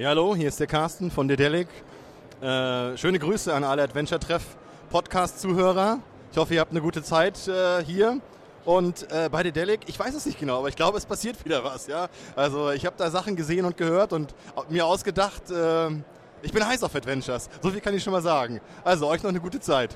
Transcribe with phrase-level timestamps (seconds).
[0.00, 1.68] Ja, hallo, hier ist der Carsten von Dedelic.
[2.40, 4.42] Äh, schöne Grüße an alle Adventure Treff
[4.88, 5.98] Podcast-Zuhörer.
[6.32, 8.18] Ich hoffe, ihr habt eine gute Zeit äh, hier.
[8.64, 11.64] Und äh, bei Dedelic, ich weiß es nicht genau, aber ich glaube, es passiert wieder
[11.64, 11.86] was.
[11.86, 12.08] Ja?
[12.34, 14.34] Also ich habe da Sachen gesehen und gehört und
[14.70, 15.90] mir ausgedacht, äh,
[16.40, 17.50] ich bin heiß auf Adventures.
[17.60, 18.62] So viel kann ich schon mal sagen.
[18.82, 19.94] Also euch noch eine gute Zeit.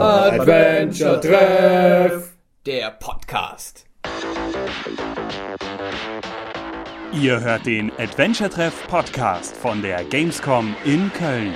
[0.00, 2.30] Adventure Treff,
[2.64, 3.87] der Podcast.
[7.20, 11.52] Ihr hört den Adventure Treff Podcast von der Gamescom in Köln.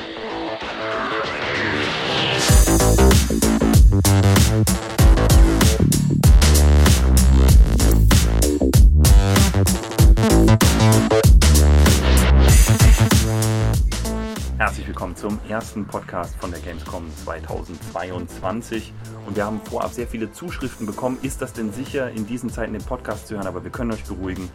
[14.58, 18.92] Herzlich willkommen zum ersten Podcast von der Gamescom 2022.
[19.26, 21.18] Und wir haben vorab sehr viele Zuschriften bekommen.
[21.22, 23.46] Ist das denn sicher, in diesen Zeiten den Podcast zu hören?
[23.46, 24.50] Aber wir können euch beruhigen.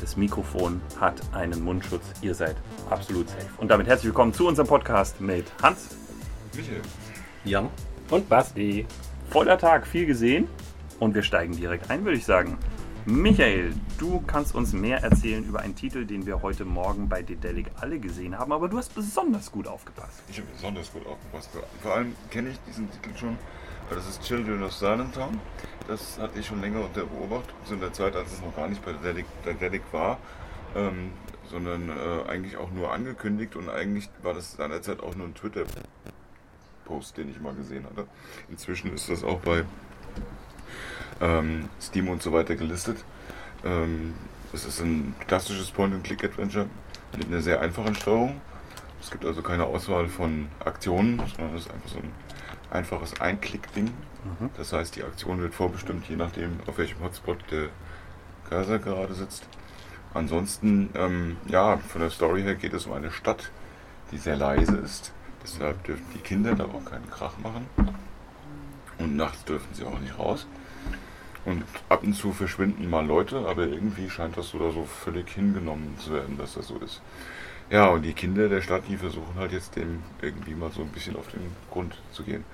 [0.00, 2.02] Das Mikrofon hat einen Mundschutz.
[2.22, 2.56] Ihr seid
[2.88, 3.46] absolut safe.
[3.58, 5.90] Und damit herzlich willkommen zu unserem Podcast mit Hans,
[6.56, 6.80] Michael.
[7.44, 7.68] Jan
[8.10, 8.86] und Basti.
[9.28, 10.48] Voller Tag, viel gesehen.
[10.98, 12.56] Und wir steigen direkt ein, würde ich sagen.
[13.04, 17.70] Michael, du kannst uns mehr erzählen über einen Titel, den wir heute Morgen bei Dedelic
[17.80, 20.22] alle gesehen haben, aber du hast besonders gut aufgepasst.
[20.30, 21.50] Ich habe besonders gut aufgepasst.
[21.82, 23.38] Vor allem kenne ich diesen Titel schon.
[23.90, 25.38] Das ist Children of Silent Town.
[25.90, 28.84] Das hatte ich schon länger unter Beobachtung, in der Zeit, als es noch gar nicht
[28.84, 30.18] bei Dedelic, Dedelic war,
[30.76, 31.10] ähm,
[31.50, 37.16] sondern äh, eigentlich auch nur angekündigt und eigentlich war das seinerzeit auch nur ein Twitter-Post,
[37.16, 38.06] den ich mal gesehen hatte.
[38.48, 39.64] Inzwischen ist das auch bei
[41.20, 43.04] ähm, Steam und so weiter gelistet.
[43.64, 44.14] Ähm,
[44.52, 46.66] es ist ein klassisches Point-and-Click-Adventure
[47.16, 48.40] mit einer sehr einfachen Steuerung.
[49.00, 52.12] Es gibt also keine Auswahl von Aktionen, sondern es ist einfach so ein
[52.70, 53.92] einfaches Einklick-Ding.
[54.24, 54.50] Mhm.
[54.56, 57.68] Das heißt, die Aktion wird vorbestimmt, je nachdem, auf welchem Hotspot der
[58.48, 59.44] Cursor gerade sitzt.
[60.12, 63.50] Ansonsten, ähm, ja, von der Story her geht es um eine Stadt,
[64.10, 65.12] die sehr leise ist.
[65.42, 67.66] Deshalb dürfen die Kinder da auch keinen Krach machen.
[68.98, 70.46] Und nachts dürfen sie auch nicht raus.
[71.44, 75.96] Und ab und zu verschwinden mal Leute, aber irgendwie scheint das oder so völlig hingenommen
[75.98, 77.00] zu werden, dass das so ist.
[77.70, 80.88] Ja, und die Kinder der Stadt, die versuchen halt jetzt dem irgendwie mal so ein
[80.88, 82.44] bisschen auf den Grund zu gehen.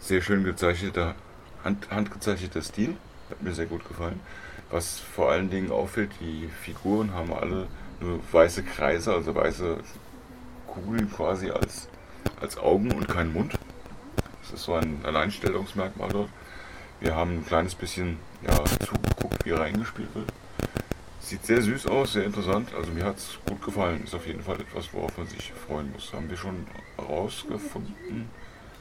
[0.00, 1.16] Sehr schön gezeichneter,
[1.64, 2.96] hand, handgezeichneter Stil,
[3.30, 4.20] hat mir sehr gut gefallen.
[4.70, 7.66] Was vor allen Dingen auffällt, die Figuren haben alle
[8.00, 9.78] nur weiße Kreise, also weiße
[10.66, 11.88] Kugeln quasi als,
[12.40, 13.54] als Augen und keinen Mund.
[14.42, 16.30] Das ist so ein Alleinstellungsmerkmal dort.
[17.00, 20.32] Wir haben ein kleines bisschen ja, zugeguckt, wie reingespielt wird.
[21.20, 22.72] Sieht sehr süß aus, sehr interessant.
[22.74, 24.04] Also mir hat es gut gefallen.
[24.04, 26.12] Ist auf jeden Fall etwas, worauf man sich freuen muss.
[26.12, 26.66] Haben wir schon
[26.98, 28.30] rausgefunden,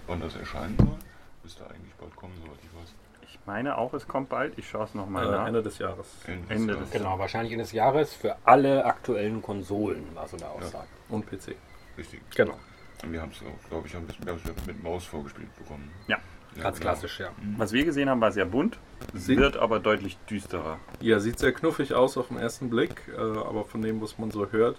[0.07, 0.97] wann das erscheinen soll?
[1.44, 2.94] Müsste eigentlich bald kommen, soweit ich weiß.
[3.23, 4.57] Ich meine auch, es kommt bald.
[4.57, 5.47] Ich schaue es nochmal Äh, nach.
[5.47, 6.07] Ende des Jahres.
[6.25, 6.90] Ende Ende Jahres.
[6.90, 10.88] des- Genau, wahrscheinlich Ende des Jahres für alle aktuellen Konsolen, war so eine Aussage.
[11.09, 11.56] Und PC.
[11.97, 12.22] Richtig.
[12.35, 12.57] Genau,
[13.03, 15.91] Und wir haben es, glaube ich, haben wir haben's mit Maus vorgespielt bekommen.
[16.07, 16.17] Ja.
[16.62, 16.90] ganz genau.
[16.91, 17.29] klassisch, ja.
[17.57, 18.79] Was wir gesehen haben, war sehr bunt,
[19.13, 20.79] Sie- wird aber deutlich düsterer.
[21.01, 24.31] Ja, sieht sehr knuffig aus auf den ersten Blick, äh, aber von dem, was man
[24.31, 24.78] so hört,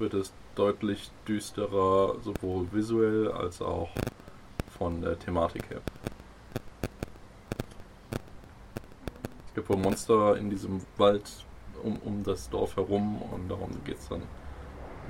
[0.00, 3.90] wird es deutlich düsterer, sowohl visuell als auch
[4.80, 5.82] von der Thematik her.
[9.46, 11.30] Es gibt wohl Monster in diesem Wald
[11.82, 14.22] um, um das Dorf herum und darum geht es dann,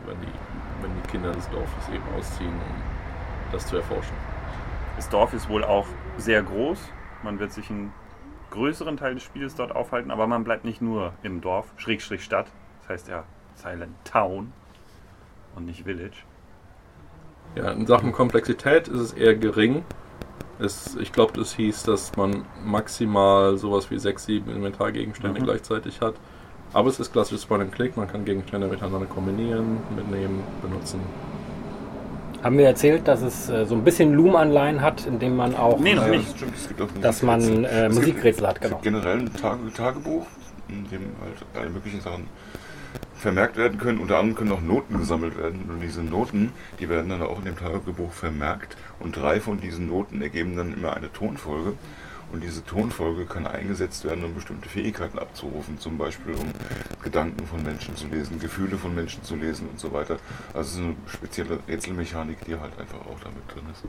[0.07, 2.83] wenn die, wenn die Kinder des Dorfes eben ausziehen, um
[3.53, 4.17] das zu erforschen.
[4.97, 5.87] Das Dorf ist wohl auch
[6.19, 6.81] sehr groß.
[7.23, 7.93] Man wird sich einen
[8.51, 12.49] größeren Teil des Spiels dort aufhalten, aber man bleibt nicht nur im Dorf, Schrägstrich Stadt.
[12.81, 13.23] Das heißt ja
[13.55, 14.53] Silent Town
[15.55, 16.25] und nicht Village.
[17.57, 19.85] Ja, in Sachen Komplexität ist es eher gering.
[20.59, 25.45] Es, ich glaube, es hieß, dass man maximal sowas wie 6, 7 Inventargegenstände Mhm.
[25.45, 26.15] gleichzeitig hat.
[26.73, 31.01] Aber es ist klassisches Point and Click, man kann Gegenstände miteinander kombinieren, mitnehmen, benutzen.
[32.43, 35.95] Haben wir erzählt, dass es äh, so ein bisschen Loom-Anleihen hat, indem man auch, Nee,
[35.95, 36.29] noch Ja, nicht.
[36.31, 36.55] das stimmt.
[36.57, 37.65] Es gibt auch dass man Musikrätsel.
[37.65, 38.75] äh, Es Musikrätsel hat, Es genau.
[38.77, 40.27] gibt generell ein Tage Tagebuch,
[40.69, 42.29] in dem halt alle möglichen Sachen
[43.15, 43.99] vermerkt werden können.
[43.99, 45.69] Unter anderem können auch Noten gesammelt werden.
[45.69, 48.77] Und diese Noten, die werden dann auch in dem Tagebuch vermerkt.
[48.99, 51.75] Und drei von diesen Noten ergeben dann immer eine Tonfolge.
[52.33, 55.79] Und diese Tonfolge kann eingesetzt werden, um bestimmte Fähigkeiten abzurufen.
[55.79, 56.53] Zum Beispiel, um
[57.03, 60.19] Gedanken von Menschen zu lesen, Gefühle von Menschen zu lesen und so weiter.
[60.55, 63.85] Also es ist eine spezielle Rätselmechanik, die halt einfach auch damit drin ist.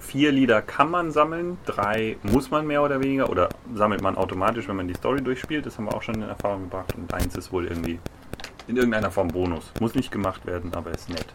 [0.00, 4.68] Vier Lieder kann man sammeln, drei muss man mehr oder weniger oder sammelt man automatisch,
[4.68, 5.64] wenn man die Story durchspielt.
[5.64, 6.94] Das haben wir auch schon in Erfahrung gebracht.
[6.96, 7.98] Und eins ist wohl irgendwie
[8.68, 9.72] in irgendeiner Form Bonus.
[9.80, 11.26] Muss nicht gemacht werden, aber ist nett.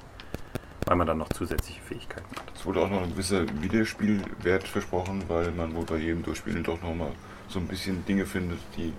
[0.85, 2.53] Weil man dann noch zusätzliche Fähigkeiten hat.
[2.55, 6.81] Es wurde auch noch ein gewisser Wiederspielwert versprochen, weil man wohl bei jedem Durchspielen doch
[6.81, 7.11] nochmal
[7.47, 8.93] so ein bisschen Dinge findet, die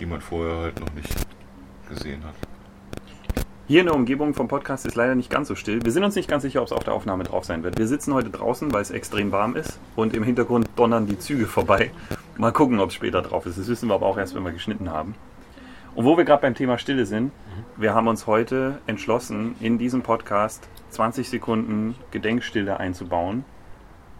[0.00, 1.14] die man vorher halt noch nicht
[1.88, 2.34] gesehen hat.
[3.66, 5.82] Hier in der Umgebung vom Podcast ist leider nicht ganz so still.
[5.84, 7.78] Wir sind uns nicht ganz sicher, ob es auf der Aufnahme drauf sein wird.
[7.78, 11.46] Wir sitzen heute draußen, weil es extrem warm ist und im Hintergrund donnern die Züge
[11.46, 11.90] vorbei.
[12.36, 13.58] Mal gucken, ob es später drauf ist.
[13.58, 15.14] Das wissen wir aber auch erst, wenn wir geschnitten haben.
[15.94, 17.30] Und wo wir gerade beim Thema Stille sind,
[17.76, 23.44] wir haben uns heute entschlossen, in diesem Podcast 20 Sekunden Gedenkstille einzubauen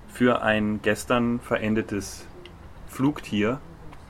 [0.06, 2.28] für ein gestern verendetes
[2.86, 3.58] Flugtier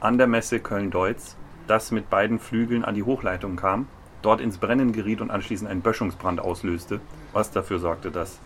[0.01, 3.89] an der Messe Köln-Deutz, das mit beiden Flügeln an die Hochleitung kam,
[4.21, 7.01] dort ins Brennen geriet und anschließend einen Böschungsbrand auslöste,
[7.33, 8.41] was dafür sorgte, dass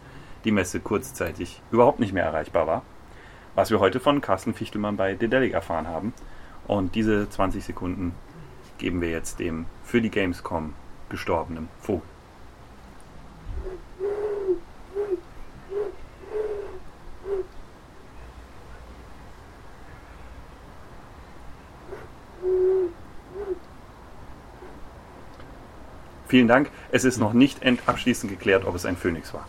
[0.44, 2.82] die Messe kurzzeitig überhaupt nicht mehr erreichbar war.
[3.56, 6.14] Was wir heute von Carsten Fichtelmann bei Dedelic erfahren haben.
[6.68, 8.14] Und diese 20 Sekunden
[8.78, 10.74] geben wir jetzt dem für die Gamescom
[11.10, 12.02] gestorbenen Vogel.
[26.28, 26.70] Vielen Dank.
[26.92, 29.46] Es ist noch nicht end- abschließend geklärt, ob es ein Phönix war.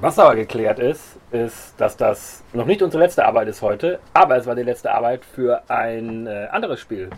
[0.00, 4.36] Was aber geklärt ist, ist, dass das noch nicht unsere letzte Arbeit ist heute, aber
[4.36, 7.10] es war die letzte Arbeit für ein äh, anderes Spiel,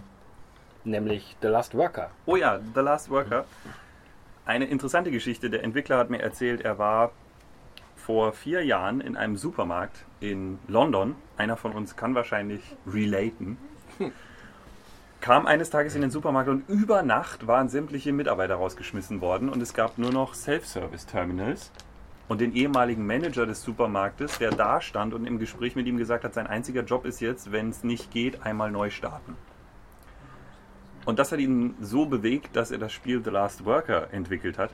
[0.85, 2.11] nämlich The Last Worker.
[2.25, 3.45] Oh ja, The Last Worker.
[4.47, 5.51] Eine interessante Geschichte.
[5.51, 7.13] Der Entwickler hat mir erzählt, er war
[7.97, 11.17] vor vier Jahren in einem Supermarkt in London.
[11.37, 13.59] Einer von uns kann wahrscheinlich relaten.
[15.21, 19.61] Kam eines Tages in den Supermarkt und über Nacht waren sämtliche Mitarbeiter rausgeschmissen worden und
[19.61, 21.71] es gab nur noch Self-Service-Terminals.
[22.31, 26.23] Und den ehemaligen Manager des Supermarktes, der da stand und im Gespräch mit ihm gesagt
[26.23, 29.37] hat, sein einziger Job ist jetzt, wenn es nicht geht, einmal neu starten.
[31.07, 34.71] Und das hat ihn so bewegt, dass er das Spiel The Last Worker entwickelt hat,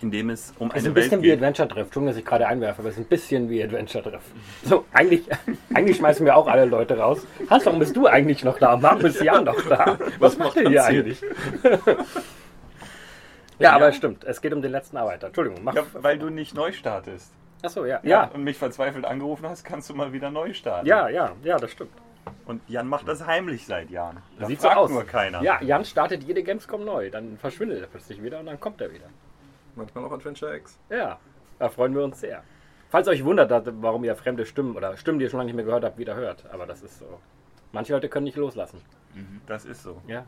[0.00, 1.38] in dem es um Ist eine ein Welt bisschen wie geht.
[1.38, 1.86] Adventure Treff.
[1.86, 4.22] Entschuldigung, dass ich gerade einwerfe, aber es ist ein bisschen wie Adventure Treff.
[4.64, 5.24] So, eigentlich,
[5.74, 7.26] eigentlich schmeißen wir auch alle Leute raus.
[7.50, 8.80] Hans, warum bist du eigentlich noch da?
[8.80, 9.98] Warum ist Jan noch da?
[10.20, 10.84] Was macht ihr hier?
[10.84, 11.20] eigentlich?
[13.58, 14.24] Ja, aber es stimmt.
[14.24, 15.28] Es geht um den letzten Arbeiter.
[15.28, 15.74] Entschuldigung, mach.
[15.74, 17.32] Ja, weil du nicht neu startest.
[17.62, 18.00] Achso, ja.
[18.02, 18.24] Ja.
[18.24, 20.86] Ja, Und mich verzweifelt angerufen hast, kannst du mal wieder neu starten.
[20.86, 21.92] ja, ja, ja, das stimmt.
[22.46, 24.18] Und Jan macht das heimlich seit Jahren.
[24.38, 24.90] Da Sieht so fragt aus.
[24.90, 25.42] nur keiner.
[25.42, 27.10] Ja, Jan startet jede Gamescom neu.
[27.10, 29.06] Dann verschwindet er plötzlich wieder und dann kommt er wieder.
[29.76, 30.78] Manchmal auch Adventure X.
[30.90, 31.18] Ja,
[31.58, 32.42] da freuen wir uns sehr.
[32.90, 33.50] Falls euch wundert,
[33.82, 36.14] warum ihr fremde Stimmen oder Stimmen, die ihr schon lange nicht mehr gehört habt, wieder
[36.14, 36.44] hört.
[36.52, 37.18] Aber das ist so.
[37.72, 38.80] Manche Leute können nicht loslassen.
[39.46, 40.00] Das ist so.
[40.06, 40.24] Ja.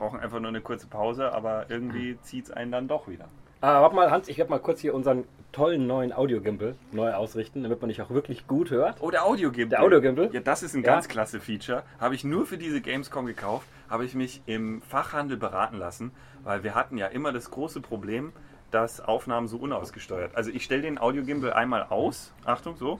[0.00, 3.26] Brauchen einfach nur eine kurze Pause, aber irgendwie zieht es einen dann doch wieder.
[3.60, 7.62] Ah, warte mal, Hans, ich werde mal kurz hier unseren tollen neuen Audio-Gimbal neu ausrichten,
[7.62, 8.96] damit man dich auch wirklich gut hört.
[9.02, 9.68] Oh, der Audiogimbal.
[9.68, 10.30] Der Audiogimbal?
[10.32, 10.92] Ja, das ist ein Ja.
[10.94, 11.82] ganz klasse Feature.
[11.98, 16.12] Habe ich nur für diese Gamescom gekauft, habe ich mich im Fachhandel beraten lassen,
[16.44, 18.32] weil wir hatten ja immer das große Problem,
[18.70, 20.34] dass Aufnahmen so unausgesteuert.
[20.34, 22.98] Also ich stelle den Audiogimbal einmal aus, Achtung, so.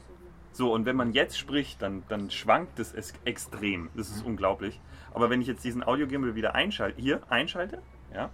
[0.53, 3.89] So, und wenn man jetzt spricht, dann, dann schwankt es es extrem.
[3.97, 4.79] Das ist unglaublich.
[5.15, 7.81] Aber wenn ich jetzt diesen Audiogimbal wieder einschalte, hier einschalte,
[8.15, 8.31] ja,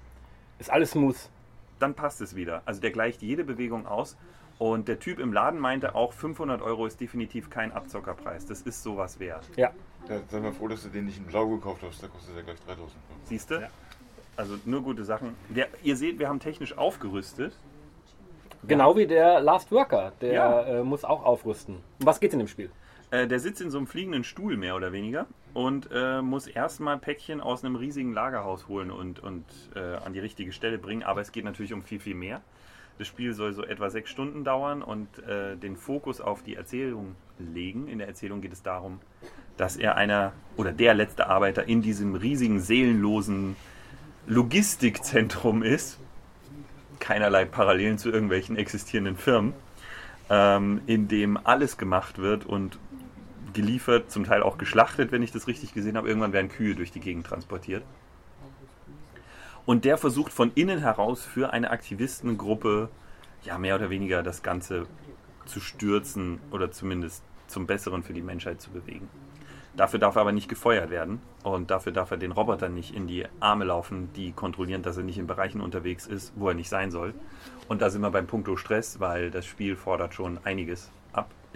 [0.58, 1.16] Ist alles smooth.
[1.78, 2.62] dann passt es wieder.
[2.64, 4.16] Also der gleicht jede Bewegung aus.
[4.58, 8.46] Und der Typ im Laden meinte auch, 500 Euro ist definitiv kein Abzockerpreis.
[8.46, 9.44] Das ist sowas wert.
[9.56, 9.70] Ja.
[10.08, 12.42] Ja, sei mal froh, dass du den nicht in Blau gekauft hast, da kostet er
[12.42, 12.92] gleich 3000 Euro.
[13.24, 13.68] Siehst du?
[14.36, 15.34] Also nur gute Sachen.
[15.50, 17.54] Wir, ihr seht, wir haben technisch aufgerüstet.
[18.66, 20.12] Genau wie der Last Worker.
[20.20, 20.62] Der Ja.
[20.62, 21.76] äh, muss auch aufrüsten.
[22.00, 22.70] Um was geht's in dem Spiel?
[23.16, 26.98] Äh, der sitzt in so einem fliegenden Stuhl mehr oder weniger und äh, muss erstmal
[26.98, 29.44] Päckchen aus einem riesigen Lagerhaus holen und, und
[29.74, 31.02] äh, an die richtige Stelle bringen.
[31.02, 32.42] Aber es geht natürlich um viel, viel mehr.
[32.98, 37.14] Das Spiel soll so etwa sechs Stunden dauern und äh, den Fokus auf die Erzählung
[37.38, 37.88] legen.
[37.88, 39.00] In der Erzählung geht es darum,
[39.56, 43.56] dass er einer oder der letzte Arbeiter in diesem riesigen, seelenlosen
[44.26, 45.98] Logistikzentrum ist.
[46.98, 49.54] Keinerlei Parallelen zu irgendwelchen existierenden Firmen
[50.28, 52.78] ähm, in dem alles gemacht wird und
[53.56, 56.08] geliefert, zum Teil auch geschlachtet, wenn ich das richtig gesehen habe.
[56.08, 57.82] Irgendwann werden Kühe durch die Gegend transportiert.
[59.64, 62.88] Und der versucht von innen heraus für eine Aktivistengruppe,
[63.42, 64.86] ja, mehr oder weniger das Ganze
[65.46, 69.08] zu stürzen oder zumindest zum Besseren für die Menschheit zu bewegen.
[69.76, 73.06] Dafür darf er aber nicht gefeuert werden und dafür darf er den Robotern nicht in
[73.06, 76.68] die Arme laufen, die kontrollieren, dass er nicht in Bereichen unterwegs ist, wo er nicht
[76.68, 77.12] sein soll.
[77.68, 80.90] Und da sind wir beim Punkto Stress, weil das Spiel fordert schon einiges.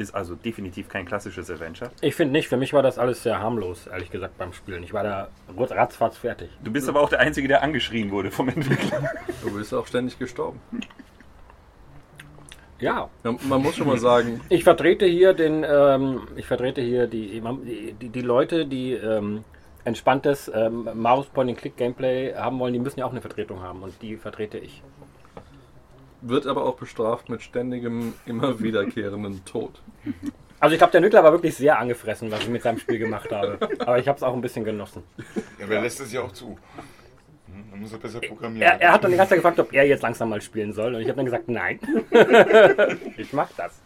[0.01, 1.91] Ist also definitiv kein klassisches Adventure.
[2.01, 2.49] Ich finde nicht.
[2.49, 4.83] Für mich war das alles sehr harmlos, ehrlich gesagt, beim Spielen.
[4.83, 5.29] Ich war da
[5.59, 6.49] ratzfatz fertig.
[6.65, 9.11] Du bist aber auch der Einzige, der angeschrien wurde vom Entwickler.
[9.43, 10.59] Du bist auch ständig gestorben.
[12.79, 17.07] Ja, Ja, man muss schon mal sagen, Ich vertrete hier den, ähm, ich vertrete hier
[17.07, 17.43] die,
[18.01, 19.45] die, die Leute, die ähm,
[19.85, 24.57] entspanntes ähm, Mouse-Point-and-Click-Gameplay haben wollen, die müssen ja auch eine Vertretung haben und die vertrete
[24.57, 24.83] ich.
[26.23, 29.81] Wird aber auch bestraft mit ständigem, immer wiederkehrenden Tod.
[30.59, 33.33] Also ich glaube, der Entwickler war wirklich sehr angefressen, was ich mit seinem Spiel gemacht
[33.33, 33.59] habe.
[33.81, 35.03] Aber ich habe es auch ein bisschen genossen.
[35.59, 36.59] Ja, wer lässt es ja auch zu?
[37.47, 38.61] Hm, Dann muss er besser programmieren.
[38.63, 40.95] Er, er hat dann die ganze Zeit gefragt, ob er jetzt langsam mal spielen soll.
[40.95, 41.81] Und ich habe dann gesagt, nein.
[43.17, 43.81] ich mach das.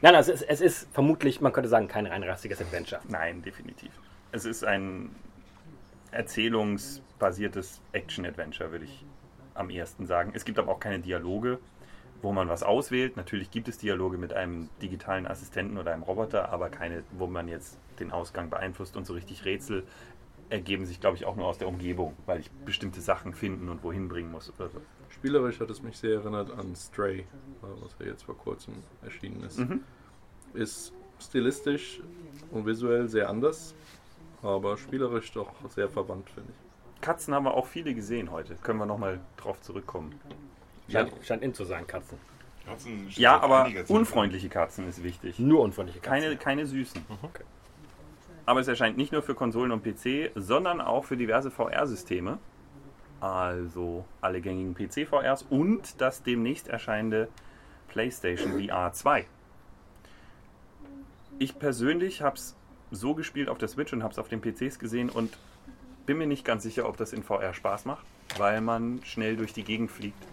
[0.00, 3.00] Nein, also es, es ist vermutlich, man könnte sagen, kein reinrassiges Adventure.
[3.08, 3.90] Nein, definitiv.
[4.30, 5.10] Es ist ein
[6.12, 9.04] erzählungsbasiertes Action-Adventure, würde ich
[9.58, 10.32] am ehesten sagen.
[10.34, 11.58] Es gibt aber auch keine Dialoge,
[12.22, 13.16] wo man was auswählt.
[13.16, 17.48] Natürlich gibt es Dialoge mit einem digitalen Assistenten oder einem Roboter, aber keine, wo man
[17.48, 19.84] jetzt den Ausgang beeinflusst und so richtig Rätsel
[20.50, 23.82] ergeben sich, glaube ich, auch nur aus der Umgebung, weil ich bestimmte Sachen finden und
[23.82, 24.80] wohin bringen muss oder so.
[25.10, 27.26] Spielerisch hat es mich sehr erinnert an Stray,
[27.60, 29.58] was ja jetzt vor kurzem erschienen ist.
[29.58, 29.82] Mhm.
[30.54, 32.00] Ist stilistisch
[32.50, 33.74] und visuell sehr anders,
[34.42, 36.67] aber spielerisch doch sehr verwandt, finde ich.
[37.00, 38.54] Katzen haben wir auch viele gesehen heute.
[38.56, 40.18] Können wir nochmal drauf zurückkommen.
[40.90, 42.18] Scheint, scheint in zu sein, Katzen.
[42.66, 45.38] Katzen Ja, aber unfreundliche Katzen ist wichtig.
[45.38, 46.22] Nur unfreundliche Katzen.
[46.22, 47.04] Keine, keine süßen.
[47.22, 47.44] Okay.
[48.46, 52.38] Aber es erscheint nicht nur für Konsolen und PC, sondern auch für diverse VR-Systeme.
[53.20, 57.28] Also alle gängigen PC-VRs und das demnächst erscheinende
[57.88, 59.26] PlayStation VR 2.
[61.40, 62.56] Ich persönlich habe es
[62.90, 65.36] so gespielt auf der Switch und habe es auf den PCs gesehen und
[66.08, 68.06] bin mir nicht ganz sicher, ob das in VR Spaß macht,
[68.38, 70.26] weil man schnell durch die Gegend fliegt.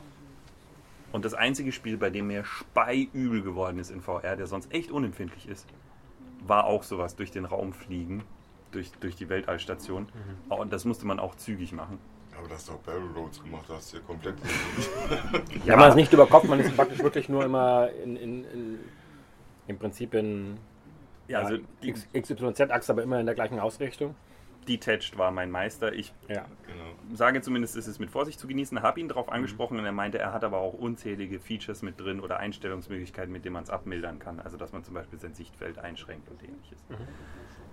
[1.12, 4.89] Und das einzige Spiel, bei dem mir speiübel geworden ist in VR, der sonst echt
[4.89, 5.67] unempfindlich ist,
[6.48, 8.24] war auch sowas durch den Raum fliegen,
[8.72, 10.08] durch, durch die Weltallstation.
[10.48, 12.00] Und das musste man auch zügig machen.
[12.38, 14.36] Aber das hast du auch Barrel Roads gemacht, hast du ja komplett.
[15.65, 18.79] Ja, man ist nicht über Kopf, man ist praktisch wirklich nur immer in, in, in
[19.67, 20.58] im Prinzip in
[21.27, 24.15] Ja, also XYZ-Achse, aber immer in der gleichen Ausrichtung.
[24.67, 25.93] Detached war mein Meister.
[25.93, 26.45] Ich Ja.
[26.67, 26.84] genau.
[27.13, 28.81] sage zumindest, es ist mit Vorsicht zu genießen.
[28.81, 32.19] Habe ihn darauf angesprochen und er meinte, er hat aber auch unzählige Features mit drin
[32.19, 34.39] oder Einstellungsmöglichkeiten, mit denen man es abmildern kann.
[34.39, 36.79] Also, dass man zum Beispiel sein Sichtfeld einschränkt und ähnliches.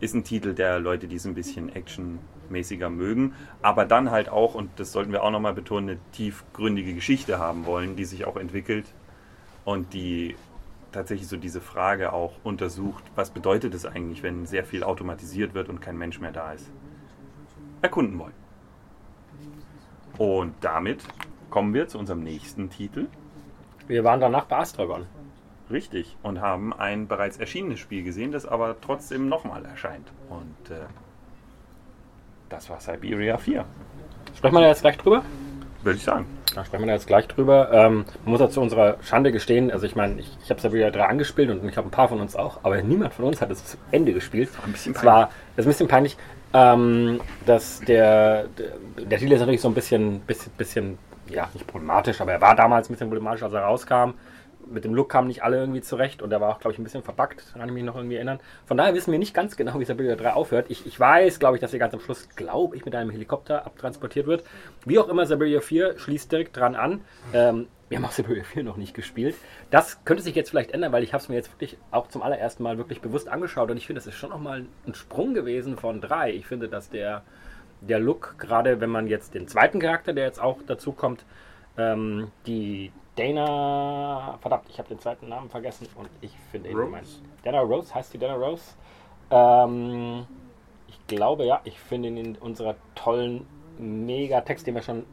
[0.00, 4.54] Ist ein Titel der Leute, die es ein bisschen actionmäßiger mögen, aber dann halt auch,
[4.54, 8.36] und das sollten wir auch nochmal betonen, eine tiefgründige Geschichte haben wollen, die sich auch
[8.36, 8.86] entwickelt
[9.64, 10.34] und die
[10.90, 15.68] tatsächlich so diese Frage auch untersucht, was bedeutet es eigentlich, wenn sehr viel automatisiert wird
[15.68, 16.68] und kein Mensch mehr da ist.
[17.82, 18.32] Erkunden wollen.
[20.18, 21.04] Und damit
[21.50, 23.08] kommen wir zu unserem nächsten Titel.
[23.86, 25.06] Wir waren danach bei Astragon.
[25.70, 26.16] Richtig.
[26.22, 30.12] Und haben ein bereits erschienenes Spiel gesehen, das aber trotzdem nochmal erscheint.
[30.28, 30.80] Und äh,
[32.48, 33.64] das war Siberia 4,
[34.34, 35.22] Sprechen wir da jetzt gleich drüber?
[35.82, 36.26] würde ich sagen.
[36.54, 37.70] Da sprechen wir da jetzt gleich drüber.
[37.72, 40.90] Ähm, man muss ja zu unserer Schande gestehen, also ich meine, ich, ich habe Sabrina
[40.90, 43.50] 3 angespielt und ich habe ein paar von uns auch, aber niemand von uns hat
[43.50, 44.50] es zu Ende gespielt.
[44.64, 46.16] ein bisschen Es war das ist ein bisschen peinlich,
[46.54, 48.72] ähm, dass der, der,
[49.06, 52.88] der ist natürlich so ein bisschen, bisschen, bisschen, ja, nicht problematisch, aber er war damals
[52.88, 54.14] ein bisschen problematisch, als er rauskam.
[54.70, 56.84] Mit dem Look kamen nicht alle irgendwie zurecht und er war auch, glaube ich, ein
[56.84, 58.38] bisschen verbuggt, kann ich mich noch irgendwie erinnern.
[58.64, 60.66] Von daher wissen wir nicht ganz genau, wie Sabrina 3 aufhört.
[60.68, 63.66] Ich, ich weiß, glaube ich, dass sie ganz am Schluss, glaube ich, mit einem Helikopter
[63.66, 64.44] abtransportiert wird.
[64.86, 67.00] Wie auch immer, Sabrina 4 schließt direkt dran an.
[67.34, 69.34] Ähm, wir haben auch Sabrina 4 noch nicht gespielt.
[69.70, 72.22] Das könnte sich jetzt vielleicht ändern, weil ich habe es mir jetzt wirklich auch zum
[72.22, 75.76] allerersten Mal wirklich bewusst angeschaut und ich finde, das ist schon nochmal ein Sprung gewesen
[75.76, 76.32] von 3.
[76.32, 77.22] Ich finde, dass der,
[77.82, 81.26] der Look, gerade wenn man jetzt den zweiten Charakter, der jetzt auch dazu kommt,
[81.76, 87.04] ähm, die Dana, verdammt, ich habe den zweiten Namen vergessen und ich finde ihn mein-
[87.44, 88.62] Dana Rose, heißt die Dana Rose?
[89.30, 90.26] Ähm,
[90.88, 93.46] ich glaube ja, ich finde ihn in unserer tollen
[93.78, 95.04] Mega-Text, den wir schon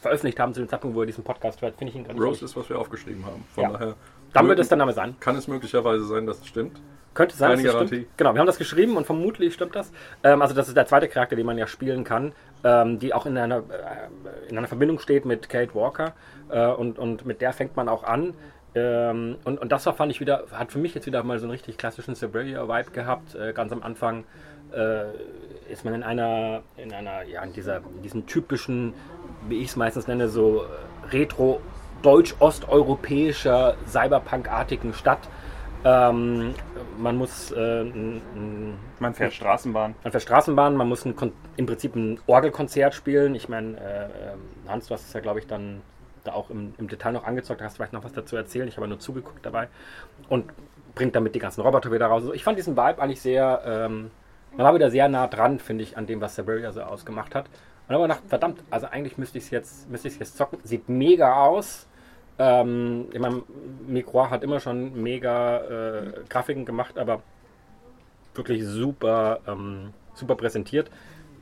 [0.00, 2.22] veröffentlicht haben zu dem Zeitpunkt, wo ihr diesen Podcast hört, finde ich ihn gar nicht
[2.22, 3.44] Rose ist, was wir aufgeschrieben haben.
[3.54, 3.70] Von Ja.
[3.72, 3.94] daher
[4.32, 5.16] Dann wird es der Name sein.
[5.20, 6.80] kann es möglicherweise sein, dass es stimmt.
[7.14, 7.86] Könnte sein, Keine Garantie.
[7.96, 8.16] stimmt.
[8.18, 9.90] Genau, wir haben das geschrieben und vermutlich stimmt das.
[10.22, 13.26] Ähm, also das ist der zweite Charakter, den man ja spielen kann, ähm, die auch
[13.26, 16.12] in einer, äh, in einer Verbindung steht mit Kate Walker
[16.50, 18.34] äh, und, und mit der fängt man auch an.
[18.74, 21.46] Ähm, und, und das war, fand ich wieder, hat für mich jetzt wieder mal so
[21.46, 23.34] einen richtig klassischen Siberia-Vibe gehabt.
[23.34, 24.24] Äh, ganz am Anfang
[24.72, 25.06] äh,
[25.72, 28.92] ist man in einer, in einer, ja, in dieser, in diesem typischen,
[29.48, 31.60] wie ich es meistens nenne, so äh, retro
[32.02, 35.28] deutsch-osteuropäischer, cyberpunk-artigen Stadt.
[35.84, 36.54] Ähm,
[36.98, 37.84] man muss äh,
[38.98, 39.94] Man fährt Straßenbahn.
[40.02, 41.14] man fährt Straßenbahn, man muss ein,
[41.56, 43.34] im Prinzip ein Orgelkonzert spielen.
[43.34, 45.82] Ich meine, äh, ähm, Hans, du hast es ja, glaube ich, dann
[46.24, 48.66] da auch im, im Detail noch angezockt, da hast du vielleicht noch was dazu erzählen.
[48.68, 49.68] Ich habe nur zugeguckt dabei.
[50.28, 50.52] Und
[50.94, 52.22] bringt damit die ganzen Roboter wieder raus.
[52.22, 54.10] Also Ich fand diesen Vibe eigentlich sehr, ähm,
[54.56, 57.46] man war wieder sehr nah dran, finde ich, an dem, was Siberia so ausgemacht hat.
[57.88, 60.58] Und dann habe ich gedacht, verdammt, also eigentlich müsste ich es jetzt, müsste jetzt zocken.
[60.62, 61.86] Sieht mega aus.
[62.38, 63.42] Ähm, ich meine,
[63.86, 67.22] Microir hat immer schon mega äh, Grafiken gemacht, aber
[68.34, 70.90] wirklich super, ähm, super präsentiert.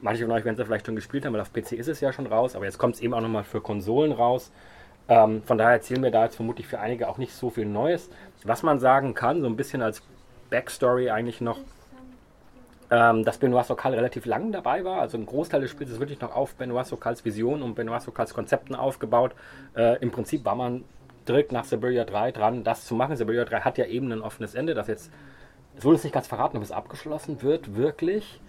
[0.01, 2.01] Manche von euch werden es ja vielleicht schon gespielt haben, weil auf PC ist es
[2.01, 4.53] ja schon raus, aber jetzt kommt es eben auch nochmal für Konsolen raus.
[5.09, 8.09] Ähm, von daher erzählen wir da jetzt vermutlich für einige auch nicht so viel Neues.
[8.45, 10.03] Was man sagen kann, so ein bisschen als
[10.51, 11.59] Backstory eigentlich noch,
[12.91, 15.01] ähm, dass Benoit Sokal relativ lang dabei war.
[15.01, 18.35] Also ein Großteil des Spiels ist wirklich noch auf Benoit Sokals Vision und Benoit Sokals
[18.35, 19.33] Konzepten aufgebaut.
[19.77, 20.85] Äh, Im Prinzip war man
[21.27, 23.17] direkt nach Siberia 3 dran, das zu machen.
[23.17, 25.11] Siberia 3 hat ja eben ein offenes Ende, das jetzt,
[25.77, 28.41] es wurde jetzt nicht ganz verraten, ob es abgeschlossen wird, wirklich.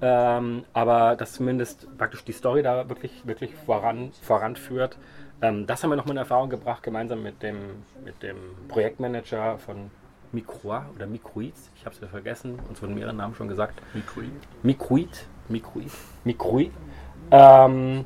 [0.00, 4.98] Ähm, aber dass zumindest praktisch die Story da wirklich, wirklich voran, voranführt.
[5.40, 8.36] Ähm, das haben wir nochmal in Erfahrung gebracht, gemeinsam mit dem, mit dem
[8.68, 9.90] Projektmanager von
[10.32, 11.54] Microa oder Microid.
[11.76, 13.80] Ich habe es wieder vergessen, uns wurden mehrere Namen schon gesagt.
[13.94, 14.30] Mikroid.
[14.62, 15.26] Microid.
[15.48, 15.90] Microid.
[16.24, 16.72] Microid.
[17.30, 18.04] Ähm,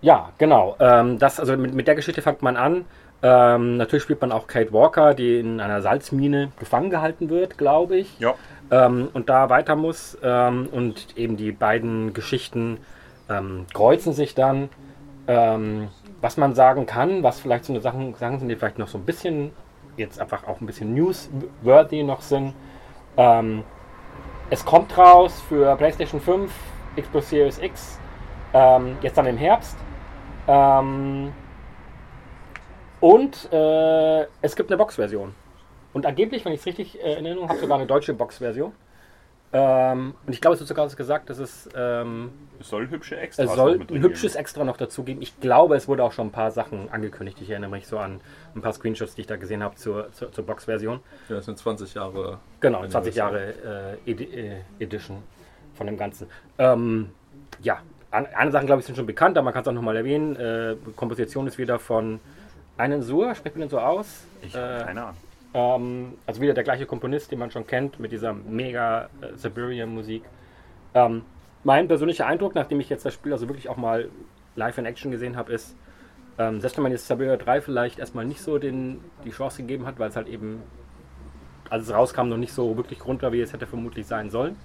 [0.00, 0.76] ja, genau.
[0.78, 2.84] Ähm, das, also mit, mit der Geschichte fängt man an.
[3.20, 7.96] Ähm, natürlich spielt man auch Kate Walker, die in einer Salzmine gefangen gehalten wird, glaube
[7.96, 8.18] ich.
[8.20, 8.34] Ja.
[8.70, 10.16] Ähm, und da weiter muss.
[10.22, 12.78] Ähm, und eben die beiden Geschichten
[13.28, 14.68] ähm, kreuzen sich dann.
[15.26, 15.88] Ähm,
[16.20, 18.98] was man sagen kann, was vielleicht so eine Sachen, Sachen sind, die vielleicht noch so
[18.98, 19.50] ein bisschen,
[19.98, 22.54] jetzt einfach auch ein bisschen newsworthy noch sind.
[23.16, 23.64] Ähm,
[24.50, 26.52] es kommt raus für PlayStation 5,
[26.96, 27.98] Xbox Series X,
[28.54, 29.76] ähm, jetzt dann im Herbst.
[30.46, 31.32] Ähm,
[33.00, 35.34] und äh, es gibt eine Box-Version.
[35.92, 38.72] Und angeblich, wenn ich es richtig äh, in Erinnerung habe, sogar eine deutsche Box-Version.
[39.52, 43.48] Ähm, und ich glaube, es wird sogar gesagt, dass es, ähm, Es soll hübsche Extras
[43.48, 45.22] es soll ein hübsches Extra noch dazu geben.
[45.22, 47.40] Ich glaube, es wurde auch schon ein paar Sachen angekündigt.
[47.40, 48.20] Ich erinnere mich so an
[48.54, 51.00] ein paar Screenshots, die ich da gesehen habe zur, zur, zur Box-Version.
[51.30, 52.38] Ja, das sind 20 Jahre.
[52.60, 55.22] Genau, 20 Jahre äh, Edi äh, Edition
[55.74, 56.26] von dem Ganzen.
[56.58, 57.10] Ähm,
[57.62, 57.78] ja,
[58.10, 60.36] an, eine Sache, glaube ich, sind schon bekannt, aber man kann es auch nochmal erwähnen.
[60.36, 62.20] Äh, Komposition ist wieder von
[62.76, 64.24] einen Sur, spricht man den so aus?
[64.42, 65.16] Ich Äh, habe keine Ahnung.
[65.54, 70.22] Ähm, also wieder der gleiche Komponist, den man schon kennt, mit dieser mega äh, Siberian-Musik.
[70.94, 71.22] Ähm,
[71.64, 74.08] mein persönlicher Eindruck, nachdem ich jetzt das Spiel also wirklich auch mal
[74.56, 75.76] live in Action gesehen habe, ist,
[76.38, 79.86] ähm, selbst wenn man jetzt Siberia 3 vielleicht erstmal nicht so den, die Chance gegeben
[79.86, 80.62] hat, weil es halt eben,
[81.68, 84.56] als es rauskam, noch nicht so wirklich rund war, wie es hätte vermutlich sein sollen.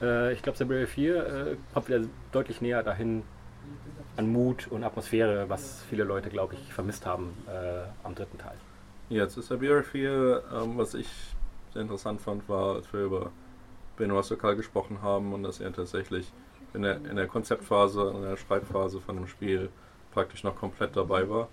[0.00, 2.00] Äh, ich glaube, Siberia 4 äh, kommt wieder
[2.32, 3.22] deutlich näher dahin
[4.16, 8.56] an Mut und Atmosphäre, was viele Leute, glaube ich, vermisst haben äh, am dritten Teil.
[9.10, 11.06] Ja, zu Siberia 4, ähm, was ich
[11.74, 13.32] sehr interessant fand, war, als wir über
[13.98, 16.32] Benoit Sokal gesprochen haben und dass er tatsächlich
[16.72, 19.68] in der, in der Konzeptphase, in der Schreibphase von dem Spiel
[20.10, 21.48] praktisch noch komplett dabei war,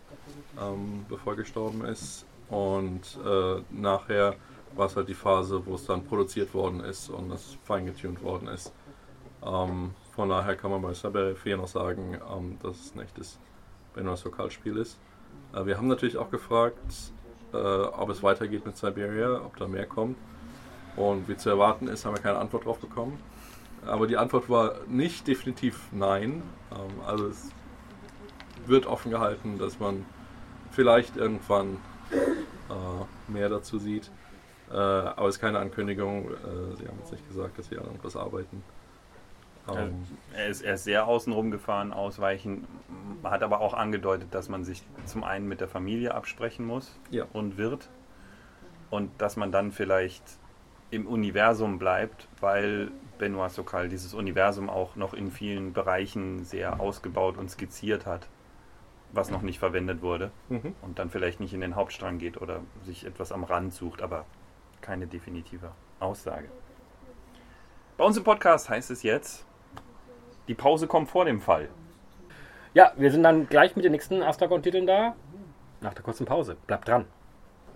[0.61, 2.25] ähm, bevor er gestorben ist.
[2.47, 4.35] Und äh, nachher
[4.73, 8.47] war es halt die Phase, wo es dann produziert worden ist und das feingetuned worden
[8.47, 8.71] ist.
[9.45, 13.39] Ähm, von daher kann man bei Siberia 4 noch sagen, ähm, dass es ein echtes
[13.93, 14.97] Benoit Sokal-Spiel ist.
[15.53, 16.77] Äh, wir haben natürlich auch gefragt,
[17.53, 20.17] äh, ob es weitergeht mit Siberia, ob da mehr kommt.
[20.95, 23.19] Und wie zu erwarten ist, haben wir keine Antwort drauf bekommen.
[23.85, 26.43] Aber die Antwort war nicht definitiv nein.
[26.71, 27.49] Ähm, also es
[28.65, 30.05] wird offen gehalten, dass man
[30.71, 31.77] vielleicht irgendwann
[32.11, 34.11] äh, mehr dazu sieht.
[34.69, 36.25] Äh, aber es ist keine Ankündigung.
[36.25, 38.63] Äh, sie haben jetzt nicht gesagt, dass sie an irgendwas arbeiten.
[39.69, 42.67] Ähm, Er ist, er ist sehr außenrum gefahren, ausweichen,
[43.23, 47.25] hat aber auch angedeutet, dass man sich zum einen mit der Familie absprechen muss Ja.
[47.33, 47.89] und wird
[48.89, 50.23] und dass man dann vielleicht
[50.89, 57.37] im Universum bleibt, weil Benoit Sokal dieses Universum auch noch in vielen Bereichen sehr ausgebaut
[57.37, 58.27] und skizziert hat,
[59.13, 60.75] was noch nicht verwendet wurde mhm.
[60.81, 64.25] und dann vielleicht nicht in den Hauptstrang geht oder sich etwas am Rand sucht, aber
[64.81, 66.49] keine definitive Aussage.
[67.97, 69.45] Bei uns im Podcast heißt es jetzt,
[70.47, 71.69] die Pause kommt vor dem Fall.
[72.73, 75.15] Ja, wir sind dann gleich mit den nächsten Astragon-Titeln da.
[75.81, 76.55] Nach der kurzen Pause.
[76.67, 77.05] Bleibt dran.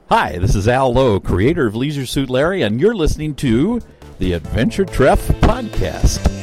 [0.09, 3.79] Hi, this is Al Lowe, creator of Leisure Suit Larry, and you're listening to
[4.19, 6.34] the Adventure Treff Podcast.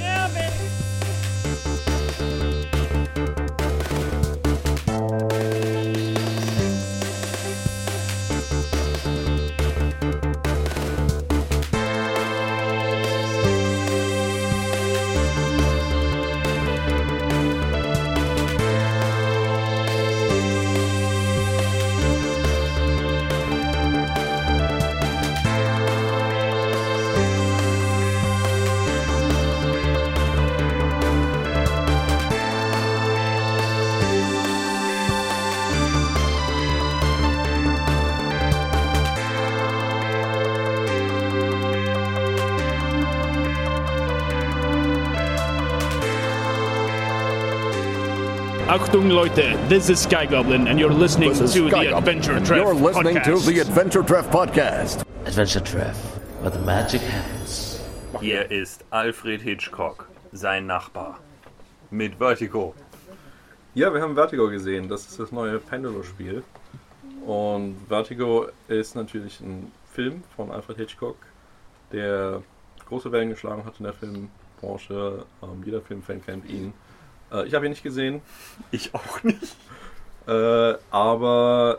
[48.93, 52.57] Achtung Leute, this is Sky Goblin and you're listening to Sky the Goblin, Adventure Treff
[52.57, 53.25] You're listening podcast.
[53.25, 55.07] to the Adventure Treff podcast.
[55.25, 55.97] Adventure Treff,
[56.43, 57.81] where the magic happens.
[58.21, 61.19] Hier ist Alfred Hitchcock, sein Nachbar.
[61.91, 62.75] Mit Vertigo.
[63.73, 64.91] Ja, wir haben Vertigo gesehen.
[64.91, 66.45] Das ist das neue Pendulo-Spiel.
[67.25, 71.17] Und Vertigo ist natürlich ein Film von Alfred Hitchcock.
[71.93, 72.43] der
[72.91, 75.25] große Wellen geschlagen hat in der Filmbranche.
[75.43, 76.75] Ähm, jeder Filmfan kennt ihn.
[77.33, 78.23] Äh, ich habe ihn nicht gesehen.
[78.71, 79.57] Ich auch nicht.
[80.27, 81.79] Äh, aber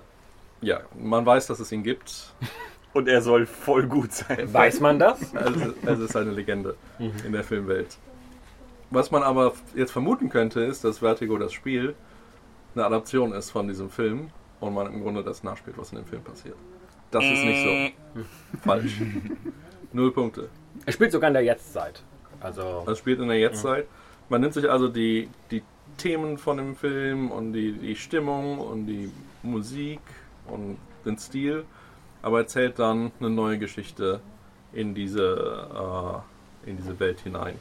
[0.62, 2.34] ja, man weiß, dass es ihn gibt.
[2.94, 4.54] Und er soll voll gut sein.
[4.54, 5.36] Weiß man das?
[5.36, 7.98] Also, es ist eine Legende in der Filmwelt.
[8.92, 11.96] Was man aber jetzt vermuten könnte, ist, dass Vertigo das Spiel
[12.76, 16.06] eine Adaption ist von diesem Film und man im Grunde das nachspielt, was in dem
[16.06, 16.56] Film passiert.
[17.10, 18.22] Das ist nicht so.
[18.64, 19.02] Falsch.
[19.94, 20.50] Null Punkte.
[20.86, 22.04] Er spielt sogar in der Jetztzeit.
[22.40, 23.88] Also, Das spielt in der Jetztzeit.
[24.30, 25.62] Man nimmt sich also die, die
[25.98, 29.12] Themen von dem Film und die, die Stimmung und die
[29.44, 30.00] Musik
[30.48, 31.66] und den Stil,
[32.22, 34.22] aber erzählt dann eine neue Geschichte
[34.72, 36.24] in diese,
[36.66, 37.56] äh, in diese Welt hinein.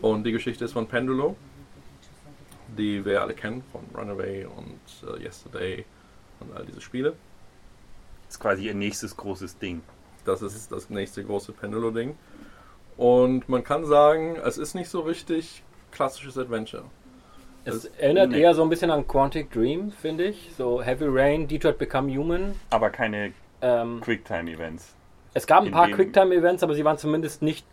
[0.00, 1.36] Und die Geschichte ist von Pendulo,
[2.76, 5.84] die wir alle kennen, von Runaway und äh, Yesterday
[6.40, 7.10] und all diese Spiele.
[8.26, 9.82] Das ist quasi ihr nächstes großes Ding.
[10.24, 12.16] Das ist das nächste große Pendulo-Ding.
[12.96, 16.84] Und man kann sagen, es ist nicht so richtig klassisches Adventure.
[17.64, 18.40] es erinnert nee.
[18.40, 20.50] eher so ein bisschen an Quantic Dream, finde ich.
[20.56, 22.54] So Heavy Rain, Detroit Become Human.
[22.70, 24.94] Aber keine Ähm, Quicktime-Events.
[25.34, 27.64] es gab ein in paar Quicktime-Events, aber sie waren zumindest nicht.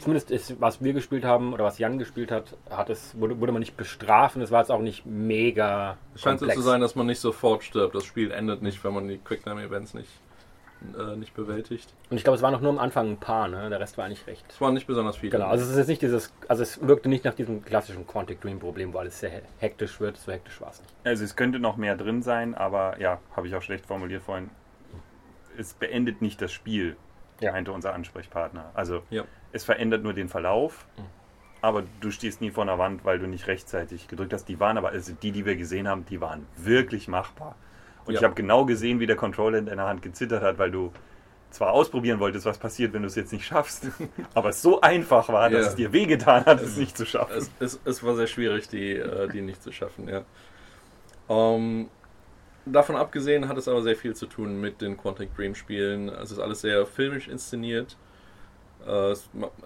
[0.00, 3.52] Zumindest ist, was wir gespielt haben oder was Jan gespielt hat, hat es, wurde, wurde
[3.52, 5.96] man nicht bestraft und es war jetzt auch nicht mega.
[6.16, 7.94] Es scheint so zu sein, dass man nicht sofort stirbt.
[7.94, 10.10] Das Spiel endet nicht, wenn man die Quicktime-Events nicht,
[10.98, 11.92] äh, nicht bewältigt.
[12.10, 13.68] Und ich glaube, es waren noch nur am Anfang ein paar, ne?
[13.70, 14.44] Der Rest war eigentlich recht.
[14.48, 15.32] Es waren nicht besonders viele.
[15.32, 18.40] Genau, also es ist jetzt nicht dieses, also es wirkte nicht nach diesem klassischen Quantic
[18.40, 20.16] Dream Problem, wo alles sehr he- hektisch wird.
[20.16, 20.92] So hektisch war es nicht.
[21.04, 24.50] Also es könnte noch mehr drin sein, aber ja, habe ich auch schlecht formuliert vorhin.
[25.56, 26.96] Es beendet nicht das Spiel,
[27.40, 27.52] Ja.
[27.52, 28.70] meinte unser Ansprechpartner.
[28.74, 29.24] Also Ja.
[29.52, 31.02] es verändert nur den Verlauf, Mhm.
[31.60, 34.46] aber du stehst nie vor einer Wand, weil du nicht rechtzeitig gedrückt hast.
[34.48, 37.54] Die waren aber, also die, die wir gesehen haben, die waren wirklich machbar.
[38.04, 38.20] Und Ja.
[38.20, 40.92] ich habe genau gesehen, wie der Controller in deiner Hand gezittert hat, weil du
[41.50, 43.86] zwar ausprobieren wolltest, was passiert, wenn du es jetzt nicht schaffst,
[44.34, 45.68] aber es so einfach war, dass Ja.
[45.70, 47.36] es dir wehgetan hat, es nicht zu schaffen.
[47.36, 50.24] Es, es, es war sehr schwierig, die, äh, die nicht zu schaffen, ja.
[51.28, 51.88] Ähm,
[52.66, 56.08] davon abgesehen hat es aber sehr viel zu tun mit den Quantic Dream Spielen.
[56.08, 57.96] Es ist alles sehr filmisch inszeniert.
[58.86, 59.12] Äh,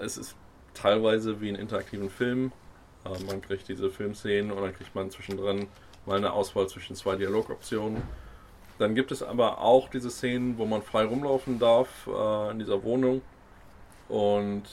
[0.00, 0.36] es, ist
[0.74, 2.52] teilweise wie ein interaktiven Film.
[3.04, 5.68] Äh, man kriegt diese Filmszenen und dann kriegt man zwischendrin
[6.04, 8.02] mal eine Auswahl zwischen zwei Dialogoptionen.
[8.78, 12.82] Dann gibt es aber auch diese Szenen, wo man frei rumlaufen darf äh, in dieser
[12.82, 13.22] Wohnung
[14.08, 14.64] und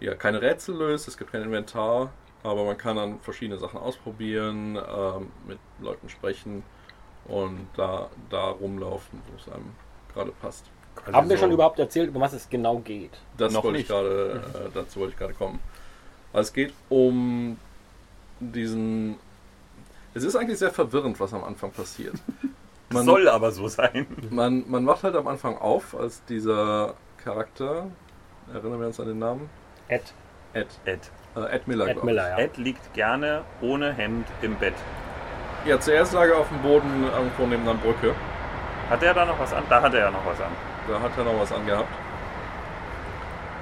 [0.00, 2.10] ja, keine Rätsel löst, es gibt kein Inventar,
[2.42, 6.62] aber man kann dann verschiedene Sachen ausprobieren, ähm, mit Leuten sprechen
[7.26, 9.70] und da, da rumlaufen, wo es einem
[10.14, 10.64] gerade passt.
[11.04, 13.12] Also Haben wir so- schon überhaupt erzählt, um was es genau geht?
[13.36, 13.90] Das Noch wollte ich nicht.
[13.90, 15.60] gerade, äh, dazu wollte ich gerade kommen.
[16.32, 17.58] Also es geht um
[18.40, 19.16] diesen.
[20.14, 22.14] Es ist eigentlich sehr verwirrend, was am Anfang passiert.
[22.92, 24.06] Man, Soll aber so sein.
[24.30, 27.86] man, man wacht halt am Anfang auf als dieser Charakter.
[28.52, 29.48] Erinnern wir uns an den Namen?
[29.86, 30.12] Ed,
[30.54, 30.66] Ed.
[30.84, 30.98] Ed.
[31.36, 31.86] Äh, Ed Miller.
[31.86, 32.38] Ed Miller, ja.
[32.38, 34.74] Ed liegt gerne ohne Hemd im Bett.
[35.66, 38.12] Ja, zuerst lag er auf dem Boden irgendwo neben einer Brücke.
[38.88, 39.62] Hat er da noch was an?
[39.68, 40.50] Da hat er ja noch was an.
[40.88, 41.88] Da hat er noch was angehabt.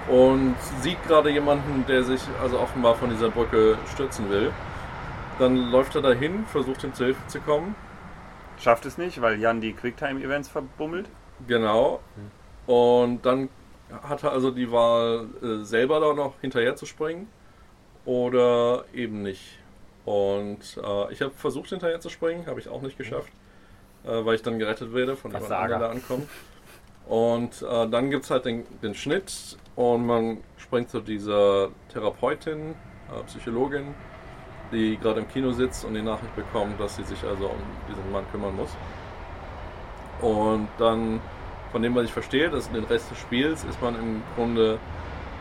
[0.08, 4.52] Und sieht gerade jemanden, der sich also offenbar von dieser Brücke stürzen will.
[5.38, 7.74] Dann läuft er dahin, versucht ihm zu Hilfe zu kommen.
[8.61, 11.07] Schafft es nicht, weil Jan die Quicktime-Events verbummelt.
[11.47, 12.01] Genau.
[12.66, 13.49] Und dann
[14.03, 17.29] hat er also die Wahl, äh, selber da noch hinterher zu springen
[18.05, 19.59] oder eben nicht.
[20.05, 23.33] Und äh, ich habe versucht, hinterher zu springen, habe ich auch nicht geschafft,
[24.05, 26.29] äh, weil ich dann gerettet werde von jemand anderem, der ankommt.
[27.07, 32.75] Und äh, dann gibt es halt den, den Schnitt und man springt zu dieser Therapeutin,
[33.11, 33.94] äh, Psychologin,
[34.72, 38.12] die gerade im Kino sitzt und die Nachricht bekommt, dass sie sich also um diesen
[38.12, 38.70] Mann kümmern muss.
[40.20, 41.20] Und dann,
[41.72, 44.78] von dem, was ich verstehe, das den Rest des Spiels, ist man im Grunde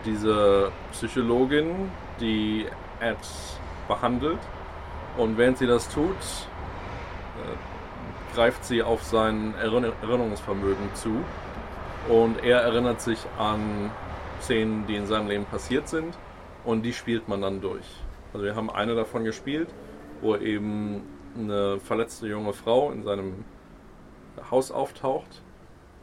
[0.05, 2.65] diese Psychologin, die
[2.99, 3.17] Ed
[3.87, 4.39] behandelt.
[5.17, 11.23] Und während sie das tut, äh, greift sie auf sein Erinner Erinnerungsvermögen zu.
[12.07, 13.91] Und er erinnert sich an
[14.41, 16.17] Szenen, die in seinem Leben passiert sind.
[16.63, 17.85] Und die spielt man dann durch.
[18.33, 19.69] Also wir haben eine davon gespielt,
[20.21, 21.03] wo eben
[21.37, 23.45] eine verletzte junge Frau in seinem
[24.51, 25.41] Haus auftaucht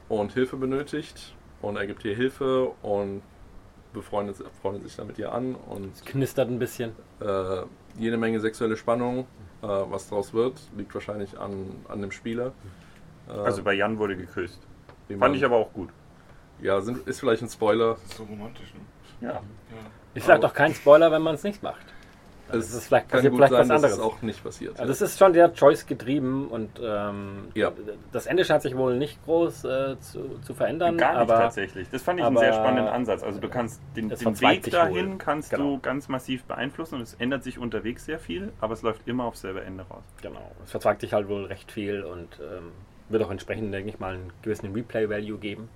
[0.08, 1.34] und Hilfe benötigt.
[1.62, 3.22] Und er gibt ihr Hilfe und
[3.92, 5.54] befreundet, freundet sich dann mit ihr an.
[5.54, 6.92] Und knistert ein bisschen.
[7.20, 7.62] äh,
[7.98, 9.26] jede Menge sexuelle Spannung.
[9.62, 12.52] Äh, was daraus wird, liegt wahrscheinlich an, an dem Spieler.
[13.28, 14.60] Äh, Also bei Jan wurde geküsst.
[15.08, 15.88] Fand man- ich aber auch gut.
[16.60, 17.92] Ja, sind, ist vielleicht ein Spoiler.
[17.94, 19.26] Das ist so romantisch, ne?
[19.28, 19.40] Ja.
[20.14, 21.84] Ich sag doch kein Spoiler, wenn man es nicht macht.
[22.54, 23.98] Also es ist vielleicht kann passiert gut vielleicht sein, was dass anderes.
[23.98, 24.80] es auch nicht passiert.
[24.80, 27.72] Also es ist schon sehr Choice getrieben und ähm, Ja.
[28.12, 30.96] das Ende scheint sich wohl nicht groß äh, zu, zu verändern.
[30.96, 31.88] Gar nicht aber tatsächlich.
[31.90, 33.22] Das fand ich einen sehr spannenden Ansatz.
[33.22, 35.18] Also du kannst den, den Weg dahin wohl.
[35.18, 35.74] kannst Genau.
[35.74, 39.24] du ganz massiv beeinflussen und es ändert sich unterwegs sehr viel, aber es läuft immer
[39.24, 40.02] aufs selbe Ende raus.
[40.22, 42.72] Genau, es verzweigt sich halt wohl recht viel und ähm,
[43.08, 45.68] wird auch entsprechend, denke ich mal, einen gewissen Replay-Value geben.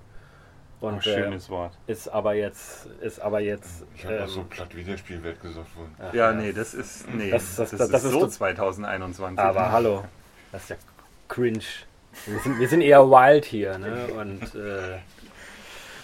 [0.81, 1.73] Und Oh, schönes äh, Wort.
[1.87, 3.83] ist aber jetzt, ist aber jetzt.
[3.95, 5.93] Ich habe ähm, auch so platt Wiederspielwert gesagt worden.
[6.13, 9.39] Ja, nee, das ist nee, Das- das- das, das ist ist so tot- 2021.
[9.39, 10.05] aber hallo,
[10.53, 10.75] das ist ja
[11.27, 11.59] cringe.
[12.25, 14.07] Wir sind, wir sind eher wild hier, ne?
[14.17, 14.99] Und äh,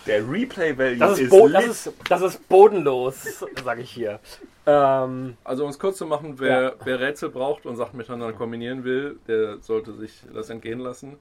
[0.05, 4.19] der Replay Value das, ist ist, das, ist, das ist bodenlos, sage ich hier.
[4.67, 8.83] Ähm, Also um es kurz zu machen, wer, wer Rätsel braucht und Sachen miteinander kombinieren
[8.83, 11.17] will, der sollte sich das entgehen lassen.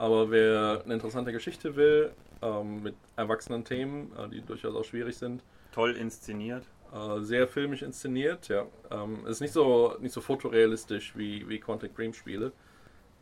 [0.00, 5.18] Aber wer eine interessante Geschichte will, ähm, mit erwachsenen Themen, äh, die durchaus auch schwierig
[5.18, 6.64] sind, toll inszeniert.
[6.94, 8.64] äh, sehr filmisch inszeniert, ja.
[8.90, 12.52] Ähm, ist nicht so, nicht so fotorealistisch wie, wie Quantic Dream Spiele.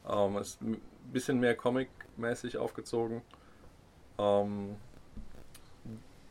[0.09, 0.81] Ähm, ist ein
[1.13, 3.23] bisschen mehr Comic-mäßig aufgezogen.
[4.17, 4.77] Ähm,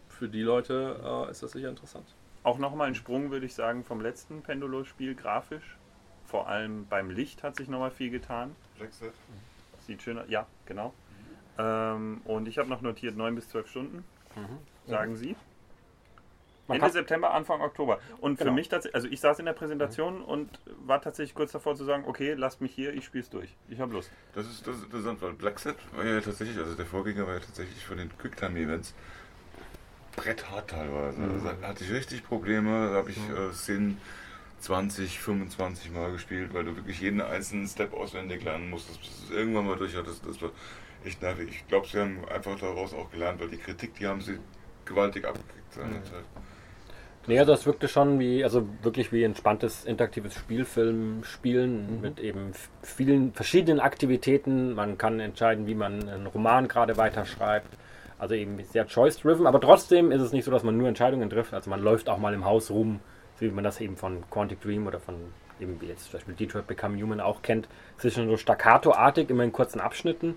[0.08, 2.16] für die Leute äh, ist das sicher interessant.
[2.44, 5.76] Auch nochmal ein Sprung, würde ich sagen, vom letzten Pendulo-Spiel grafisch.
[6.24, 8.56] Vor allem beim Licht hat sich nochmal viel getan.
[8.78, 9.12] Blackset?
[9.88, 10.94] Sieht schöner, ja, genau.
[11.58, 14.04] Ähm, und ich habe noch notiert 9 bis 12 Stunden,
[14.86, 15.36] sagen Sie.
[16.68, 18.00] man Ende September, Anfang Oktober.
[18.20, 18.56] Und für Genau.
[18.56, 22.04] mich tatsächlich, also ich saß in der Präsentation und war tatsächlich kurz davor zu sagen,
[22.06, 23.56] okay, lasst mich hier, ich spiel's durch.
[23.70, 24.12] Ich habe Lust.
[24.36, 27.40] Das ist, das ist interessant, weil Blackset war ja tatsächlich, also der Vorgänger war ja
[27.40, 28.94] tatsächlich von den Quicktime-Events
[30.18, 31.22] bretthart teilweise.
[31.24, 34.00] Also da hatte ich richtig Probleme, da habe ich äh, Szenen
[34.60, 39.26] 20, 25 Mal gespielt, weil du wirklich jeden einzelnen Step auswendig lernen musstest, bis du
[39.26, 40.26] es irgendwann mal durch hattest.
[40.26, 40.50] Das war
[41.06, 41.50] echt nervig.
[41.50, 44.40] Ich glaube, sie haben einfach daraus auch gelernt, weil die Kritik, die haben sie
[44.86, 46.24] gewaltig abgekriegt seinerzeit.
[47.28, 52.54] nee, also das wirkte schon wie, also wirklich wie entspanntes interaktives Spielfilm spielen mit eben
[52.82, 54.74] vielen verschiedenen Aktivitäten.
[54.74, 57.78] Man kann entscheiden, wie man einen Roman gerade weiterschreibt.
[58.20, 61.54] Also eben sehr choice-driven, aber trotzdem ist es nicht so, dass man nur Entscheidungen trifft.
[61.54, 63.00] Also man läuft auch mal im Haus rum,
[63.40, 65.16] so wie man das eben von Quantic Dream oder von
[65.60, 67.68] eben wie jetzt zum Beispiel Detroit Become Human auch kennt.
[67.98, 70.36] Es ist schon so staccato-artig, immer in kurzen Abschnitten.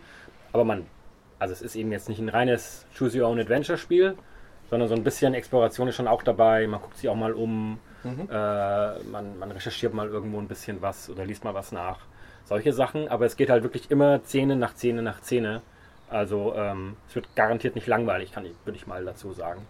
[0.53, 0.87] Aber man,
[1.39, 4.17] also es ist eben jetzt nicht ein reines Choose Your Own Adventure Spiel,
[4.69, 6.67] sondern so ein bisschen Exploration ist schon auch dabei.
[6.67, 11.11] Man guckt sich auch mal um, äh, man, man recherchiert mal irgendwo ein bisschen was
[11.11, 11.99] oder liest mal was nach.
[12.45, 15.63] Solche Sachen, aber es geht halt wirklich immer Szene nach Szene nach Szene.
[16.09, 19.63] Also ähm, es wird garantiert nicht langweilig, kann ich, würde ich mal dazu sagen.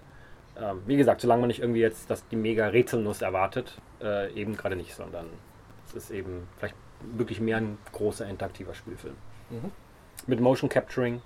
[0.59, 4.57] Ähm, wie gesagt, solange man nicht irgendwie jetzt das, die mega Rätselnuss erwartet, äh, eben
[4.57, 5.27] gerade nicht, sondern
[5.87, 6.75] es ist eben vielleicht
[7.17, 9.15] wirklich mehr ein großer interaktiver Spielfilm.
[10.27, 11.23] Mit Motion Capturing.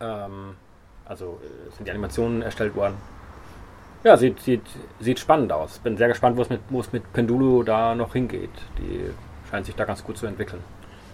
[0.00, 0.56] Ähm,
[1.04, 2.96] also äh, sind die Animationen erstellt worden.
[4.04, 4.62] Ja, sieht, sieht,
[5.00, 5.78] sieht spannend aus.
[5.80, 8.50] Bin sehr gespannt, wo es mit, wo es mit Pendulo da noch hingeht.
[8.78, 9.10] Die
[9.50, 10.62] scheint sich da ganz gut zu entwickeln.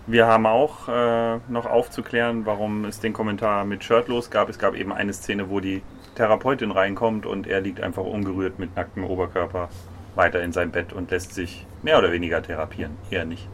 [0.07, 4.51] Wir haben auch äh, noch aufzuklären, warum es den Kommentar mit Shirtlos gab.
[4.51, 5.81] Es gab eben eine Szene, wo die
[6.15, 9.69] Therapeutin reinkommt und er liegt einfach ungerührt mit nacktem Oberkörper
[10.15, 12.97] weiter in seinem Bett und lässt sich mehr oder weniger therapieren.
[13.11, 13.49] Eher nicht.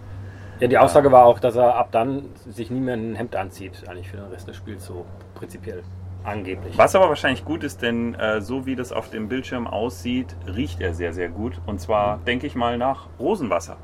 [0.61, 3.89] Ja, die Aussage war auch, dass er ab dann sich nie mehr ein Hemd anzieht,
[3.89, 5.83] eigentlich für den Rest des Spiels so prinzipiell.
[6.23, 6.77] Angeblich.
[6.77, 10.83] Was aber wahrscheinlich gut ist, denn äh, so wie das auf dem Bildschirm aussieht, riecht
[10.83, 11.59] er sehr, sehr gut.
[11.65, 13.77] Und zwar, denke ich mal, nach Rosenwasser.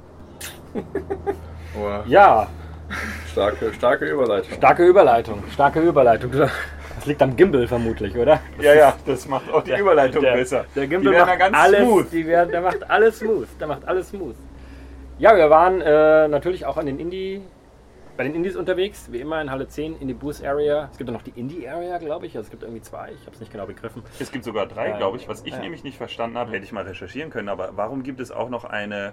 [2.07, 2.47] Ja,
[3.31, 4.55] Starke, starke Überleitung.
[4.57, 5.45] starke Überleitung.
[5.53, 6.31] Starke Überleitung.
[7.07, 8.41] Das liegt am Gimbal vermutlich, oder?
[8.61, 10.65] Ja, ja, das macht auch die Überleitung der, besser.
[10.75, 12.07] Der Gimbal Die macht ganz alles, smooth.
[12.11, 13.49] Die werden, der macht alles smooth.
[13.61, 14.35] Der macht alles smooth.
[15.21, 17.43] Ja, wir waren äh, natürlich auch an den Indie,
[18.17, 20.89] bei den Indies unterwegs, wie immer in Halle 10, in die Booth Area.
[20.91, 22.37] Es gibt ja noch die Indie Area, glaube ich.
[22.37, 24.03] Also es gibt irgendwie zwei, ich habe es nicht genau begriffen.
[24.19, 25.29] Es gibt sogar drei, Ja, glaube ich.
[25.29, 25.61] Was ich ja.
[25.61, 27.49] nämlich nicht verstanden habe, hätte ich mal recherchieren können.
[27.49, 29.13] Aber warum gibt es auch noch eine.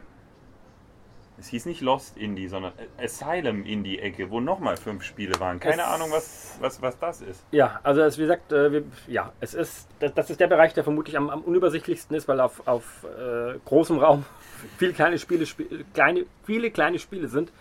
[1.39, 5.59] Es hieß nicht Lost Indie, sondern Asylum Indie-Ecke, wo nochmal fünf Spiele waren.
[5.59, 7.43] Keine Es- Ahnung, was, was, was das ist.
[7.51, 10.73] Ja, also es, wie gesagt, äh, wir, ja, es ist, das, das ist der Bereich,
[10.73, 14.25] der vermutlich am, am unübersichtlichsten ist, weil auf, auf äh, großem Raum
[14.77, 17.51] viele kleine Spiele, spi- kleine, viele kleine Spiele sind.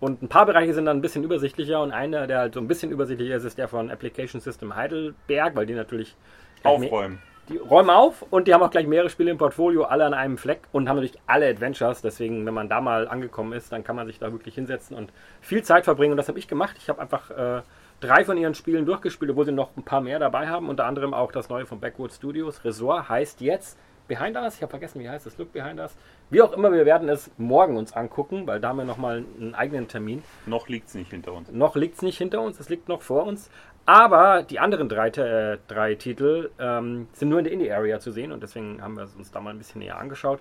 [0.00, 2.66] Und ein paar Bereiche sind dann ein bisschen übersichtlicher und einer, der halt so ein
[2.68, 6.16] bisschen übersichtlicher ist, ist der von Application System Heidelberg, weil die natürlich
[6.62, 7.20] Aufräumen.
[7.50, 10.38] Die räumen auf und die haben auch gleich mehrere Spiele im Portfolio, alle an einem
[10.38, 12.00] Fleck und haben natürlich alle Adventures.
[12.00, 15.12] Deswegen, wenn man da mal angekommen ist, dann kann man sich da wirklich hinsetzen und
[15.40, 16.12] viel Zeit verbringen.
[16.12, 16.76] Und das habe ich gemacht.
[16.78, 17.62] Ich habe einfach äh,
[17.98, 20.68] drei von ihren Spielen durchgespielt, obwohl sie noch ein paar mehr dabei haben.
[20.68, 22.64] Unter anderem auch das neue von Backwood Studios.
[22.64, 23.76] Resort heißt jetzt
[24.10, 24.56] Behind Us.
[24.56, 25.38] Ich habe vergessen, wie heißt es.
[25.38, 25.94] Look Behind Us.
[26.30, 29.54] Wie auch immer, wir werden es morgen uns angucken, weil da haben wir nochmal einen
[29.54, 30.24] eigenen Termin.
[30.46, 31.50] Noch liegt es nicht hinter uns.
[31.52, 33.50] Noch liegt es nicht hinter uns, es liegt noch vor uns.
[33.90, 38.30] Aber die anderen drei, äh, drei Titel ähm, sind nur in der Indie-Area zu sehen
[38.30, 40.38] und deswegen haben wir es uns da mal ein bisschen näher angeschaut.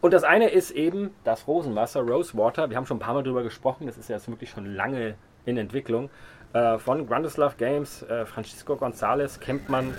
[0.00, 2.70] Und das eine ist eben das Rosenwasser, Rosewater.
[2.70, 3.88] Wir haben schon ein paar Mal drüber gesprochen.
[3.88, 6.10] Das ist ja jetzt wirklich schon lange in Entwicklung.
[6.52, 9.92] Äh, von Grundislav Games, äh, Francisco González kennt man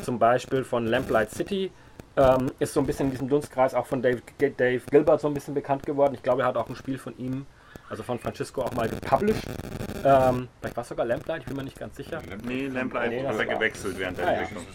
[0.00, 1.70] zum Beispiel von Lamplight City.
[2.16, 5.34] Ähm, ist so ein bisschen in diesem Dunstkreis auch von Dave, Dave Gilbert so ein
[5.34, 6.14] bisschen bekannt geworden.
[6.14, 7.44] Ich glaube, er hat auch ein Spiel von ihm,
[7.88, 9.44] also von Francisco, auch mal gepublished.
[10.04, 12.20] Ähm, vielleicht war es sogar Lamplight, ich bin mir nicht ganz sicher.
[12.44, 14.38] Nee, Lamplight Nee, er war- gewechselt während der Ah, ja.
[14.40, 14.66] Entwicklung.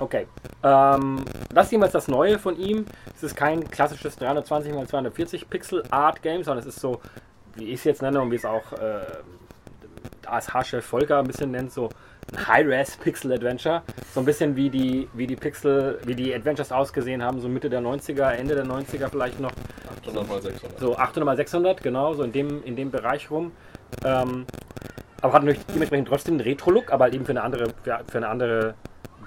[0.00, 0.26] Okay.
[0.62, 2.84] Ähm, das ist jedenfalls das Neue von ihm.
[3.16, 7.00] Es ist kein klassisches 320 x 240 Pixel Art Game, sondern es ist so,
[7.54, 9.00] wie ich es jetzt nenne und wie es auch äh,
[10.26, 11.88] ASH-Chef Volker ein bisschen nennt, so
[12.32, 13.82] ein High-Res Pixel Adventure.
[14.14, 17.70] So ein bisschen wie die, wie die Pixel, wie die Adventures ausgesehen haben, so Mitte
[17.70, 19.52] der 90er, Ende der 90er vielleicht noch.
[20.00, 20.80] 800 mal 600.
[20.80, 23.52] So 800 x 600, genau, so in dem, in dem Bereich rum.
[24.04, 24.46] Ähm,
[25.20, 28.18] aber hat natürlich dementsprechend trotzdem einen Retro-Look, aber halt eben für eine andere, für, für
[28.18, 28.74] eine andere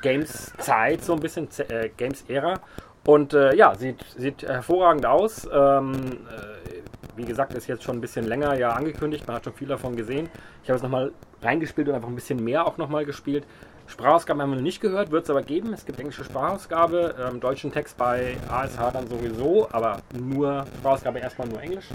[0.02, 2.60] Games-Zeit, so ein bisschen äh, Games-Ära.
[3.06, 5.48] Und äh, ja, sieht, sieht hervorragend aus.
[5.52, 5.94] Ähm,
[6.30, 6.71] äh,
[7.16, 9.28] wie gesagt, ist jetzt schon ein bisschen länger ja angekündigt.
[9.28, 10.30] Man hat schon viel davon gesehen.
[10.64, 13.46] Ich habe es nochmal reingespielt und einfach ein bisschen mehr auch nochmal gespielt.
[13.88, 15.74] Sprachausgabe haben wir noch nicht gehört, wird es aber geben.
[15.74, 21.48] Es gibt englische Sprachausgabe, ähm, deutschen Text bei ASH dann sowieso, aber nur Sprachausgabe erstmal
[21.50, 21.90] nur Englisch.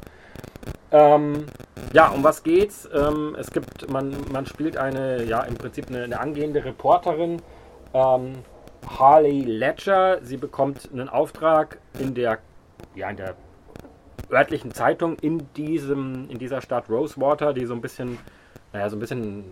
[0.93, 1.47] Ähm,
[1.93, 2.89] ja, um was geht's?
[2.93, 7.43] Ähm, es gibt, man, man spielt eine, ja, im Prinzip eine, eine angehende Reporterin,
[7.95, 8.35] ähm,
[8.87, 10.19] Harley Ledger.
[10.23, 12.39] Sie bekommt einen Auftrag in der,
[12.95, 13.35] ja, in der
[14.31, 18.19] örtlichen Zeitung in diesem, in dieser Stadt Rosewater, die so ein bisschen,
[18.73, 19.45] naja, so ein bisschen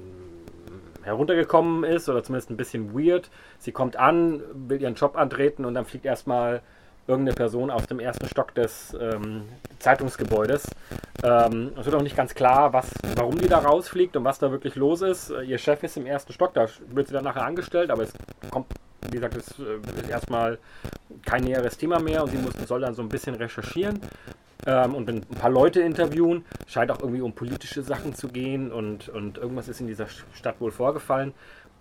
[1.02, 3.30] heruntergekommen ist oder zumindest ein bisschen weird.
[3.58, 6.62] Sie kommt an, will ihren Job antreten und dann fliegt erstmal
[7.06, 9.42] irgendeine Person aus dem ersten Stock des ähm,
[9.78, 10.70] Zeitungsgebäudes.
[11.22, 14.50] Ähm, es wird auch nicht ganz klar, was, warum die da rausfliegt und was da
[14.50, 15.30] wirklich los ist.
[15.30, 18.12] Äh, Ihr Chef ist im ersten Stock, da wird sie dann nachher angestellt, aber es
[18.50, 18.66] kommt,
[19.10, 20.58] wie gesagt, es äh, ist erstmal
[21.26, 24.00] kein näheres Thema mehr und sie muss, soll dann so ein bisschen recherchieren
[24.66, 26.44] ähm, und ein paar Leute interviewen.
[26.66, 30.61] Scheint auch irgendwie um politische Sachen zu gehen und, und irgendwas ist in dieser Stadt
[30.61, 31.35] wohl vorgefallen.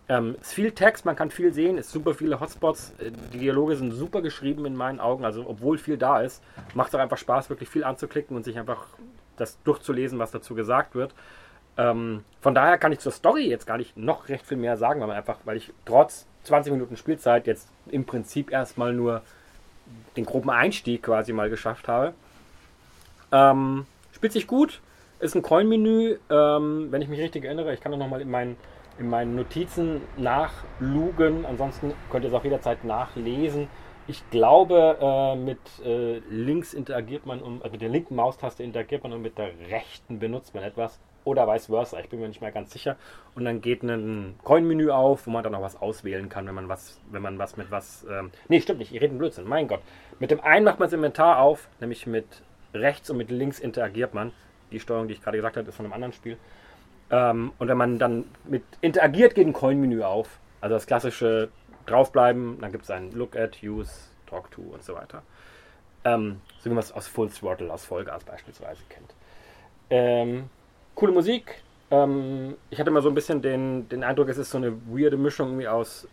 [0.10, 2.93] Ähm, ist viel Text, man kann viel sehen, ist super viele Hotspots.
[3.00, 5.24] Äh, Die Dialoge sind super geschrieben in meinen Augen.
[5.24, 6.43] Also, obwohl viel da ist,
[6.74, 8.86] macht es auch einfach Spaß, wirklich viel anzuklicken und sich einfach
[9.38, 11.13] das durchzulesen, was dazu gesagt wird.
[11.78, 15.00] Ähm, von daher kann ich zur Story jetzt gar nicht noch recht viel mehr sagen,
[15.00, 19.22] weil, man einfach, weil ich trotz 20 Minuten Spielzeit jetzt im Prinzip erstmal nur
[20.15, 22.13] den groben Einstieg quasi mal geschafft habe.
[23.34, 24.82] Ähm, spielt sich gut,
[25.19, 27.74] ist ein Coin-Menü, ähm, wenn ich mich richtig erinnere.
[27.74, 28.56] Ich kann auch nochmal in meinen,
[29.00, 31.46] in meinen Notizen nachlugen.
[31.46, 33.67] Ansonsten könnt ihr es auch jederzeit nachlesen.
[34.06, 39.02] Ich glaube, äh, mit äh, links interagiert man, und, also mit der linken Maustaste interagiert
[39.04, 41.00] man und mit der rechten benutzt man etwas.
[41.24, 42.98] Oder vice versa, ich bin mir nicht mehr ganz sicher.
[43.34, 46.67] Und dann geht ein Coin-Menü auf, wo man dann auch was auswählen kann, wenn man
[46.67, 48.06] was, wenn man was mit was.
[48.12, 49.80] Ähm, nee, stimmt nicht, ich rede Blödsinn, mein Gott.
[50.19, 52.26] Mit dem einen macht man das Inventar auf, nämlich mit
[52.73, 54.31] rechts und mit links interagiert man.
[54.71, 56.38] Die Steuerung, die ich gerade gesagt habe, ist von einem anderen Spiel.
[57.09, 60.39] Ähm, und wenn man dann mit interagiert, geht ein Coin-Menü auf.
[60.62, 61.49] Also das klassische
[61.86, 63.91] draufbleiben, dann gibt es ein Look at, Use,
[64.25, 65.21] Talk to und so weiter.
[66.05, 69.13] Ähm, so wie man es aus Full Throttle, aus Vollgas beispielsweise kennt.
[69.89, 70.49] Ähm,
[70.95, 71.62] coole Musik.
[71.91, 75.17] Ähm, ich hatte immer so ein bisschen den, den Eindruck, es ist so eine weirde
[75.17, 76.07] Mischung aus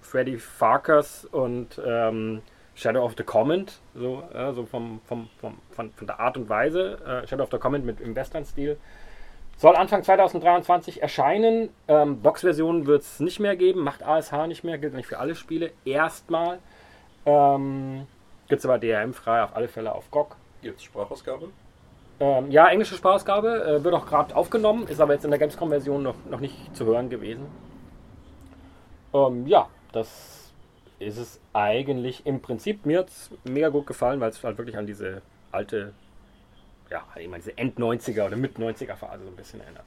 [0.00, 2.40] Freddy Farkas und ähm,
[2.78, 6.48] Shadow of the Comment, so, äh, so vom, vom, vom, von, von der Art und
[6.48, 6.98] Weise.
[7.04, 8.78] Äh, Shadow of the Comment mit im Western-Stil.
[9.56, 11.70] Soll Anfang 2023 erscheinen.
[11.88, 15.34] Ähm, Box-Versionen wird es nicht mehr geben, macht ASH nicht mehr, gilt nicht für alle
[15.34, 15.72] Spiele.
[15.84, 16.60] Erstmal.
[17.26, 18.06] Ähm,
[18.48, 20.36] Gibt es aber DRM-frei auf alle Fälle auf GOG.
[20.62, 21.48] Gibt es Sprachausgabe?
[22.20, 26.00] Ähm, ja, englische Sprachausgabe äh, wird auch gerade aufgenommen, ist aber jetzt in der Gamescom-Version
[26.00, 27.46] noch, noch nicht zu hören gewesen.
[29.12, 30.37] Ähm, ja, das
[30.98, 32.86] ist es eigentlich im Prinzip.
[32.86, 35.92] Mir es mega gut gefallen, weil es halt wirklich an diese alte,
[36.90, 39.84] ja, ich meine, diese End-90er oder Mit-90er-Phase so ein bisschen erinnert.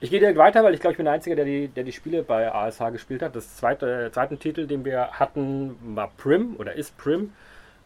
[0.00, 1.92] Ich gehe direkt weiter, weil ich glaube, ich bin der Einzige, der die, der die
[1.92, 3.34] Spiele bei ASH gespielt hat.
[3.34, 7.32] Das zweite zweiten Titel, den wir hatten, war Prim oder ist Prim.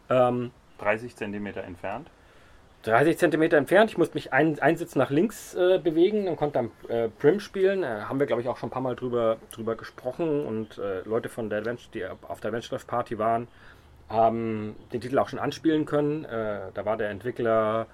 [0.09, 2.09] Ähm, 30 Zentimeter entfernt.
[2.83, 3.91] 30 Zentimeter entfernt.
[3.91, 7.39] Ich musste mich ein, einen Sitz nach links äh, bewegen und konnte dann äh, Prim
[7.39, 7.83] spielen.
[7.83, 10.45] Äh, haben wir, glaube ich, auch schon ein paar Mal drüber, drüber gesprochen.
[10.45, 13.47] Und äh, Leute von der Adventure, die auf der Adventure Party waren,
[14.07, 16.23] haben den Titel auch schon anspielen können.
[16.23, 17.87] Äh, da war der Entwickler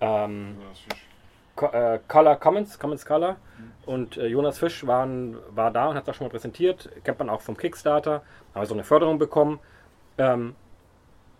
[0.00, 0.56] ähm,
[1.54, 3.36] Co äh, Color Commons, Commons Color
[3.86, 6.90] und Jonas Fisch waren, war da und hat das schon mal präsentiert.
[7.04, 8.22] Kennt man auch vom Kickstarter.
[8.54, 9.60] Haben wir so eine Förderung bekommen.
[10.18, 10.56] Ähm,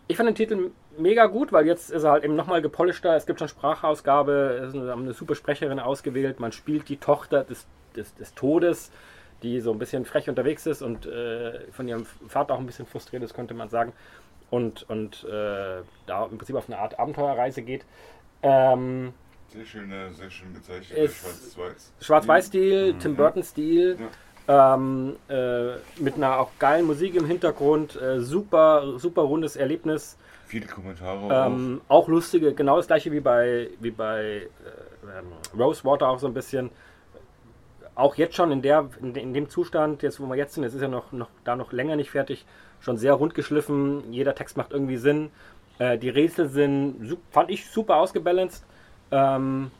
[0.06, 3.14] ich fand den Titel mega gut, weil jetzt ist er halt eben nochmal gepolischter.
[3.16, 6.40] Es gibt schon Sprachausgabe, es ist eine, haben eine super Sprecherin ausgewählt.
[6.40, 7.66] Man spielt die Tochter des,
[7.96, 8.90] des, des Todes,
[9.42, 12.86] die so ein bisschen frech unterwegs ist und äh, von ihrem Vater auch ein bisschen
[12.86, 13.92] frustriert ist, könnte man sagen.
[14.50, 17.84] und, und äh, da im Prinzip auf eine Art Abenteuerreise geht.
[18.42, 19.12] Ähm,
[19.48, 20.98] Sehr schöne, sehr schön gezeichnet.
[20.98, 21.20] Ist-
[21.54, 21.92] Schwarz-Weiß.
[22.00, 22.98] Schwarz-Weiß-Stil, Mhm.
[23.00, 23.98] Tim Burton-Stil,
[24.46, 30.16] ähm, äh, mit einer auch geilen Musik im Hintergrund, äh, super, super rundes Erlebnis.
[30.54, 36.08] Viele Kommentare Ähm, auch lustige, genau das gleiche wie bei, wie bei äh, ähm, Rosewater
[36.08, 36.70] auch so ein bisschen.
[37.96, 40.72] Auch jetzt schon in, der, in, in dem Zustand, jetzt wo wir jetzt sind, es
[40.72, 42.46] ist ja noch, noch da noch länger nicht fertig,
[42.78, 44.12] schon sehr rund geschliffen.
[44.12, 45.30] Jeder Text macht irgendwie Sinn.
[45.80, 48.64] Äh, die Rätsel sind, fand ich super ausgebalanced.
[49.10, 49.72] Ähm,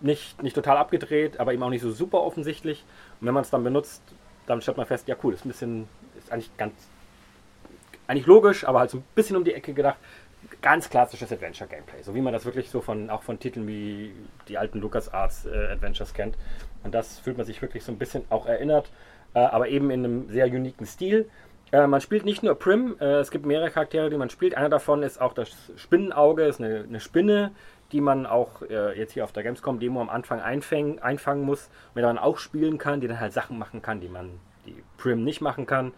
[0.00, 2.84] nicht, nicht total abgedreht, aber eben auch nicht so super offensichtlich.
[3.20, 4.00] Und wenn man es dann benutzt,
[4.46, 6.74] dann stellt man fest, ja cool, ist ein bisschen, ist eigentlich ganz,
[8.10, 9.96] eigentlich logisch, aber halt so ein bisschen um die Ecke gedacht.
[10.62, 14.12] Ganz klassisches Adventure-Gameplay, so wie man das wirklich so von, auch von Titeln wie
[14.48, 16.36] die alten LucasArts äh, Adventures kennt.
[16.84, 18.90] Und das fühlt man sich wirklich so ein bisschen auch erinnert,
[19.34, 21.30] äh, aber eben in einem sehr uniken Stil.
[21.72, 24.56] Äh, man spielt nicht nur Prim, äh, es gibt mehrere Charaktere, die man spielt.
[24.56, 27.52] Einer davon ist auch das Spinnenauge, ist eine, eine Spinne,
[27.92, 32.02] die man auch äh, jetzt hier auf der Gamescom-Demo am Anfang einfängen, einfangen muss, mit
[32.02, 34.30] der man auch spielen kann, die dann halt Sachen machen kann, die man,
[34.66, 35.92] die Prim nicht machen kann.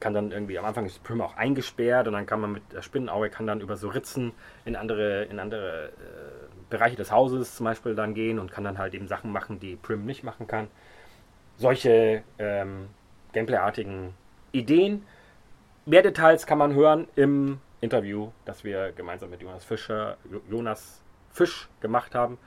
[0.00, 2.82] Kann dann irgendwie, am Anfang ist Prim auch eingesperrt und dann kann man mit der
[2.82, 4.32] Spinnenauge kann dann über so Ritzen
[4.64, 5.90] in andere, in andere äh,
[6.68, 9.76] Bereiche des Hauses zum Beispiel dann gehen und kann dann halt eben Sachen machen, die
[9.76, 10.68] Prim nicht machen kann.
[11.56, 12.88] Solche ähm,
[13.32, 14.14] Gameplay-artigen
[14.52, 15.06] Ideen.
[15.86, 21.02] Mehr Details kann man hören im Interview, das wir gemeinsam mit Jonas Fischer, Jo- Jonas
[21.30, 22.38] Fisch gemacht haben.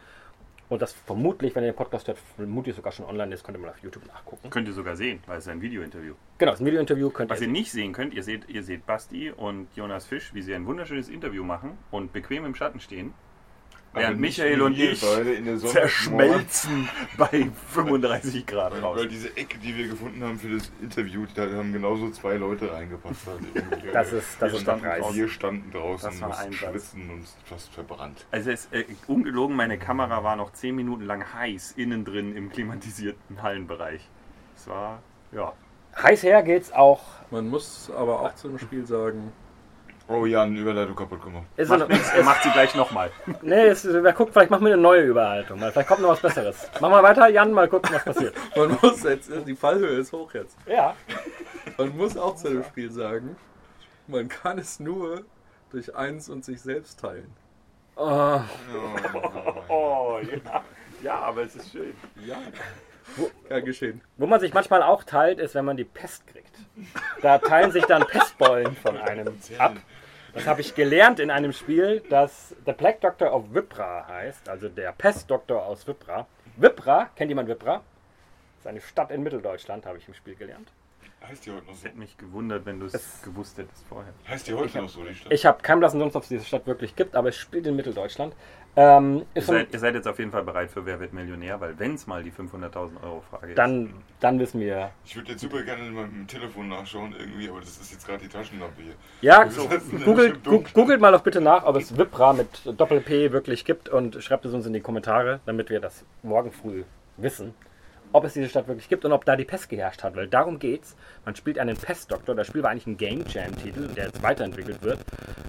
[0.70, 3.62] Und das vermutlich, wenn ihr den Podcast hört, vermutlich sogar schon online ist, könnt ihr
[3.62, 4.50] mal auf YouTube nachgucken.
[4.50, 6.16] Könnt ihr sogar sehen, weil es ist ein Videointerview.
[6.38, 8.64] Genau, das ist ein Videointerview könnt Was ihr ihr nicht sehen könnt, ihr seht, ihr
[8.64, 12.80] seht Basti und Jonas Fisch, wie sie ein wunderschönes Interview machen und bequem im Schatten
[12.80, 13.14] stehen.
[14.00, 19.10] Während Michael und ich beide in der Sonne zerschmelzen bei 35 Grad Weil draußen.
[19.10, 23.22] diese Ecke, die wir gefunden haben für das Interview, da haben genauso zwei Leute reingepasst.
[23.28, 23.84] Halt.
[23.94, 25.14] Das ist- das wir ist standen, Preis.
[25.16, 26.56] Wir standen draußen, Das war Einsatz.
[26.72, 28.26] schwitzen und fast verbrannt.
[28.32, 32.50] Also es äh, ungelogen, meine Kamera war noch 10 Minuten lang heiß, innen drin im
[32.50, 34.08] klimatisierten Hallenbereich.
[34.56, 35.54] Es war, ja.
[36.02, 37.02] Heiß her geht's auch.
[37.32, 39.32] Man muss aber auch zu dem Spiel sagen,
[40.10, 41.46] Oh ja, eine Überleitung kaputt gemacht.
[41.58, 43.12] Ist Macht nichts, er macht sie gleich nochmal.
[43.42, 45.60] Nee, es, wer guckt, vielleicht machen wir eine neue Überhaltung.
[45.60, 45.72] Mal.
[45.72, 46.70] Vielleicht kommt noch was Besseres.
[46.80, 48.34] Machen wir weiter, Jan, mal gucken, was passiert.
[48.56, 50.58] man muss jetzt, die Fallhöhe ist hoch jetzt.
[50.66, 50.96] Ja.
[51.78, 53.36] Man muss auch zu dem Spiel sagen,
[54.08, 55.24] man kann es nur
[55.72, 57.34] durch eins und sich selbst teilen.
[57.98, 58.40] Oh,
[59.68, 60.64] Oh, ja.
[61.04, 61.94] Ja, aber es ist schön.
[62.26, 62.38] Ja.
[63.50, 64.02] Ja, geschehen.
[64.18, 66.54] wo man sich manchmal auch teilt, ist, wenn man die Pest kriegt.
[67.22, 69.76] Da teilen sich dann Pestbeulen von einem ab.
[70.38, 74.70] Das habe ich gelernt in einem Spiel, das The Plague Doctor of Vipra heißt, also
[74.70, 76.28] der Pestdoktor aus Vipra.
[76.58, 77.78] Vipra, kennt jemand Vipra?
[77.78, 80.72] Das ist eine Stadt in Mitteldeutschland, habe ich im Spiel gelernt.
[81.28, 81.88] Heißt die heute noch Es so?
[81.88, 84.14] hätte mich gewundert, wenn du es gewusst hättest vorher.
[84.28, 85.34] Heißt die heute noch so, die Stadt?
[85.34, 87.76] Ich habe keinen blassen Dunst, ob es diese Stadt wirklich gibt, aber es spielt in
[87.76, 88.36] Mitteldeutschland.
[88.76, 91.60] Ähm, Ihr so seid, ihr seid jetzt auf jeden Fall bereit für Wer wird Millionär,
[91.60, 93.58] weil wenn es mal die 500.000 Euro Frage ist.
[93.58, 94.92] dann, dann wissen wir.
[95.04, 98.06] Ich würde jetzt super gerne mal mit dem Telefon nachschauen irgendwie, aber das ist jetzt
[98.06, 98.94] gerade die Taschenlampe hier.
[99.22, 100.44] Ja, sitzen googelt,
[100.74, 104.54] googelt mal doch bitte nach, ob es Vipra mit Doppel-P wirklich gibt und schreibt es
[104.54, 106.84] uns in die Kommentare, damit wir das morgen früh
[107.18, 107.56] wissen,
[108.12, 110.60] ob es diese Stadt wirklich gibt und ob da die Pest geherrscht hat, weil darum
[110.60, 110.96] geht's.
[111.26, 115.00] Man spielt einen Pestdoktor, das Spiel war eigentlich ein Game Jam-Titel, der jetzt weiterentwickelt wird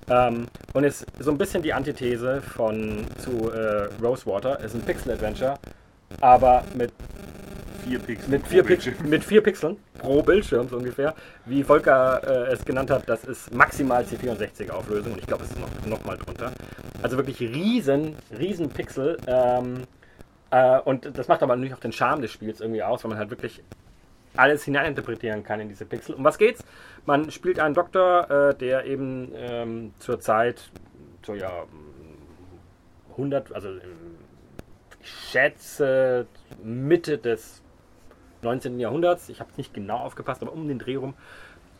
[0.09, 4.59] ähm, und ist so ein bisschen die Antithese von zu äh, Rosewater.
[4.61, 5.55] Es ist ein Pixel-Adventure,
[6.21, 6.93] aber mit
[7.85, 8.31] vier Pixel.
[8.31, 11.15] mit vier, Pix mit vier Pixeln pro Bildschirm so ungefähr.
[11.47, 15.51] Wie Volker äh, es genannt hat, das ist maximal C64 Auflösung und ich glaube, es
[15.51, 16.53] ist noch, noch mal drunter.
[17.03, 19.19] Also wirklich riesen, riesen Pixel.
[19.27, 19.85] Ähm,
[20.51, 23.18] äh, und das macht aber natürlich auch den Charme des Spiels irgendwie aus, weil man
[23.18, 23.62] halt wirklich
[24.36, 26.14] alles hineininterpretieren kann in diese Pixel.
[26.14, 26.64] Um was geht's?
[27.07, 30.70] Man spielt einen Doktor, äh, der eben ähm, zur Zeit,
[31.24, 31.64] so ja,
[33.11, 34.16] 100, also im,
[35.01, 36.26] ich schätze
[36.62, 37.62] Mitte des
[38.42, 38.78] 19.
[38.78, 41.14] Jahrhunderts, ich habe nicht genau aufgepasst, aber um den Dreh rum,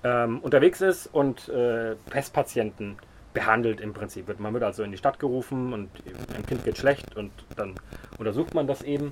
[0.05, 2.97] ähm, unterwegs ist und äh, Pestpatienten
[3.39, 4.27] behandelt im Prinzip.
[4.27, 5.91] Wird- Man wird also in die Stadt gerufen und
[6.35, 7.75] einem Kind geht schlecht und dann
[8.19, 9.11] untersucht man das eben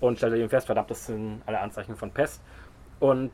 [0.00, 2.40] und stellt eben fest, verdammt, das sind alle Anzeichen von Pest.
[3.00, 3.30] Und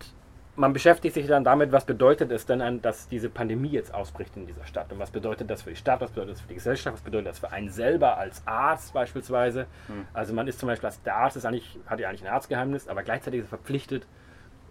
[0.57, 4.36] man beschäftigt sich dann damit, was bedeutet es denn, ein- dass diese Pandemie jetzt ausbricht
[4.36, 4.92] in dieser Stadt?
[4.92, 7.28] Und was bedeutet das für die Stadt, was bedeutet das für die Gesellschaft, was bedeutet
[7.28, 9.66] das für einen selber als Arzt beispielsweise?
[10.12, 12.86] Also man ist zum Beispiel, als der Arzt ist eigentlich, hat ja eigentlich ein Arztgeheimnis,
[12.88, 14.07] aber gleichzeitig ist er verpflichtet,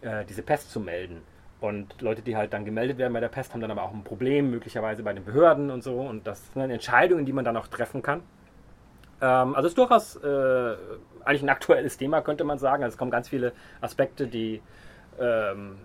[0.01, 1.21] äh, diese Pest zu melden.
[1.64, 4.03] Und Leute, die halt dann gemeldet werden bei der Pest, haben dann aber auch ein
[4.03, 5.97] Problem, möglicherweise bei den Behörden und so.
[5.97, 8.20] Und das sind dann Entscheidungen, die man dann auch treffen kann.
[9.22, 10.76] Ähm, also es ist durchaus äh,
[11.24, 12.84] eigentlich ein aktuelles Thema, könnte man sagen.
[12.84, 14.61] Also es kommen ganz viele Aspekte, die
[15.18, 15.78] ähm,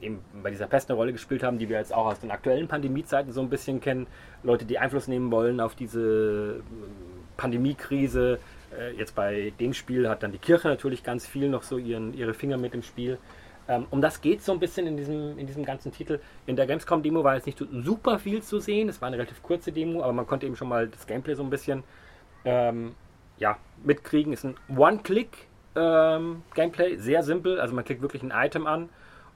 [0.00, 2.66] eben bei dieser Pest eine Rolle gespielt haben, die wir jetzt auch aus den aktuellen
[2.66, 4.08] Pandemiezeiten so ein bisschen kennen.
[4.42, 6.62] Leute, die Einfluss nehmen wollen auf diese äh,
[7.36, 8.40] Pandemiekrise.
[8.76, 12.14] Äh, jetzt bei dem Spiel hat dann die Kirche natürlich ganz viel noch so ihren,
[12.14, 13.16] ihre Finger mit im Spiel.
[13.70, 16.18] Ähm, um das geht so ein bisschen in diesem, in diesem ganzen Titel.
[16.46, 18.88] In der Gamescom-Demo war jetzt nicht super viel zu sehen.
[18.88, 21.44] Es war eine relativ kurze Demo, aber man konnte eben schon mal das Gameplay so
[21.44, 21.84] ein bisschen
[22.44, 22.96] ähm,
[23.38, 24.32] ja, mitkriegen.
[24.32, 27.60] Ist ein One-Click-Gameplay, sehr simpel.
[27.60, 28.88] Also man klickt wirklich ein Item an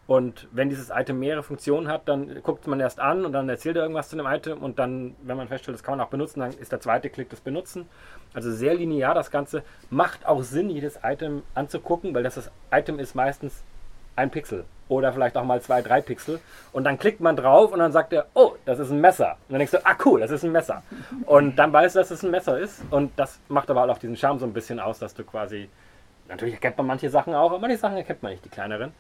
[0.08, 3.76] und wenn dieses Item mehrere Funktionen hat, dann guckt man erst an und dann erzählt
[3.76, 6.40] er irgendwas zu dem Item und dann, wenn man feststellt, das kann man auch benutzen,
[6.40, 7.86] dann ist der zweite Klick das Benutzen.
[8.34, 9.62] Also sehr linear das Ganze.
[9.90, 13.62] Macht auch Sinn, jedes Item anzugucken, weil das, das Item ist meistens
[14.16, 16.40] ein Pixel oder vielleicht auch mal zwei, drei Pixel.
[16.72, 19.32] Und dann klickt man drauf und dann sagt er, oh, das ist ein Messer.
[19.48, 20.82] Und dann denkst du, ah cool, das ist ein Messer.
[21.26, 22.82] Und dann weißt du, dass es ein Messer ist.
[22.90, 25.68] Und das macht aber auch diesen Charme so ein bisschen aus, dass du quasi,
[26.28, 28.92] natürlich erkennt man manche Sachen auch, aber manche Sachen erkennt man nicht, die kleineren.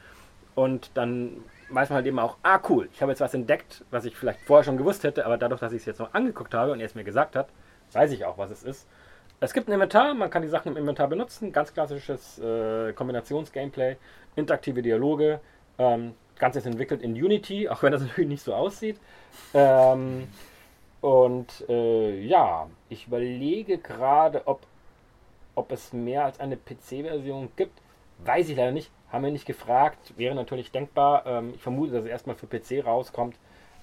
[0.54, 4.04] Und dann weiß man halt eben auch, ah cool, ich habe jetzt was entdeckt, was
[4.04, 6.72] ich vielleicht vorher schon gewusst hätte, aber dadurch, dass ich es jetzt noch angeguckt habe
[6.72, 7.48] und er es mir gesagt hat,
[7.92, 8.86] weiß ich auch, was es ist.
[9.40, 13.96] Es gibt ein Inventar, man kann die Sachen im Inventar benutzen, ganz klassisches äh, Kombinations-Gameplay,
[14.36, 15.40] interaktive Dialoge.
[15.78, 18.98] Ähm, Ganze ist entwickelt in Unity, auch wenn das natürlich nicht so aussieht.
[19.52, 20.28] Ähm,
[21.00, 24.60] und äh, ja, ich überlege gerade, ob,
[25.54, 27.80] ob es mehr als eine PC-Version gibt.
[28.24, 31.26] Weiß ich leider nicht, haben wir nicht gefragt, wäre natürlich denkbar.
[31.26, 33.36] Ähm, ich vermute, dass es erstmal für PC rauskommt.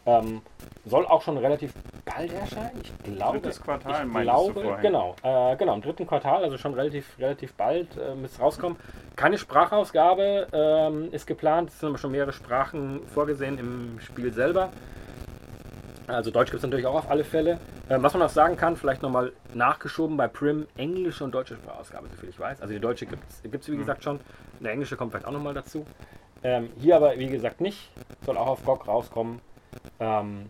[0.06, 0.42] Ähm,
[0.86, 1.74] soll auch schon relativ
[2.06, 2.82] bald erscheinen.
[2.82, 6.74] Ich glaube, Drittes Quartal, ich glaube, du genau, äh, genau, im dritten Quartal, also schon
[6.74, 8.78] relativ, relativ bald äh, müsste es rauskommen.
[9.16, 14.72] Keine Sprachausgabe ähm, ist geplant, es sind aber schon mehrere Sprachen vorgesehen im Spiel selber.
[16.08, 17.60] Also Deutsch gibt es natürlich auch auf alle Fälle.
[17.90, 22.08] Ähm, was man auch sagen kann, vielleicht nochmal nachgeschoben bei Prim, englische und deutsche Sprachausgabe,
[22.10, 22.62] soviel ich weiß.
[22.62, 24.20] Also die deutsche gibt es, wie gesagt, schon.
[24.60, 25.86] Eine englische kommt vielleicht auch nochmal dazu.
[26.44, 27.90] Ähm, hier aber, wie gesagt, nicht.
[28.26, 29.42] Soll auch auf GOG rauskommen.
[30.00, 30.50] Ähm,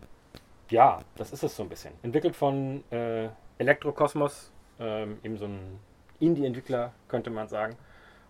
[0.70, 1.94] ja, das ist es so ein bisschen.
[2.02, 5.80] Entwickelt von äh, Elektrokosmos, ähm, eben so ein
[6.20, 7.76] Indie-Entwickler, könnte man sagen.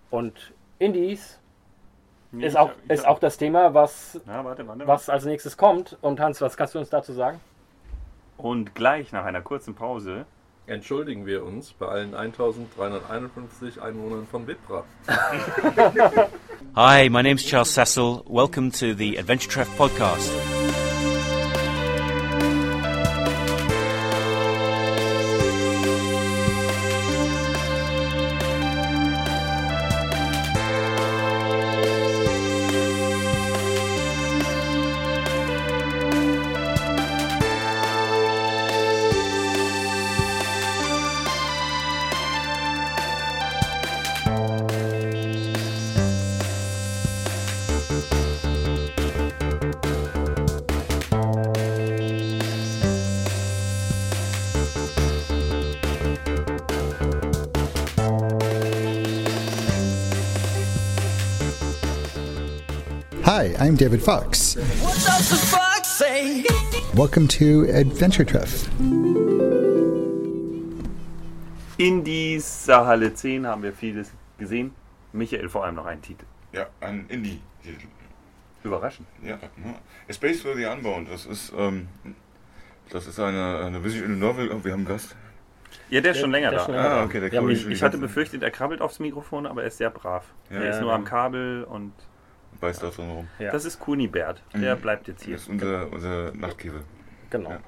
[0.09, 1.37] Und Indies
[2.33, 4.87] Nee, ist, auch, ist auch das Thema, was, Ja, warte, warte.
[4.87, 5.97] was als nächstes kommt.
[6.01, 7.41] Und Hans, was kannst du uns dazu sagen?
[8.37, 10.25] Und gleich nach einer kurzen Pause
[10.67, 14.85] Entschuldigen wir uns bei allen 1351 Einwohnern von Vipra.
[16.75, 18.23] Hi, my name's Charles Cecil.
[18.27, 20.31] Welcome to the Adventure Treff podcast.
[63.81, 64.57] David Fox.
[64.83, 66.45] What does the fox say?
[66.93, 68.69] Welcome to Adventure Treff.
[71.79, 74.75] in dieser Halle 10 haben wir vieles gesehen.
[75.13, 76.25] Michael vor allem noch einen Titel.
[76.53, 77.87] Ja, ein Indie-Titel.
[78.63, 79.07] Überraschend.
[79.23, 79.39] Ja, ja.
[80.07, 81.87] A Space for the Unbound, das ist, ähm,
[82.91, 84.51] das ist eine, eine Visual Novel.
[84.51, 85.15] Oh, wir haben einen Gast.
[85.89, 86.65] Ja, der ist schon länger der da.
[86.65, 89.47] schon länger Ah, okay, der ist schon Ich die hatte befürchtet, er krabbelt aufs Mikrofon,
[89.47, 90.25] aber er ist sehr brav.
[90.51, 90.95] Ja, er ist ja, nur ja.
[90.97, 91.93] am Kabel und
[92.61, 93.27] beißt da drin rum.
[93.39, 93.51] Ja.
[93.51, 94.41] das ist Kunibert.
[94.53, 94.81] Der Mhm.
[94.81, 95.33] bleibt jetzt hier.
[95.33, 96.81] Das ist unser, unser Nachtkäfer.
[97.29, 97.49] Genau.
[97.49, 97.59] Ja.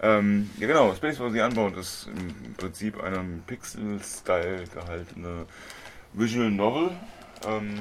[0.00, 5.46] Ähm, ja genau, Space for the Unbound ist im Prinzip eine im Pixel-Style gehaltene
[6.12, 6.90] Visual Novel.
[7.46, 7.74] Ähm,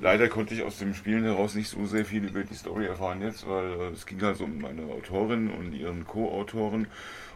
[0.00, 3.20] leider konnte ich aus dem Spielen heraus nicht so sehr viel über die Story erfahren
[3.20, 6.86] jetzt, weil äh, es ging halt so um eine Autorin und ihren Co-Autoren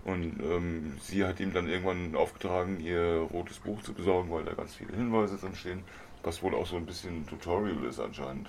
[0.05, 4.55] und ähm, sie hat ihm dann irgendwann aufgetragen, ihr rotes Buch zu besorgen, weil da
[4.55, 5.83] ganz viele Hinweise drin stehen,
[6.27, 8.49] was wohl auch so ein bisschen Tutorial ist anscheinend.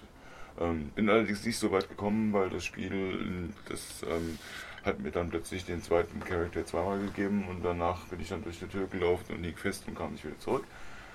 [0.59, 4.39] Ähm, bin allerdings nicht so weit gekommen, weil das Spiel, das ähm,
[4.83, 8.57] hat mir dann plötzlich den zweiten Charakter zweimal gegeben und danach bin ich dann durch
[8.59, 10.63] die Tür gelaufen und lieg fest und kam nicht wieder zurück.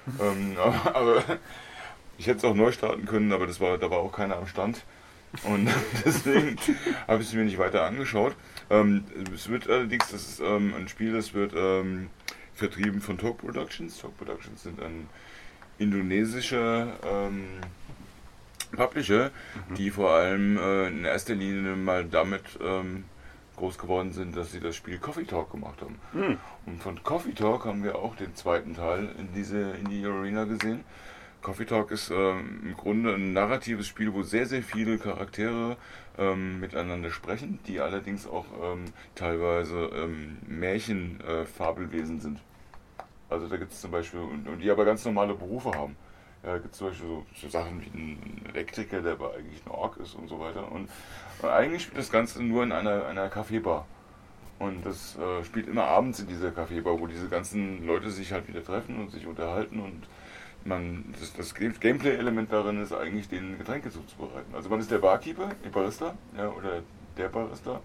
[0.21, 1.39] ähm, aber, aber
[2.17, 4.47] ich hätte es auch neu starten können, aber das war, da war auch keiner am
[4.47, 4.85] Stand.
[5.43, 5.69] Und
[6.05, 6.57] deswegen
[7.09, 8.37] habe ich es mir nicht weiter angeschaut.
[8.71, 9.05] Ähm,
[9.35, 12.11] es wird allerdings, das ist ähm, ein Spiel, das wird ähm,
[12.55, 13.99] vertrieben von Talk Productions.
[13.99, 15.09] Talk Productions sind ein
[15.83, 17.45] indonesischer ähm,
[18.75, 19.31] Publisher,
[19.77, 23.05] die vor allem äh, in erster Linie mal damit ähm,
[23.57, 25.99] groß geworden sind, dass sie das Spiel Coffee Talk gemacht haben.
[26.13, 26.39] Hm.
[26.67, 30.45] Und von Coffee Talk haben wir auch den zweiten Teil in diese in die Arena
[30.45, 30.85] gesehen.
[31.43, 35.77] Coffee Talk ist ähm, im Grunde ein narratives Spiel, wo sehr, sehr viele Charaktere
[36.17, 38.85] ähm, miteinander sprechen, die allerdings auch ähm,
[39.17, 42.39] teilweise ähm, Märchenfabelwesen sind.
[43.33, 45.97] Also da gibt es zum Beispiel, und, und, die aber ganz normale Berufe haben.
[46.43, 49.65] Ja, da gibt es zum Beispiel so, so, Sachen wie einen Elektriker, der aber eigentlich
[49.65, 50.71] ein Ork ist und so weiter.
[50.71, 50.89] Und,
[51.41, 53.87] und eigentlich spielt das Ganze nur in einer, einer Kaffeebar.
[54.59, 58.47] Und das äh, spielt immer abends in dieser Kaffeebar, wo diese ganzen Leute sich halt
[58.49, 60.07] wieder treffen und sich unterhalten und
[60.65, 64.55] man, das, das Gameplay-Element darin ist eigentlich, den Getränke zuzubereiten.
[64.55, 66.83] Also man ist der Barkeeper, der Barista, ja, oder
[67.17, 67.81] der Barista,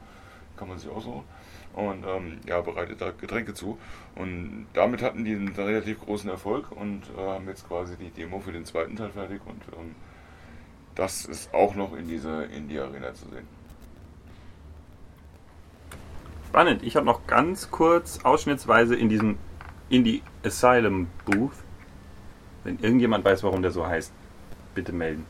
[0.56, 1.24] kann man sich auch so.
[1.78, 3.78] Und ähm, ja, bereitet da Getränke zu.
[4.16, 8.40] Und damit hatten die einen relativ großen Erfolg und äh, haben jetzt quasi die Demo
[8.40, 9.42] für den zweiten Teil fertig.
[9.46, 9.96] Und ähm,
[10.96, 13.48] das ist auch noch in dieser Indie-Arena zu sehen.
[16.48, 16.82] Spannend.
[16.82, 19.38] Ich habe noch ganz kurz ausschnittsweise in diesem
[19.90, 21.54] Indie Asylum Booth
[22.68, 24.12] wenn irgendjemand weiß, warum der so heißt,
[24.76, 25.26] bitte melden.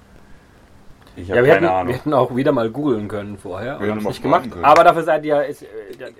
[1.17, 1.87] Ich habe ja, keine hätten, Ahnung.
[1.87, 3.79] Wir hätten auch wieder mal googeln können vorher.
[3.81, 4.51] Wir haben es nicht gemacht.
[4.51, 4.63] Können.
[4.63, 5.43] Aber dafür seid ihr.
[5.45, 5.67] Ist, äh,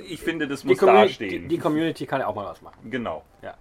[0.08, 1.44] ich finde, das muss da stehen.
[1.44, 2.90] Die, die, Community kann ja auch mal was machen.
[2.90, 3.24] Genau.
[3.44, 3.54] Ja.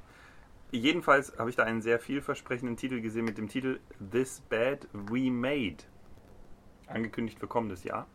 [0.70, 3.80] Jedenfalls habe ich da einen sehr vielversprechenden Titel gesehen mit dem Titel
[4.11, 5.84] This Bad We Made.
[6.87, 8.07] Angekündigt für kommendes Jahr.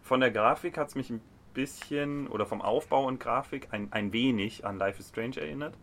[0.00, 1.20] Von der Grafik hat es mich ein
[1.52, 5.74] bisschen, oder vom Aufbau und Grafik ein, ein wenig an Life is Strange erinnert.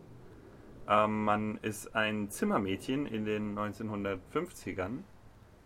[0.88, 5.02] Ähm, man ist ein Zimmermädchen in den 1950ern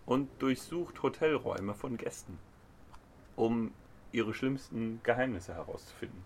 [0.07, 2.39] und durchsucht Hotelräume von Gästen,
[3.37, 3.73] um
[4.13, 6.25] ihre schlimmsten Geheimnisse herauszufinden.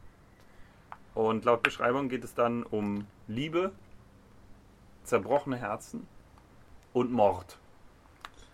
[1.15, 3.73] Und laut Beschreibung geht es dann um Liebe,
[5.05, 6.07] zerbrochene Herzen
[6.93, 7.59] und Mord.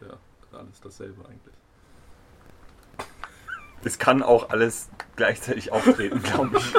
[0.00, 0.18] Ja,
[0.58, 1.54] alles dasselbe eigentlich.
[3.84, 6.74] Das kann auch alles gleichzeitig auftreten, glaube ich.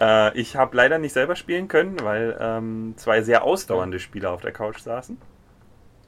[0.00, 4.40] Äh, ich habe leider nicht selber spielen können, weil ähm, zwei sehr ausdauernde Spieler auf
[4.40, 5.18] der Couch saßen.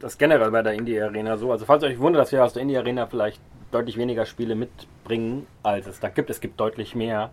[0.03, 1.53] Das generell bei der Indie Arena so.
[1.53, 3.41] Also falls euch wundert, dass wir aus der Indie Arena vielleicht
[3.71, 6.29] deutlich weniger Spiele mitbringen, als es da gibt.
[6.29, 7.31] Es gibt deutlich mehr.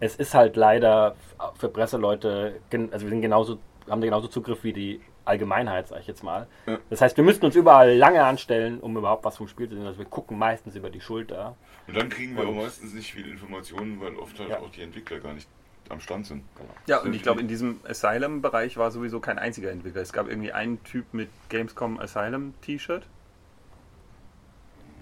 [0.00, 1.16] Es ist halt leider
[1.58, 3.58] für Presseleute, also wir sind genauso,
[3.88, 6.46] haben genauso Zugriff wie die Allgemeinheit, sag ich jetzt mal.
[6.66, 6.78] Ja.
[6.90, 9.86] Das heißt, wir müssten uns überall lange anstellen, um überhaupt was vom Spiel zu sehen.
[9.86, 11.56] Also wir gucken meistens über die Schulter.
[11.86, 14.58] Und dann kriegen wir auch meistens nicht viele Informationen, weil oft halt ja.
[14.58, 15.48] auch die Entwickler gar nicht
[15.90, 16.44] am Stand sind.
[16.56, 16.70] Genau.
[16.86, 20.02] Ja, und ich glaube, in diesem Asylum-Bereich war sowieso kein einziger Entwickler.
[20.02, 23.04] Es gab irgendwie einen Typ mit Gamescom Asylum T-Shirt.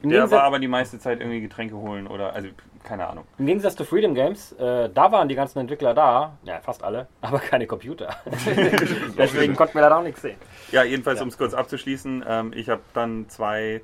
[0.02, 2.48] Der war aber die meiste Zeit irgendwie Getränke holen oder, also
[2.84, 3.24] keine Ahnung.
[3.38, 7.08] Im Gegensatz zu Freedom Games, äh, da waren die ganzen Entwickler da, ja fast alle,
[7.20, 8.16] aber keine Computer.
[9.18, 10.36] Deswegen konnten wir da auch nichts sehen.
[10.70, 11.24] Ja, jedenfalls, ja.
[11.24, 13.82] um es kurz abzuschließen, ähm, ich habe dann zwei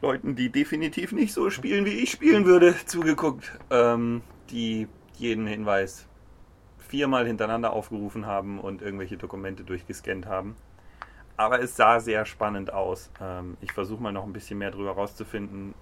[0.00, 4.88] Leuten, die definitiv nicht so spielen, wie ich spielen würde, zugeguckt, ähm, die
[5.18, 6.06] jeden Hinweis
[6.78, 10.56] viermal hintereinander aufgerufen haben und irgendwelche Dokumente durchgescannt haben.
[11.36, 13.10] Aber es sah sehr spannend aus.
[13.20, 15.74] Ähm, ich versuche mal noch ein bisschen mehr darüber rauszufinden,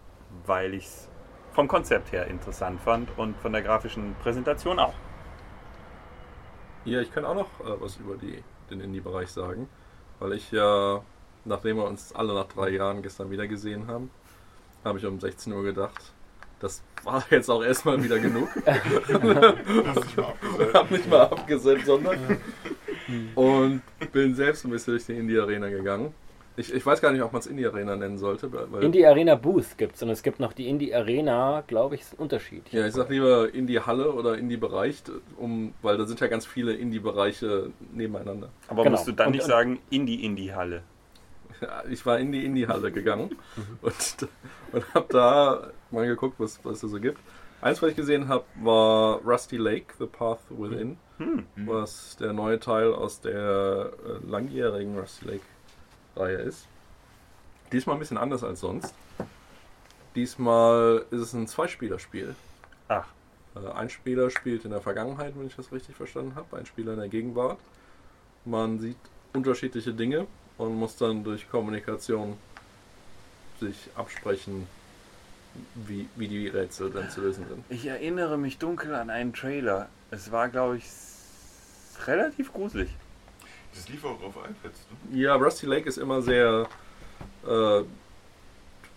[0.47, 1.11] weil ich es
[1.53, 4.95] vom Konzept her interessant fand und von der grafischen Präsentation auch.
[6.85, 9.69] Ja, ich kann auch noch äh, was über die, den Indie-Bereich sagen,
[10.19, 11.03] weil ich ja,
[11.45, 14.11] nachdem wir uns alle nach drei Jahren gestern wieder gesehen haben,
[14.85, 16.15] habe ich um 16 Uhr gedacht,
[16.61, 18.49] das war jetzt auch erstmal wieder genug.
[18.67, 20.17] ich
[20.75, 22.19] habe nicht mal abgesetzt, sondern.
[23.35, 23.83] Und
[24.13, 26.15] bin selbst ein bisschen durch die Indie-Arena gegangen.
[26.57, 28.51] Ich, ich, weiß gar nicht, ob man es Indie-Arena nennen sollte.
[28.81, 32.71] Indie-Arena Booth gibt es und es gibt noch die Indie-Arena, glaube ich, ist ein Unterschied.
[32.71, 35.03] Ja, ich sag lieber Indie-Halle oder Indie-Bereich,
[35.39, 38.51] um, weil da sind ja ganz viele Indie-Bereiche nebeneinander.
[38.69, 38.97] Aber genau.
[38.97, 40.83] musst du dann und, nicht sagen Indie-Indie-Halle?
[41.91, 43.37] Ich war in die Indie-Halle gegangen
[43.83, 44.29] und,
[44.73, 47.19] und habe da mal geguckt, was, was es so gibt.
[47.63, 51.47] Eins, was ich gesehen habe, war Rusty Lake, The Path Within, hm.
[51.57, 56.67] was der neue Teil aus der äh, langjährigen Rusty Lake-Reihe ist.
[57.71, 58.95] Diesmal ein bisschen anders als sonst.
[60.15, 62.35] Diesmal ist es ein Zweispielerspiel.
[62.89, 63.07] Ach.
[63.55, 66.95] Äh, ein Spieler spielt in der Vergangenheit, wenn ich das richtig verstanden habe, ein Spieler
[66.95, 67.59] in der Gegenwart.
[68.47, 68.97] Man sieht
[69.35, 70.27] unterschiedliche Dinge
[70.61, 72.37] und muss dann durch Kommunikation
[73.61, 74.67] sich absprechen,
[75.75, 77.65] wie, wie die Rätsel dann zu lösen sind.
[77.71, 79.89] Ich erinnere mich dunkel an einen Trailer.
[80.11, 80.85] Es war, glaube ich,
[82.07, 82.91] relativ gruselig.
[83.75, 85.19] Das lief auch auf iPads, ne?
[85.19, 86.69] Ja, Rusty Lake ist immer sehr
[87.47, 87.83] äh,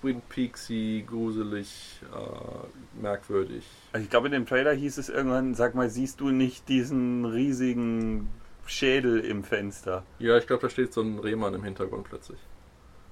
[0.01, 3.65] Twin Peaksy, gruselig, äh, merkwürdig.
[3.93, 7.25] Also ich glaube, in dem Trailer hieß es irgendwann, sag mal, siehst du nicht diesen
[7.25, 8.29] riesigen
[8.65, 10.03] Schädel im Fenster?
[10.19, 12.39] Ja, ich glaube, da steht so ein Rehmann im Hintergrund plötzlich.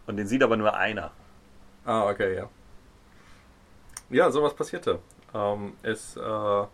[0.07, 1.11] Und den sieht aber nur einer.
[1.85, 2.49] Ah, okay, ja.
[4.09, 4.99] Ja, sowas passierte.
[5.33, 6.65] Ähm, es äh,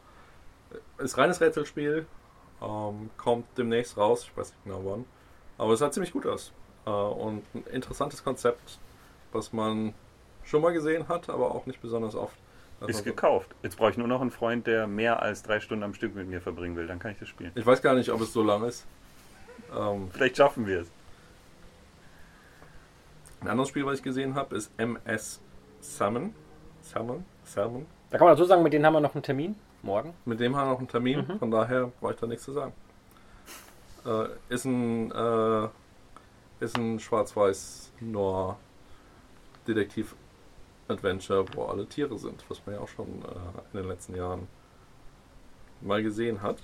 [0.98, 2.06] ist reines Rätselspiel,
[2.62, 5.06] ähm, kommt demnächst raus, ich weiß nicht genau wann.
[5.58, 6.52] Aber es sah ziemlich gut aus.
[6.86, 8.80] Äh, und ein interessantes Konzept,
[9.32, 9.94] was man
[10.44, 12.38] schon mal gesehen hat, aber auch nicht besonders oft.
[12.80, 13.56] Also Ist gekauft.
[13.64, 16.28] Jetzt brauche ich nur noch einen Freund, der mehr als drei Stunden am Stück mit
[16.28, 16.86] mir verbringen will.
[16.88, 17.52] Dann kann ich das spielen.
[17.56, 18.86] Ich weiß gar nicht, ob es so lang ist.
[19.76, 20.92] Ähm, Vielleicht schaffen wir es.
[23.42, 25.40] ein anderes Spiel, was ich gesehen habe, ist MS
[25.82, 26.34] Salmon.
[26.82, 27.26] Salmon?
[27.44, 27.86] Salmon?
[28.10, 30.14] Da kann man dazu sagen, mit denen haben wir noch einen Termin morgen.
[30.26, 31.40] Mit dem haben wir noch einen Termin, Mhm.
[31.40, 32.74] von daher brauche ich da nichts zu sagen.
[34.06, 35.68] Äh, ist ein, äh,
[36.60, 38.58] ist ein schwarz-weiß Noir
[39.68, 40.16] Detektiv
[40.88, 44.48] Adventure, wo alle Tiere sind, was man ja auch schon äh, in den letzten Jahren
[45.82, 46.58] mal gesehen hat.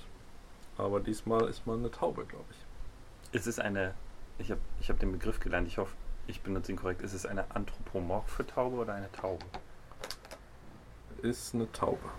[0.78, 3.36] Aber diesmal ist man eine Taube, glaube ich.
[3.36, 3.94] Ist es eine,
[4.38, 5.96] ich habe ich hab den Begriff gelernt, ich hoffe,
[6.28, 7.02] ich benutze ihn korrekt.
[7.02, 9.46] Ist es eine anthropomorphe Taube oder eine Taube?
[11.22, 12.10] Ist eine Taube.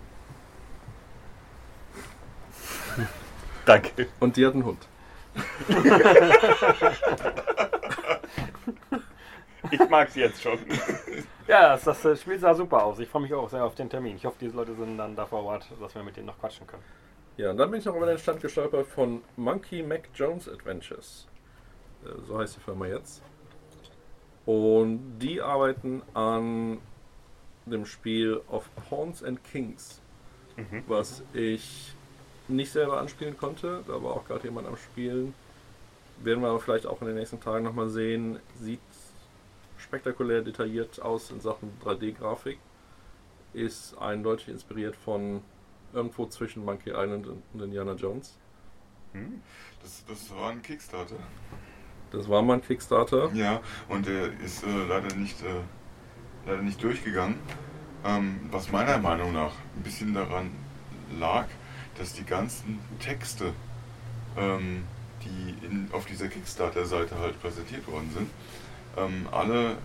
[3.65, 4.07] Danke.
[4.19, 4.87] Und die hat einen Hund.
[9.71, 10.59] Ich mag sie jetzt schon.
[11.47, 12.97] Ja, das, das Spiel sah super aus.
[12.97, 14.15] Ich freue mich auch sehr auf den Termin.
[14.15, 16.65] Ich hoffe, diese Leute sind dann da vor Ort, dass wir mit denen noch quatschen
[16.65, 16.81] können.
[17.37, 21.27] Ja, und dann bin ich noch über den Stand gestolpert von Monkey Mac Jones Adventures.
[22.03, 23.21] Äh, So heißt die Firma jetzt.
[24.45, 26.79] Und die arbeiten an
[27.67, 30.01] dem Spiel of Pawns and Kings,
[30.57, 30.83] Mhm.
[30.87, 31.93] was ich
[32.47, 33.83] nicht selber anspielen konnte.
[33.87, 35.33] Da war auch gerade jemand am Spielen.
[36.23, 38.39] Werden wir aber vielleicht auch in den nächsten Tagen nochmal sehen.
[38.59, 38.79] Sieht
[39.85, 42.57] spektakulär detailliert aus in Sachen 3D-Grafik.
[43.53, 45.41] Ist eindeutig inspiriert von
[45.93, 48.37] irgendwo zwischen Monkey Island und Indiana Jones.
[49.13, 49.41] Hm?
[49.81, 51.15] Das, das war ein Kickstarter.
[52.11, 53.31] Das war mal ein Kickstarter.
[53.33, 55.61] Ja, und der ist äh, leider, nicht, äh,
[56.45, 57.39] leider nicht durchgegangen.
[58.03, 60.51] Ähm, was meiner Meinung nach ein bisschen daran
[61.17, 61.47] lag,
[61.97, 63.53] dass die ganzen Texte,
[64.37, 64.83] ähm,
[65.23, 68.29] die in, auf dieser Kickstarter-Seite halt präsentiert worden sind,
[68.97, 69.75] ähm, alle äh,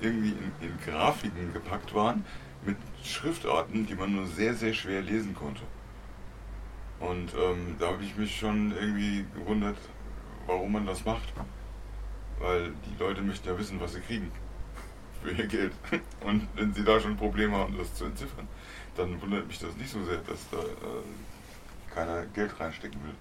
[0.00, 2.24] irgendwie in, in Grafiken gepackt waren
[2.64, 5.62] mit Schriftarten, die man nur sehr, sehr schwer lesen konnte.
[7.00, 9.76] Und ähm, da habe ich mich schon irgendwie gewundert,
[10.46, 11.32] warum man das macht.
[12.40, 14.30] Weil die Leute möchten ja wissen, was sie kriegen
[15.22, 15.72] für ihr Geld.
[16.24, 18.48] Und wenn sie da schon Probleme haben, das zu entziffern,
[18.96, 23.14] dann wundert mich das nicht so sehr, dass da äh, keiner Geld reinstecken will.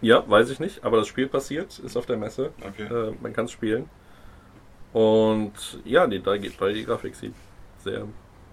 [0.00, 2.52] Ja, weiß ich nicht, aber das Spiel passiert, ist auf der Messe.
[2.60, 2.84] Okay.
[2.84, 3.88] Äh, man kann es spielen.
[4.92, 5.52] Und
[5.84, 7.34] ja, die 3D-Grafik sieht
[7.78, 8.04] sehr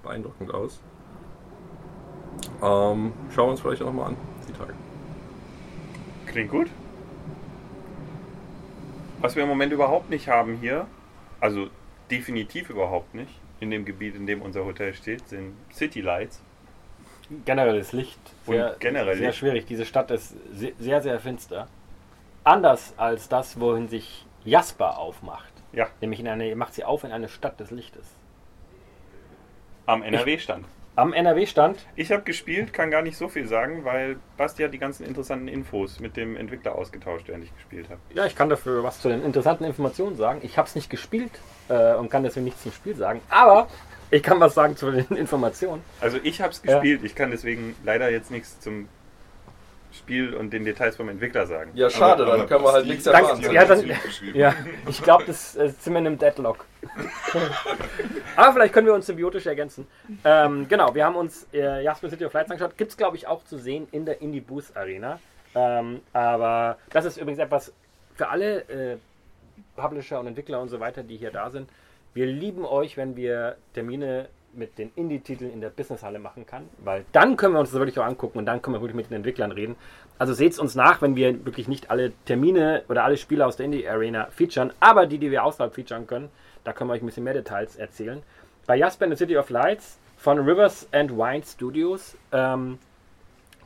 [0.04, 0.80] beeindruckend aus.
[2.62, 4.18] Ähm, schauen wir uns vielleicht auch mal an,
[4.48, 4.74] die Tage.
[6.28, 6.68] Klingt gut.
[9.20, 10.86] Was wir im Moment überhaupt nicht haben hier,
[11.40, 11.68] also
[12.12, 16.40] definitiv überhaupt nicht, in dem Gebiet, in dem unser Hotel steht, sind City Lights.
[17.44, 18.20] Generelles Licht.
[18.46, 19.66] Und Sehr, generell sehr schwierig.
[19.66, 21.68] Diese Stadt ist se- sehr, sehr finster.
[22.44, 25.52] Anders als das, wohin sich Jasper aufmacht.
[25.78, 25.88] Ja.
[26.02, 28.08] Nämlich in eine, macht sie auf in eine Stadt des Lichtes.
[29.86, 30.66] Am NRW-Stand.
[30.96, 31.86] Am NRW-Stand.
[31.96, 35.48] Ich habe gespielt, kann gar nicht so viel sagen, weil Basti hat die ganzen interessanten
[35.48, 38.00] Infos mit dem Entwickler ausgetauscht, während ich gespielt habe.
[38.16, 40.40] Ja, ich kann dafür was zu den interessanten Informationen sagen.
[40.42, 41.32] Ich habe es nicht gespielt
[41.70, 43.22] äh, und kann deswegen nichts zum Spiel sagen.
[43.30, 43.68] Aber
[44.10, 45.84] ich kann was sagen zu den Informationen.
[46.02, 46.74] Also ich habe es Ja.
[46.74, 48.90] gespielt, ich kann deswegen leider jetzt nichts zum
[49.92, 51.72] Spiel und den Details vom Entwickler sagen.
[51.74, 53.38] Ja, schade, Aber- dann aber können wir halt nichts erfahren.
[53.38, 53.84] Steve Ja, dann,
[54.34, 54.54] ja
[54.88, 56.66] ich glaube, das äh, sind wir in einem Deadlock.
[58.36, 59.88] Aber vielleicht können wir uns symbiotisch ergänzen.
[60.24, 62.78] Ähm, genau, wir haben uns äh, Jasper City of Lights angeschaut.
[62.78, 65.20] Gibt es, glaube ich, auch zu sehen in der Indie Boost Arena.
[65.56, 67.74] Ähm, aber das ist übrigens etwas
[68.16, 68.98] für alle äh,
[69.76, 71.70] Publisher und Entwickler und so weiter, die hier da sind.
[72.14, 74.28] Wir lieben euch, wenn wir Termine
[74.58, 78.00] mit den Indie-Titeln in der Businesshalle machen kann, weil dann können wir uns das wirklich
[78.00, 79.76] auch angucken und dann können wir wirklich mit den Entwicklern reden.
[80.20, 83.56] Also seht es uns nach, wenn wir wirklich nicht alle Termine oder alle Spiele aus
[83.56, 86.30] der Indie-Arena featuren, aber die, die wir außerhalb featuren können,
[86.64, 88.22] da können wir euch ein bisschen mehr Details erzählen.
[88.66, 92.80] Bei Jasper in the City of Lights von Rivers and Wine Studios ähm,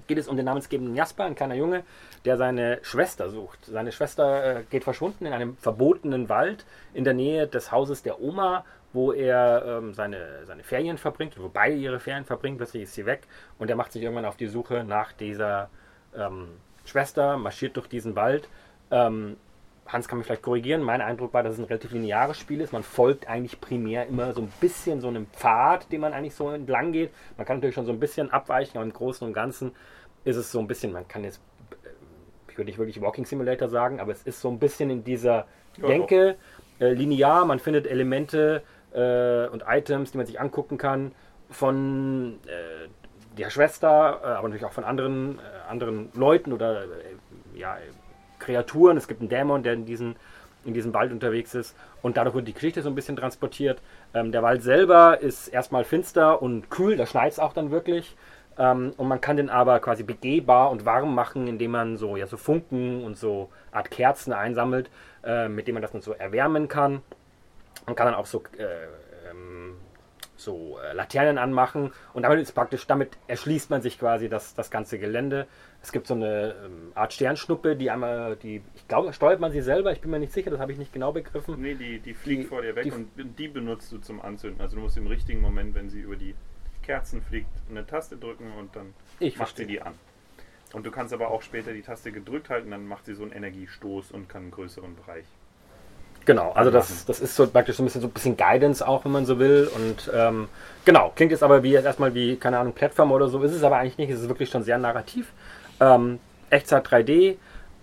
[0.08, 1.84] geht es um den namensgebenden Jasper, ein kleiner Junge,
[2.26, 3.60] der seine Schwester sucht.
[3.66, 8.22] Seine Schwester äh, geht verschwunden in einem verbotenen Wald in der Nähe des Hauses der
[8.22, 12.58] Oma, wo er ähm, seine, seine Ferien verbringt, wo beide ihre Ferien verbringen.
[12.58, 13.22] Plötzlich ist sie weg
[13.58, 15.70] und er macht sich irgendwann auf die Suche nach dieser
[16.16, 16.50] ähm,
[16.86, 18.48] Schwester, marschiert durch diesen Wald.
[18.90, 19.38] Ähm,
[19.88, 20.82] Hans kann mich vielleicht korrigieren.
[20.82, 22.72] Mein Eindruck war, dass es ein relativ lineares Spiel ist.
[22.72, 26.50] Man folgt eigentlich primär immer so ein bisschen so einem Pfad, den man eigentlich so
[26.50, 27.12] entlang geht.
[27.38, 29.72] Man kann natürlich schon so ein bisschen abweichen, aber im Großen und Ganzen
[30.24, 31.42] ist es so ein bisschen, man kann jetzt,
[32.48, 35.48] ich würde nicht wirklich Walking Simulator sagen, aber es ist so ein bisschen in dieser
[35.78, 36.38] Denke
[36.80, 37.46] äh, linear.
[37.46, 38.64] Man findet Elemente
[38.94, 41.12] äh, und Items, die man sich angucken kann
[41.50, 42.88] von äh,
[43.38, 46.88] der Schwester, äh, aber natürlich auch von anderen, äh, anderen Leuten oder äh,
[47.56, 47.78] ja,
[48.40, 48.98] Kreaturen.
[48.98, 50.16] Es gibt einen Dämon, der in, diesen,
[50.66, 51.76] in diesem Wald unterwegs ist.
[52.02, 53.82] Und dadurch wird die Geschichte so ein bisschen transportiert.
[54.14, 58.16] Ähm, der Wald selber ist erstmal finster und kühl, da schneit es auch dann wirklich.
[58.58, 62.28] Ähm, und man kann den aber quasi begehbar und warm machen, indem man so, ja,
[62.28, 64.90] so Funken und so Art Kerzen einsammelt,
[65.24, 67.02] äh, mit denen man das dann so erwärmen kann.
[67.86, 68.66] Man kann dann auch so, äh,
[69.30, 69.78] ähm,
[70.38, 74.72] so äh, Laternen anmachen und damit ist praktisch, damit erschließt man sich quasi das, das
[74.72, 75.48] ganze Gelände.
[75.84, 79.62] Es gibt so eine ähm, Art Sternschnuppe, die einmal, die, ich glaube, steuert man sie
[79.62, 81.60] selber, ich bin mir nicht sicher, das habe ich nicht genau begriffen.
[81.62, 84.62] Nee, die, die fliegt Die- vor dir weg die- und die benutzt du zum Anzünden.
[84.62, 86.36] Also du musst im richtigen Moment, wenn sie über die
[86.84, 89.66] Kerzen fliegt, eine Taste drücken und dann Ich macht verstehe.
[89.66, 89.94] sie die an.
[90.74, 93.32] Und du kannst aber auch später die Taste gedrückt halten, dann macht sie so einen
[93.34, 95.26] Energiestoß und kann einen größeren Bereich.
[96.26, 99.06] Genau, also das, das ist so praktisch so ein bisschen so ein bisschen Guidance auch,
[99.06, 99.70] wenn man so will.
[99.74, 100.50] Und ähm,
[100.86, 103.64] genau, klingt jetzt aber wie jetzt erstmal wie, keine Ahnung, Plattform oder so, ist es
[103.64, 104.12] aber eigentlich nicht.
[104.12, 105.32] Es ist wirklich schon sehr narrativ.
[105.80, 106.20] Ähm,
[106.52, 107.38] Echtzeit 3D,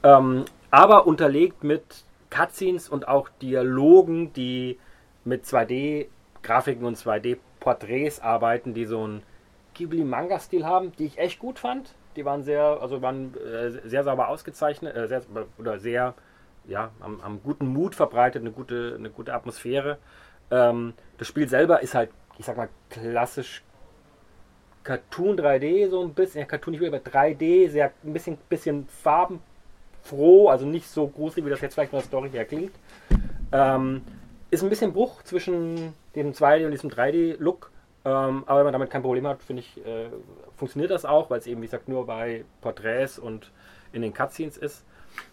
[0.05, 1.83] ähm, aber unterlegt mit
[2.31, 4.79] Cutscenes und auch Dialogen, die
[5.25, 9.23] mit 2D-Grafiken und 2D-Porträts arbeiten, die so einen
[9.75, 11.95] Ghibli-Manga-Stil haben, die ich echt gut fand.
[12.17, 15.23] Die waren sehr, also waren äh, sehr sauber ausgezeichnet, äh, sehr,
[15.59, 16.15] oder sehr,
[16.69, 19.99] ja, haben, haben guten Mut verbreitet, eine gute, eine gute Atmosphäre.
[20.51, 23.63] Ähm, das Spiel selber ist halt, ich sag mal, klassisch
[24.85, 30.49] Cartoon 3D, so ein bisschen, ja, Cartoon nicht über 3D, sehr ein bisschen, bisschen farbenfroh,
[30.49, 32.73] also nicht so gruselig, wie das jetzt vielleicht von der Story her klingt.
[33.53, 34.03] Ähm,
[34.51, 37.71] ist ein bisschen Bruch zwischen dem 2D und diesem 3D-Look.
[38.05, 40.09] Ähm, aber wenn man damit kein Problem hat, finde ich, äh,
[40.57, 43.51] funktioniert das auch, weil es eben, wie gesagt, nur bei Porträts und
[43.93, 44.85] in den Cutscenes ist.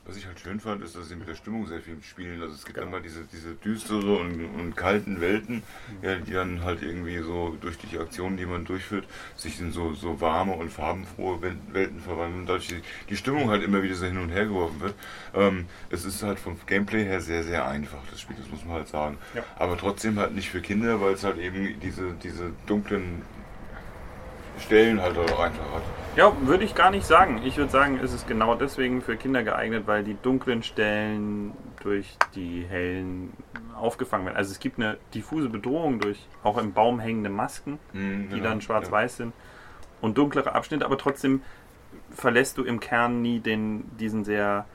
[0.07, 2.39] Was ich halt schön fand, ist, dass sie mit der Stimmung sehr viel spielen.
[2.41, 5.63] Also es gibt einmal diese, diese düstere und, und kalten Welten,
[6.03, 9.95] ja, die dann halt irgendwie so durch die Aktionen, die man durchführt, sich in so,
[9.95, 12.45] so warme und farbenfrohe Wel- Welten verwandeln.
[12.45, 14.93] Dadurch die, die Stimmung halt immer wieder so hin und her geworfen wird.
[15.33, 18.75] Ähm, es ist halt vom Gameplay her sehr, sehr einfach, das Spiel, das muss man
[18.75, 19.17] halt sagen.
[19.33, 19.43] Ja.
[19.57, 23.23] Aber trotzdem halt nicht für Kinder, weil es halt eben diese, diese dunklen
[24.59, 25.83] Stellen halt einfach hat.
[26.15, 27.41] Ja, würde ich gar nicht sagen.
[27.43, 31.51] Ich würde sagen, es ist genau deswegen für Kinder geeignet, weil die dunklen Stellen
[31.83, 33.33] durch die hellen
[33.75, 34.37] aufgefangen werden.
[34.37, 38.49] Also es gibt eine diffuse Bedrohung durch auch im Baum hängende Masken, Mhm, die genau,
[38.49, 39.33] dann schwarz-weiß sind
[40.01, 41.41] und dunklere Abschnitte, aber trotzdem
[42.11, 44.65] verlässt du im Kern nie den, diesen sehr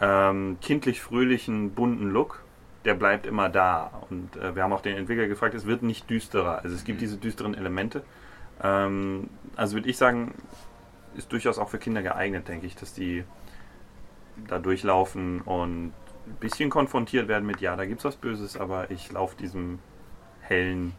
[0.00, 2.42] ähm, kindlich fröhlichen, bunten Look.
[2.84, 3.90] Der bleibt immer da.
[4.10, 6.60] Und äh, wir haben auch den Entwickler gefragt, es wird nicht düsterer.
[6.62, 8.02] Also es gibt diese düsteren Elemente.
[8.62, 10.34] Ähm, also würde ich sagen,
[11.16, 13.24] ist durchaus auch für Kinder geeignet, denke ich, dass die
[14.48, 15.92] da durchlaufen und
[16.26, 19.78] ein bisschen konfrontiert werden mit, ja, da gibt es was Böses, aber ich laufe diesem
[20.40, 20.94] hellen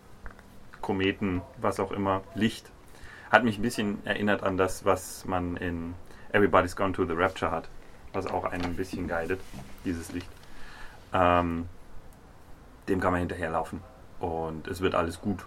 [0.81, 2.71] Kometen, was auch immer, Licht.
[3.31, 5.95] Hat mich ein bisschen erinnert an das, was man in
[6.31, 7.67] Everybody's Gone to the Rapture hat,
[8.13, 9.41] was auch einen ein bisschen guidet,
[9.83, 10.29] dieses Licht.
[11.13, 11.67] Ähm,
[12.87, 13.81] dem kann man hinterherlaufen
[14.19, 15.45] und es wird alles gut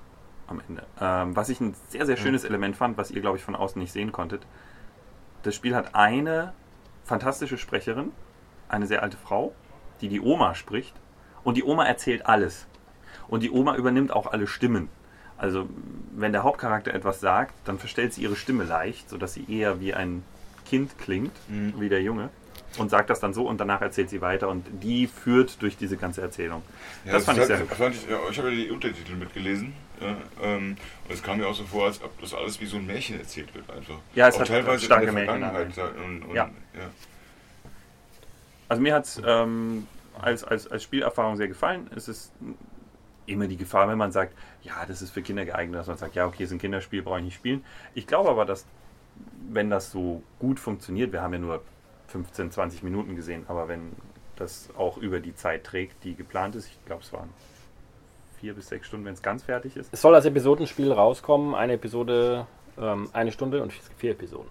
[0.49, 0.85] am Ende.
[1.01, 3.81] Ähm, was ich ein sehr, sehr schönes Element fand, was ihr, glaube ich, von außen
[3.81, 4.47] nicht sehen konntet.
[5.43, 6.53] Das Spiel hat eine
[7.05, 8.13] fantastische Sprecherin,
[8.69, 9.55] eine sehr alte Frau,
[10.01, 10.95] die die Oma spricht.
[11.45, 12.67] Und die Oma erzählt alles.
[13.29, 14.89] Und die Oma übernimmt auch alle Stimmen.
[15.37, 15.69] Also,
[16.17, 19.95] wenn der Hauptcharakter etwas sagt, dann verstellt sie ihre Stimme leicht, sodass sie eher wie
[19.95, 20.25] ein
[20.67, 21.33] Kind klingt,
[21.79, 22.31] wie der Junge.
[22.79, 25.97] Und sagt das dann so und danach erzählt sie weiter und die führt durch diese
[25.97, 26.63] ganze Erzählung.
[27.05, 29.73] Ja, das fand ich sehr halt- fand ich, ja, ich habe ja die Untertitel mitgelesen.
[30.01, 30.77] Ja, ähm,
[31.09, 33.19] und es kam mir auch so vor, als ob das alles wie so ein Märchen
[33.19, 33.97] erzählt wird einfach.
[34.15, 35.77] Ja, es auch hat teilweise starke Märchen Vergangenheit.
[35.77, 36.45] ja, Und, und, Ja.
[36.75, 36.81] ja.
[38.69, 39.87] Also mir hat es ähm,
[40.21, 41.89] als, als, als Spielerfahrung sehr gefallen.
[41.97, 42.33] Es ist
[43.27, 46.15] immer die Gefahr, wenn man sagt, ja, das ist für Kinder geeignet, dass man sagt,
[46.15, 47.65] ja, okay, ist ein Kinderspiel, brauche ich nicht spielen.
[47.95, 48.67] Ich glaube aber, dass
[49.51, 51.63] wenn das so gut funktioniert, wir haben ja nur
[52.09, 53.93] 15, 20 Minuten gesehen, aber wenn
[54.37, 57.29] das auch über die Zeit trägt, die geplant ist, ich glaube, es waren
[58.41, 59.93] vier bis sechs Stunden, wenn es ganz fertig ist.
[59.93, 62.47] Es soll als Episodenspiel rauskommen, eine Episode,
[62.79, 64.49] ähm, eine Stunde und vier Episoden.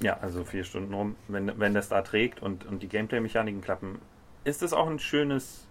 [0.00, 1.16] Ja, also vier Stunden rum.
[1.28, 4.00] Wenn, wenn das da trägt und, und die Gameplay-Mechaniken klappen,
[4.44, 5.66] ist es auch ein schönes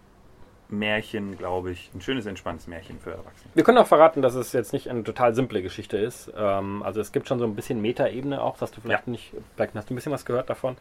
[0.69, 1.91] Märchen, glaube ich.
[1.93, 3.51] Ein schönes, entspanntes Märchen für Erwachsene.
[3.53, 6.31] Wir können auch verraten, dass es jetzt nicht eine total simple Geschichte ist.
[6.35, 9.75] Ähm, also es gibt schon so ein bisschen Metaebene auch, dass du vielleicht nicht, vielleicht
[9.75, 10.77] hast du ein bisschen was gehört davon.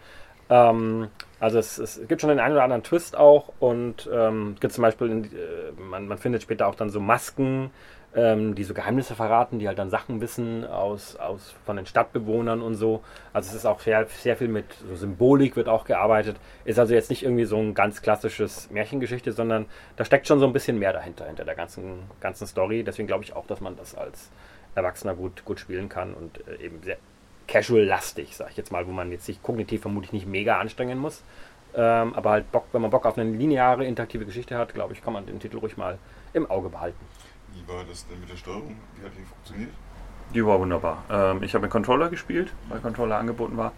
[0.51, 1.09] Ähm,
[1.41, 4.83] also es, es gibt schon den einen oder anderen Twist auch und ähm, gibt zum
[4.83, 5.29] Beispiel, in, äh,
[5.77, 7.71] man, man findet später auch dann so Masken,
[8.15, 12.61] ähm, die so Geheimnisse verraten, die halt dann Sachen wissen aus, aus von den Stadtbewohnern
[12.61, 13.03] und so.
[13.33, 16.37] Also es ist auch sehr, sehr viel mit so Symbolik wird auch gearbeitet.
[16.65, 19.67] Ist also jetzt nicht irgendwie so ein ganz klassisches Märchengeschichte, sondern
[19.97, 22.85] da steckt schon so ein bisschen mehr dahinter, hinter der ganzen, ganzen Story.
[22.85, 24.31] Deswegen glaube ich auch, dass man das als
[24.75, 26.99] Erwachsener gut, gut spielen kann und äh, eben sehr
[27.53, 31.23] casual-lastig, sag ich jetzt mal, wo man jetzt sich kognitiv vermutlich nicht mega anstrengen muss.
[31.75, 35.03] Ähm, aber halt Bock, wenn man Bock auf eine lineare, interaktive Geschichte hat, glaube ich,
[35.03, 35.99] kann man den Titel ruhig mal
[36.33, 37.05] im Auge behalten.
[37.55, 38.77] Wie war das denn mit der Steuerung?
[38.99, 39.71] Wie hat die funktioniert?
[40.35, 41.05] Die war wunderbar.
[41.11, 43.73] Ähm, ich habe mit Controller gespielt, weil Controller angeboten war.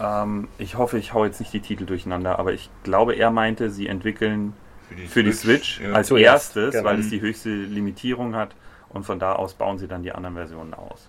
[0.00, 3.70] Ähm, ich hoffe, ich hau jetzt nicht die Titel durcheinander, aber ich glaube, er meinte,
[3.70, 4.52] sie entwickeln
[4.88, 5.94] Für die für die Switch, Switch ja.
[5.94, 6.88] als Zuerst, erstes, genau.
[6.88, 8.54] weil es die höchste Limitierung hat
[8.88, 11.08] und von da aus bauen sie dann die anderen Versionen aus.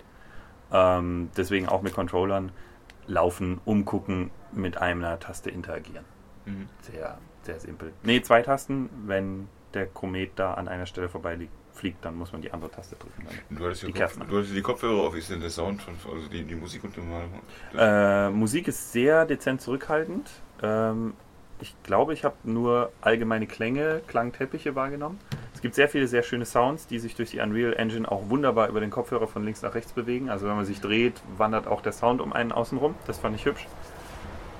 [0.72, 2.52] Ähm, deswegen auch mit Controllern
[3.08, 6.06] laufen, umgucken, mit einer Taste interagieren.
[6.46, 6.68] Mhm.
[6.82, 7.94] Sehr, sehr simpel.
[8.04, 12.32] Ne, zwei Tasten, wenn der Komet da an einer Stelle vorbei liegt, fliegt, dann muss
[12.32, 13.28] man die andere Taste drücken.
[13.50, 15.14] Du hattest, die Kopf, du hattest die Kopfhörer auf.
[15.14, 16.94] Wie ist denn der Sound von, also die, die Musik und?
[17.78, 20.30] Äh, Musik ist sehr dezent zurückhaltend.
[20.64, 21.14] Ähm,
[21.60, 25.20] ich glaube, ich habe nur allgemeine Klänge, Klangteppiche wahrgenommen.
[25.58, 28.70] Es gibt sehr viele sehr schöne Sounds, die sich durch die Unreal Engine auch wunderbar
[28.70, 30.30] über den Kopfhörer von links nach rechts bewegen.
[30.30, 32.94] Also wenn man sich dreht, wandert auch der Sound um einen außen rum.
[33.08, 33.66] Das fand ich hübsch.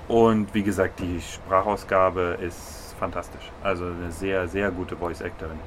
[0.08, 3.52] Und wie gesagt, die Sprachausgabe ist fantastisch.
[3.62, 5.60] Also eine sehr, sehr gute Voice-Actorin.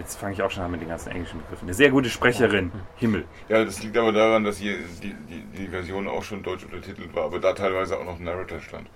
[0.00, 1.66] Jetzt fange ich auch schon an mit den ganzen englischen Begriffen.
[1.66, 2.72] Eine sehr gute Sprecherin.
[2.96, 3.26] Himmel.
[3.48, 7.14] Ja, das liegt aber daran, dass hier die, die, die Version auch schon deutsch untertitelt
[7.14, 8.88] war, aber da teilweise auch noch ein Narrator stand.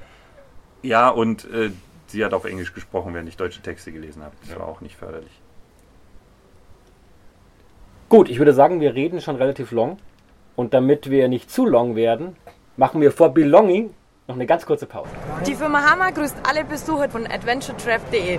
[0.83, 1.71] Ja, und äh,
[2.09, 4.35] sie hat auf Englisch gesprochen, während ich deutsche Texte gelesen habe.
[4.41, 4.59] Das Ja.
[4.59, 5.31] war auch nicht förderlich.
[8.13, 9.97] Gut, ich würde sagen, wir reden schon relativ long.
[10.55, 12.37] Und damit wir nicht zu long werden,
[12.77, 13.95] machen wir vor Belonging
[14.29, 15.09] noch eine ganz kurze Pause.
[15.47, 18.39] Die Firma Hammer grüßt alle Besucher von adventuretreff.de.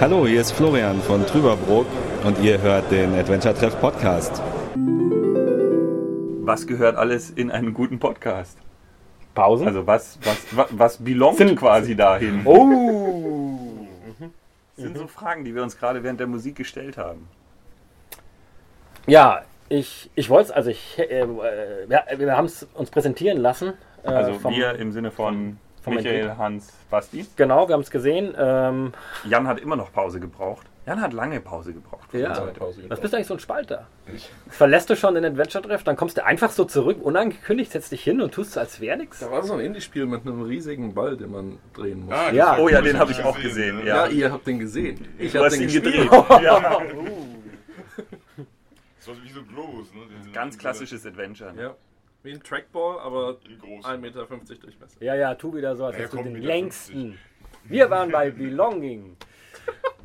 [0.00, 1.86] Hallo, hier ist Florian von Trüberbrook
[2.24, 4.42] und ihr hört den Adventure Treff Podcast.
[6.42, 8.56] Was gehört alles in einen guten Podcast?
[9.34, 9.66] Pausen?
[9.66, 12.42] Also was, was, was, was belongt Sind- quasi dahin?
[12.44, 13.86] Oh!
[14.76, 17.28] Das sind so Fragen, die wir uns gerade während der Musik gestellt haben.
[19.06, 21.26] Ja, ich, ich wollte es, also ich, äh, äh,
[21.88, 23.74] ja, wir haben es uns präsentieren lassen.
[24.02, 26.36] äh, Also vom- wir im Sinne von vom Michael.
[26.36, 27.26] Hans, Basti.
[27.36, 28.34] Genau, wir haben es gesehen.
[28.38, 28.92] Ähm,
[29.24, 30.66] Jan hat immer noch Pause gebraucht.
[30.86, 32.10] Jan hat lange Pause gebraucht.
[32.10, 32.90] von ja, unserer Seite.
[32.90, 33.86] was bist du eigentlich so ein Spalter?
[34.48, 38.02] Verlässt du schon den Adventure Treff, dann kommst du einfach so zurück, unangekündigt, setzt dich
[38.02, 39.20] hin und tust so, als wäre nichts.
[39.20, 42.14] Da war so ein Indie-Spiel mit einem riesigen Ball, den man drehen muss.
[42.14, 42.58] Ah, Ja.
[42.58, 43.86] Oh ja, den habe hab ich auch gesehen.
[43.86, 44.10] Ja, Ja.
[44.10, 45.06] ihr habt den gesehen.
[45.18, 46.10] Ich habe den gedreht.
[46.42, 46.80] Ja.
[48.98, 49.94] Das war wie so groß.
[49.94, 50.00] Ne?
[50.24, 51.52] Den- Ganz klassisches Adventure.
[51.52, 51.62] ne?
[51.62, 51.74] Ja.
[52.22, 53.84] Wie ein Trackball, aber In groß.
[53.84, 55.02] 1,50 Meter Durchmesser.
[55.02, 57.18] Ja, ja, tu wieder so, als Ja, hättest du den längsten.
[57.64, 59.16] Wir waren bei Belonging.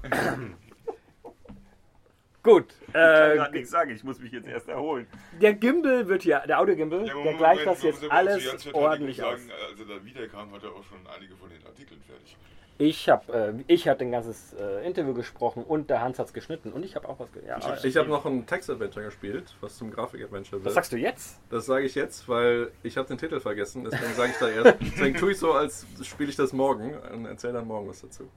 [2.44, 5.08] Gut, Ich kann äh, gerade nichts sagen, ich muss mich jetzt erst erholen.
[5.42, 9.40] der Gimbal wird hier, der Audio-Gimbal, Ja, der gleicht Moment, das jetzt alles ordentlich aus.
[9.42, 12.38] sagen, Als er da wiederkam, hat er auch schon einige von den Artikeln fertig.
[12.78, 16.34] Ich habe äh, ich hab ein ganzes äh, Interview gesprochen und der Hans hat es
[16.34, 19.56] geschnitten und ich habe auch was ge ja, äh, Ich habe noch ein Text-Adventure gespielt,
[19.62, 20.66] was zum Grafik-Adventure wird.
[20.66, 21.40] Was sagst du jetzt?
[21.50, 24.76] Das sage ich jetzt, weil ich habe den Titel vergessen, deswegen sage ich da erst.
[24.82, 28.30] Deswegen tue ich so, als spiele ich das morgen und erzähle dann morgen was dazu.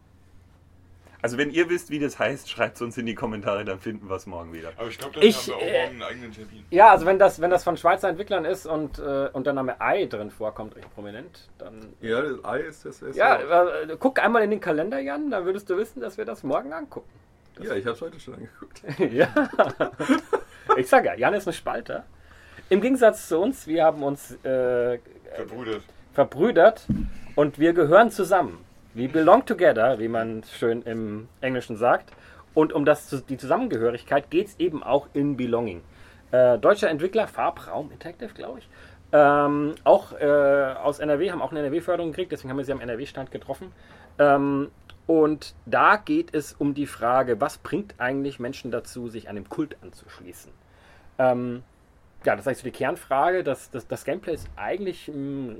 [1.20, 4.08] Also wenn ihr wisst, wie das heißt, schreibt es uns in die Kommentare, dann finden
[4.08, 4.72] wir es morgen wieder.
[4.76, 6.64] Aber ich glaube, dann Ich, haben wir auch äh, morgen einen eigenen Termin.
[6.70, 9.80] Ja, also wenn das, wenn das von Schweizer Entwicklern ist und, äh, und der Name
[9.80, 11.92] Ei drin vorkommt, recht prominent, dann.
[12.00, 13.18] Ja, das Ei ist das erste.
[13.18, 16.44] Ja, äh, guck einmal in den Kalender, Jan, dann würdest du wissen, dass wir das
[16.44, 17.08] morgen angucken.
[17.60, 18.82] ja ich habe es heute schon angeguckt.
[19.12, 19.28] ja.
[20.76, 22.04] Ich sag ja, Jan ist ein Spalter.
[22.68, 24.98] Im Gegensatz zu uns, wir haben uns äh,
[25.34, 25.82] Verbrüdert.
[26.12, 26.86] verbrüdert
[27.34, 28.64] und wir gehören zusammen.
[28.98, 32.10] We belong together, wie man schön im Englischen sagt.
[32.52, 35.82] Und um das, die Zusammengehörigkeit geht es eben auch in Belonging.
[36.32, 38.68] Äh, deutscher Entwickler, Farbraum Interactive, glaube ich.
[39.12, 42.80] Ähm, auch äh, aus NRW, haben auch eine NRW-Förderung gekriegt, deswegen haben wir sie am
[42.80, 43.70] NRW-Stand getroffen.
[44.18, 44.72] Ähm,
[45.06, 49.76] und da geht es um die Frage, was bringt eigentlich Menschen dazu, sich einem Kult
[49.80, 50.50] anzuschließen?
[51.20, 51.62] Ähm,
[52.24, 53.44] ja, das ist eigentlich so die Kernfrage.
[53.44, 55.54] Das, das, das Gameplay ist eigentlich mh,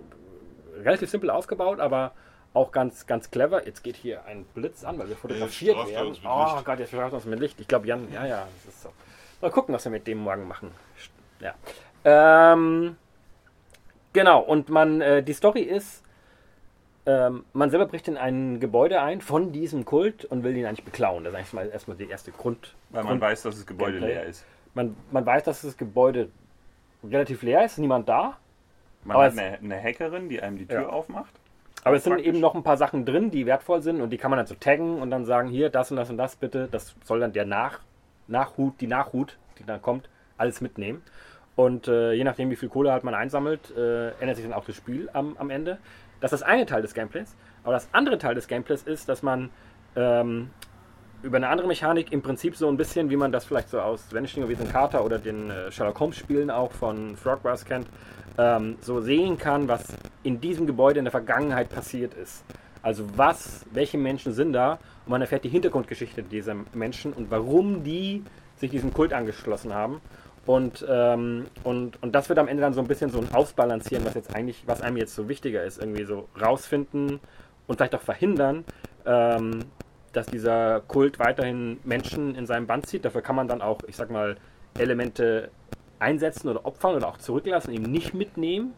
[0.83, 2.13] relativ simpel aufgebaut, aber
[2.55, 3.67] auch ganz, ganz clever.
[3.67, 6.17] Jetzt geht hier ein Blitz an, weil wir fotografiert er werden.
[6.25, 6.65] Oh Licht.
[6.65, 7.61] Gott, jetzt straft uns mit Licht.
[7.61, 8.93] Ich glaube, Jan, ja, ja, das ist so.
[9.41, 10.71] Mal gucken, was wir mit dem morgen machen.
[11.41, 11.55] Ja.
[12.05, 12.97] Ähm,
[14.13, 16.03] genau, und man, äh, die Story ist,
[17.07, 20.85] ähm, man selber bricht in ein Gebäude ein von diesem Kult und will ihn eigentlich
[20.85, 21.25] beklauen.
[21.25, 22.75] Das ist eigentlich mal erstmal die erste Grund.
[22.91, 24.15] Weil man Grund weiß, dass das Gebäude Gameplay.
[24.15, 24.45] leer ist.
[24.75, 26.29] Man, man weiß, dass das Gebäude
[27.05, 28.37] relativ leer ist, niemand da.
[29.05, 30.89] Man Aber hat eine, eine Hackerin, die einem die Tür Ja.
[30.89, 31.33] aufmacht.
[31.89, 32.29] Aber es sind Praktisch.
[32.29, 34.55] eben noch ein paar Sachen drin, die wertvoll sind und die kann man dann so
[34.55, 36.69] taggen und dann sagen, hier, das und das und das bitte.
[36.71, 37.81] Das soll dann der Nach
[38.27, 41.03] Nachhut, die Nachhut, die dann kommt, alles mitnehmen.
[41.57, 44.67] Und äh, je nachdem, wie viel Kohle halt man einsammelt, äh, ändert sich dann auch
[44.67, 45.79] das Spiel am, am Ende.
[46.21, 47.35] Das ist das eine Teil des Gameplays.
[47.65, 49.49] Aber das andere Teil des Gameplays ist, dass man
[49.97, 50.51] ähm,
[51.23, 54.13] über eine andere Mechanik im Prinzip so ein bisschen, wie man das vielleicht so aus
[54.13, 57.89] Vanishing of Ethan Carter oder den äh, Sherlock Holmes Spielen auch von Frogwares kennt,
[58.39, 59.85] ähm, so sehen kann, was
[60.23, 62.45] in diesem Gebäude in der Vergangenheit passiert ist.
[62.83, 67.83] Also was, welche Menschen sind da und man erfährt die Hintergrundgeschichte dieser Menschen und warum
[67.83, 68.23] die
[68.57, 70.01] sich diesem Kult angeschlossen haben.
[70.47, 74.07] Und, ähm, und, und das wird am Ende dann so ein bisschen so ein Ausbalancieren,
[74.07, 77.21] was jetzt eigentlich, was einem jetzt so wichtiger ist, irgendwie so rausfinden
[77.67, 78.65] und vielleicht auch verhindern,
[79.05, 79.67] ähm,
[80.13, 83.05] dass dieser Kult weiterhin Menschen in seinem Band zieht.
[83.05, 84.37] Dafür kann man dann auch, ich sag mal,
[84.79, 85.51] Elemente
[85.99, 88.75] einsetzen oder opfern oder auch zurücklassen, eben nicht mitnehmen.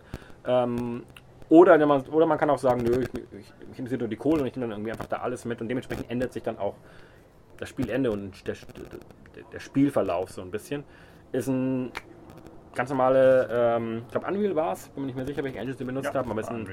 [0.46, 1.04] Ähm,
[1.48, 3.08] oder, man, oder man kann auch sagen, nö, ich,
[3.38, 5.60] ich, ich interessiere nur die Kohle und ich nehme dann irgendwie einfach da alles mit
[5.60, 6.74] und dementsprechend ändert sich dann auch
[7.58, 8.54] das Spielende und der,
[9.52, 10.84] der, Spielverlauf so ein bisschen.
[11.32, 11.90] Ist ein
[12.74, 15.76] ganz normale, ähm, ich glaube Unreal war es, bin mir nicht mehr sicher, welche Engine
[15.76, 16.68] sie benutzt Ja, haben, aber es ist ein,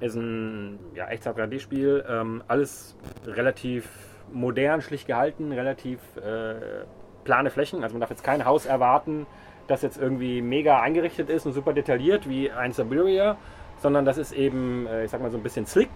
[0.00, 2.04] ist ein ja, Echtzeit 3D-Spiel.
[2.08, 3.88] Ähm, alles relativ
[4.32, 6.84] modern, schlicht gehalten, relativ äh,
[7.24, 7.82] plane Flächen.
[7.82, 9.26] Also man darf jetzt kein Haus erwarten,
[9.66, 13.36] das jetzt irgendwie mega eingerichtet ist und super detailliert wie ein Siberia,
[13.78, 15.90] sondern das ist eben, äh, ich sag mal, so ein bisschen slick.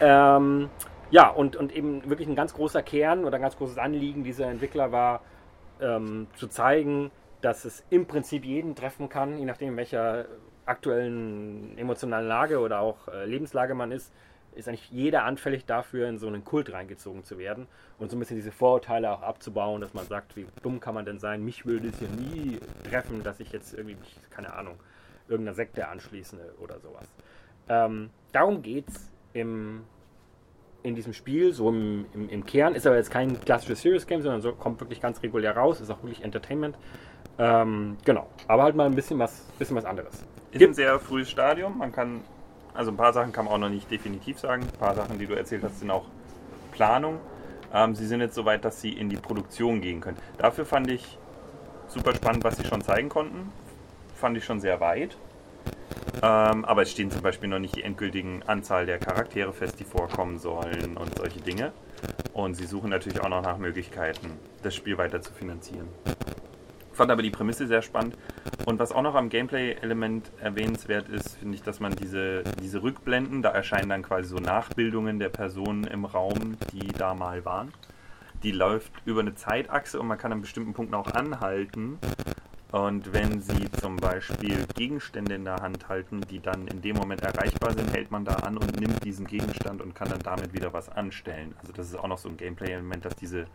[0.00, 0.68] Ähm,
[1.10, 4.46] ja, und, und eben wirklich ein ganz großer Kern oder ein ganz großes Anliegen dieser
[4.46, 5.20] Entwickler war,
[5.80, 7.10] ähm, zu zeigen,
[7.40, 10.26] dass es im Prinzip jeden treffen kann, je nachdem, welcher
[10.64, 14.12] aktuellen emotionalen Lage oder auch äh, Lebenslage man ist,
[14.54, 17.66] ist eigentlich jeder anfällig dafür, in so einen Kult reingezogen zu werden
[17.98, 21.04] und so ein bisschen diese Vorurteile auch abzubauen, dass man sagt, wie dumm kann man
[21.04, 24.78] denn sein, mich würde es ja nie treffen, dass ich jetzt irgendwie, mich, keine Ahnung,
[25.28, 27.06] irgendeiner Sekte anschließe oder sowas.
[27.68, 29.84] Ähm, darum geht es im,
[30.82, 32.74] in diesem Spiel, so im, im, im Kern.
[32.74, 35.90] Ist aber jetzt kein klassisches Serious Game, sondern so kommt wirklich ganz regulär raus, ist
[35.90, 36.76] auch wirklich Entertainment.
[37.38, 40.24] Ähm, genau, aber halt mal ein bisschen was, bisschen was anderes.
[40.50, 41.78] Ist ein sehr frühes Stadium.
[41.78, 42.20] Man kann,
[42.74, 44.62] also ein paar Sachen kann man auch noch nicht definitiv sagen.
[44.62, 46.04] Ein paar Sachen, die du erzählt hast, sind auch
[46.72, 47.18] Planung.
[47.72, 50.18] Ähm, sie sind jetzt so weit, dass sie in die Produktion gehen können.
[50.38, 51.18] Dafür fand ich
[51.88, 53.52] super spannend, was sie schon zeigen konnten.
[54.14, 55.16] Fand ich schon sehr weit.
[56.22, 59.84] Ähm, aber es stehen zum Beispiel noch nicht die endgültigen Anzahl der Charaktere fest, die
[59.84, 61.72] vorkommen sollen und solche Dinge.
[62.32, 65.88] Und sie suchen natürlich auch noch nach Möglichkeiten, das Spiel weiter zu finanzieren.
[66.92, 68.16] Fand aber die Prämisse sehr spannend.
[68.66, 73.42] Und was auch noch am Gameplay-Element erwähnenswert ist, finde ich, dass man diese, diese Rückblenden,
[73.42, 77.72] da erscheinen dann quasi so Nachbildungen der Personen im Raum, die da mal waren.
[78.42, 81.98] Die läuft über eine Zeitachse und man kann an bestimmten Punkten auch anhalten.
[82.72, 87.20] Und wenn sie zum Beispiel Gegenstände in der Hand halten, die dann in dem Moment
[87.20, 90.72] erreichbar sind, hält man da an und nimmt diesen Gegenstand und kann dann damit wieder
[90.72, 91.54] was anstellen.
[91.60, 93.46] Also das ist auch noch so ein Gameplay-Element, dass diese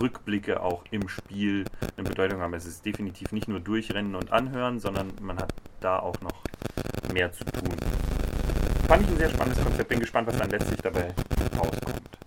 [0.00, 1.66] Rückblicke auch im Spiel
[1.98, 2.54] eine Bedeutung haben.
[2.54, 6.42] Es ist definitiv nicht nur durchrennen und anhören, sondern man hat da auch noch
[7.12, 7.76] mehr zu tun.
[8.88, 9.88] Fand ich ein sehr spannendes Konzept.
[9.90, 11.14] Bin gespannt, was dann letztlich dabei
[11.58, 12.25] rauskommt.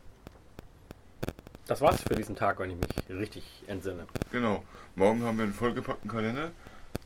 [1.70, 4.08] Das war's für diesen Tag, wenn ich mich richtig entsinne.
[4.32, 4.64] Genau.
[4.96, 6.50] Morgen haben wir einen vollgepackten Kalender.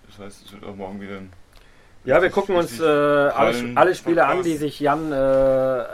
[0.07, 1.33] Das heißt, es wird auch morgen wieder ein.
[2.05, 4.47] Ja, wir gucken uns äh, alle, alle Spiele an, Podcast.
[4.47, 5.85] die sich Jan äh, äh,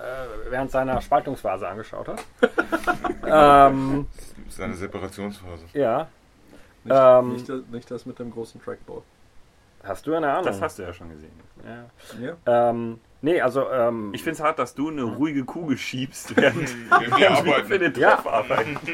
[0.50, 2.24] während seiner Spaltungsphase angeschaut hat.
[3.72, 4.06] ähm,
[4.46, 5.66] Das ist eine Separationsphase.
[5.74, 6.08] ja.
[6.84, 9.02] Nicht, Ähm, nicht, das, nicht das mit dem großen Trackball.
[9.84, 10.46] Hast du eine Ahnung?
[10.46, 11.32] Das hast du ja schon gesehen.
[12.46, 12.70] Ja.
[12.70, 13.70] Ähm, nee, also.
[13.70, 16.70] Ähm, Ich finde es hart, dass du eine ruhige Kugel schiebst, während
[17.02, 17.68] Wir wir arbeiten.
[17.68, 18.16] für den Ja.
[18.16, 18.78] Treff arbeiten.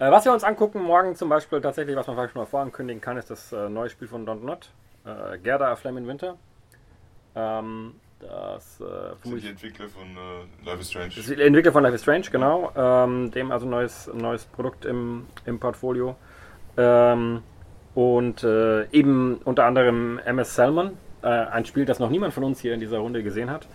[0.00, 3.00] Äh, was wir uns angucken morgen zum Beispiel tatsächlich, was man vielleicht schon mal vorankündigen
[3.00, 4.70] kann, ist das äh, neue Spiel von Don't Not.
[5.04, 6.36] Äh, Gerda A Flame in Winter.
[7.34, 11.08] Ähm, das äh, Das sind die Entwickler von äh, Life is Strange.
[11.08, 12.70] das ist der Entwickler von Life is Strange, genau.
[12.76, 16.14] Ähm, dem also ein neues, neues Produkt im, im Portfolio.
[16.76, 17.42] Ähm,
[17.98, 20.92] und äh, eben unter anderem MS Salmon,
[21.22, 23.66] äh, ein Spiel, das noch niemand von uns hier in dieser Runde gesehen hat.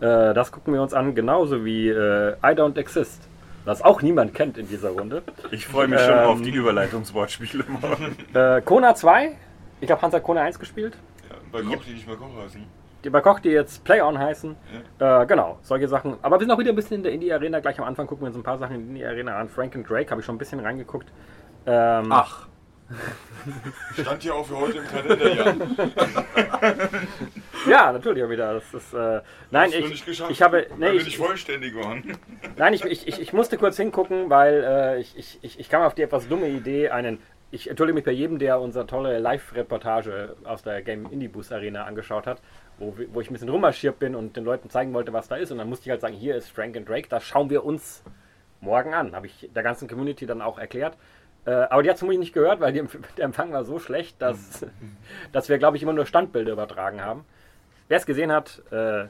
[0.00, 3.26] Äh, das gucken wir uns an, genauso wie äh, I Don't Exist,
[3.64, 5.22] das auch niemand kennt in dieser Runde.
[5.52, 8.14] Ich freue mich schon Ähm, auf die Überleitungswortspiele morgen.
[8.34, 9.38] Äh, Kona 2,
[9.80, 10.94] ich glaube, Hans hat Kona 1 gespielt.
[11.30, 12.62] Ja, bei Koch, die nicht mehr Koch heißen.
[13.04, 14.54] Die bei Koch, die jetzt Play-On heißen.
[14.98, 16.18] Äh, genau, solche Sachen.
[16.20, 17.60] Aber wir sind auch wieder ein bisschen in der Indie-Arena.
[17.60, 19.48] Gleich am Anfang gucken wir uns ein paar Sachen in der Indie-Arena an.
[19.48, 21.10] Frank and Drake habe ich schon ein bisschen reingeguckt.
[21.64, 22.48] Ähm, Ach.
[24.00, 25.54] Stand ja auch für heute im Kalender, ja.
[27.70, 28.54] ja, natürlich auch wieder.
[28.54, 29.20] Das ist, äh,
[29.50, 32.16] nein, Hast ich, nicht geschafft, ich habe, nee, ich, nicht vollständig waren.
[32.56, 36.02] Nein, ich, ich, ich, musste kurz hingucken, weil äh, ich, ich, ich, kam auf die
[36.02, 37.18] etwas dumme Idee, einen.
[37.50, 41.84] Ich entschuldige mich bei jedem, der unsere tolle Live-Reportage aus der Game Indie Boost Arena
[41.84, 42.40] angeschaut hat,
[42.78, 45.50] wo, wo ich ein bisschen rummarschiert bin und den Leuten zeigen wollte, was da ist.
[45.50, 48.02] Und dann musste ich halt sagen, hier ist Frank and Drake, das schauen wir uns
[48.62, 49.14] morgen an.
[49.14, 50.96] Habe ich der ganzen Community dann auch erklärt.
[51.44, 52.82] Äh, aber die hat es vermutlich nicht gehört, weil die,
[53.16, 54.66] der Empfang war so schlecht, dass,
[55.32, 57.24] dass wir, glaube ich, immer nur Standbilder übertragen haben.
[57.88, 59.06] Wer es gesehen hat, äh,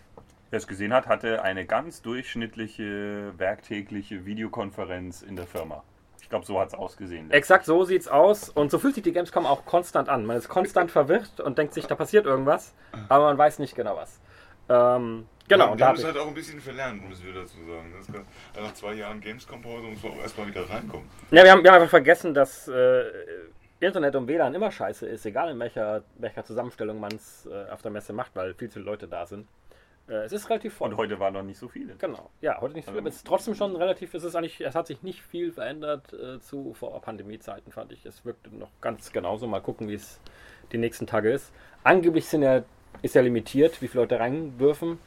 [0.52, 5.82] Wer es gesehen hat, hatte eine ganz durchschnittliche werktägliche Videokonferenz in der Firma.
[6.20, 7.30] Ich glaube, so hat es ausgesehen.
[7.30, 8.50] Exakt so sieht's aus.
[8.50, 10.26] Und so fühlt sich die Gamescom auch konstant an.
[10.26, 12.74] Man ist konstant verwirrt und denkt sich, da passiert irgendwas,
[13.08, 14.20] aber man weiß nicht genau was.
[14.68, 15.66] Ähm, genau.
[15.66, 17.34] Ja, und wir da haben hab es ich, halt auch ein bisschen verlernt, müssen wir
[17.34, 17.92] dazu sagen.
[17.96, 18.24] Das kann,
[18.62, 21.08] nach zwei Jahren Gamescom-Pause muss man auch erstmal wieder reinkommen.
[21.30, 23.04] ja, wir, haben, wir haben einfach vergessen, dass äh,
[23.80, 27.82] Internet und WLAN immer scheiße ist, egal in welcher, welcher Zusammenstellung man es äh, auf
[27.82, 29.46] der Messe macht, weil viel zu viele Leute da sind.
[30.08, 30.90] Äh, es ist relativ voll.
[30.90, 31.94] Und heute waren noch nicht so viele.
[31.96, 32.30] Genau.
[32.40, 34.74] Ja, heute nicht so viel, aber es ist trotzdem schon relativ, es ist eigentlich, es
[34.74, 38.04] hat sich nicht viel verändert äh, zu vor Pandemiezeiten, fand ich.
[38.06, 39.46] Es wirkte noch ganz genauso.
[39.46, 40.20] Mal gucken, wie es
[40.72, 41.52] die nächsten Tage ist.
[41.84, 42.62] Angeblich sind ja,
[43.02, 44.98] ist ja limitiert, wie viele Leute rein dürfen.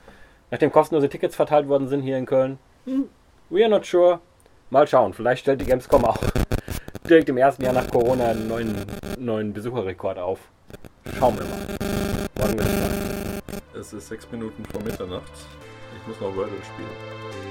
[0.56, 3.10] Nachdem kostenlose Tickets verteilt worden sind hier in Köln, hm,
[3.50, 4.22] we are not sure.
[4.70, 6.18] Mal schauen, vielleicht stellt die Gamescom auch
[7.10, 8.74] direkt im ersten Jahr nach Corona einen neuen,
[9.20, 10.40] neuen Besucherrekord auf.
[11.20, 12.30] Schauen wir mal.
[12.40, 13.44] Morgen wird's spannend.
[13.78, 15.34] Es ist sechs Minuten vor Mitternacht.
[16.00, 17.45] Ich muss noch Wordle spielen.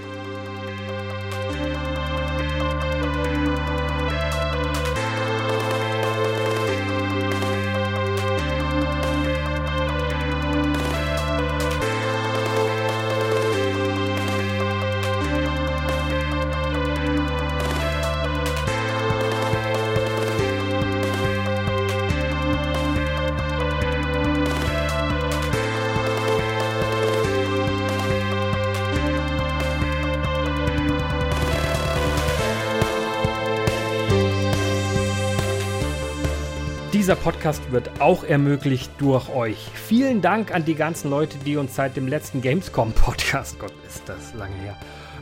[37.05, 39.69] Dieser Podcast wird auch ermöglicht durch euch.
[39.75, 44.33] Vielen Dank an die ganzen Leute, die uns seit dem letzten Gamescom-Podcast, Gott ist das
[44.33, 44.75] lange her,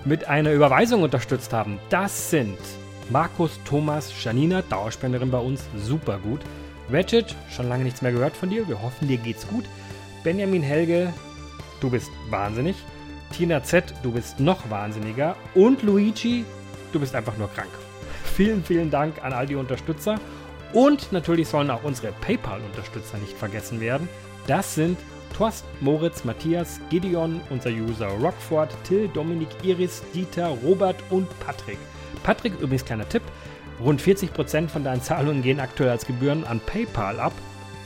[0.04, 1.80] mit einer Überweisung unterstützt haben.
[1.90, 2.56] Das sind
[3.10, 6.42] Markus, Thomas, Janina, Dauerspenderin bei uns, super gut.
[6.88, 9.64] Ratchet, schon lange nichts mehr gehört von dir, wir hoffen, dir geht's gut.
[10.22, 11.12] Benjamin Helge,
[11.80, 12.76] du bist wahnsinnig.
[13.32, 15.34] Tina Z, du bist noch wahnsinniger.
[15.56, 16.44] Und Luigi,
[16.92, 17.70] du bist einfach nur krank.
[18.36, 20.20] Vielen, vielen Dank an all die Unterstützer.
[20.72, 24.08] Und natürlich sollen auch unsere PayPal-Unterstützer nicht vergessen werden.
[24.46, 24.98] Das sind
[25.36, 31.78] Thorsten, Moritz, Matthias, Gideon, unser User Rockford, Till, Dominik, Iris, Dieter, Robert und Patrick.
[32.22, 33.22] Patrick, übrigens kleiner Tipp,
[33.80, 37.32] rund 40% von deinen Zahlungen gehen aktuell als Gebühren an PayPal ab.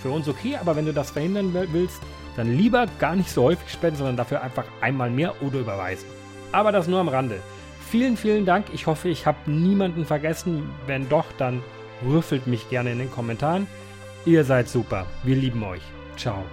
[0.03, 2.01] Für uns okay, aber wenn du das verhindern will- willst,
[2.37, 6.07] dann lieber gar nicht so häufig spenden, sondern dafür einfach einmal mehr oder überweisen.
[6.53, 7.41] Aber das nur am Rande.
[7.91, 8.67] Vielen, vielen Dank.
[8.73, 10.69] Ich hoffe, ich habe niemanden vergessen.
[10.87, 11.63] Wenn doch, dann
[12.05, 13.67] rüffelt mich gerne in den Kommentaren.
[14.25, 15.07] Ihr seid super.
[15.23, 15.83] Wir lieben euch.
[16.17, 16.45] Ciao.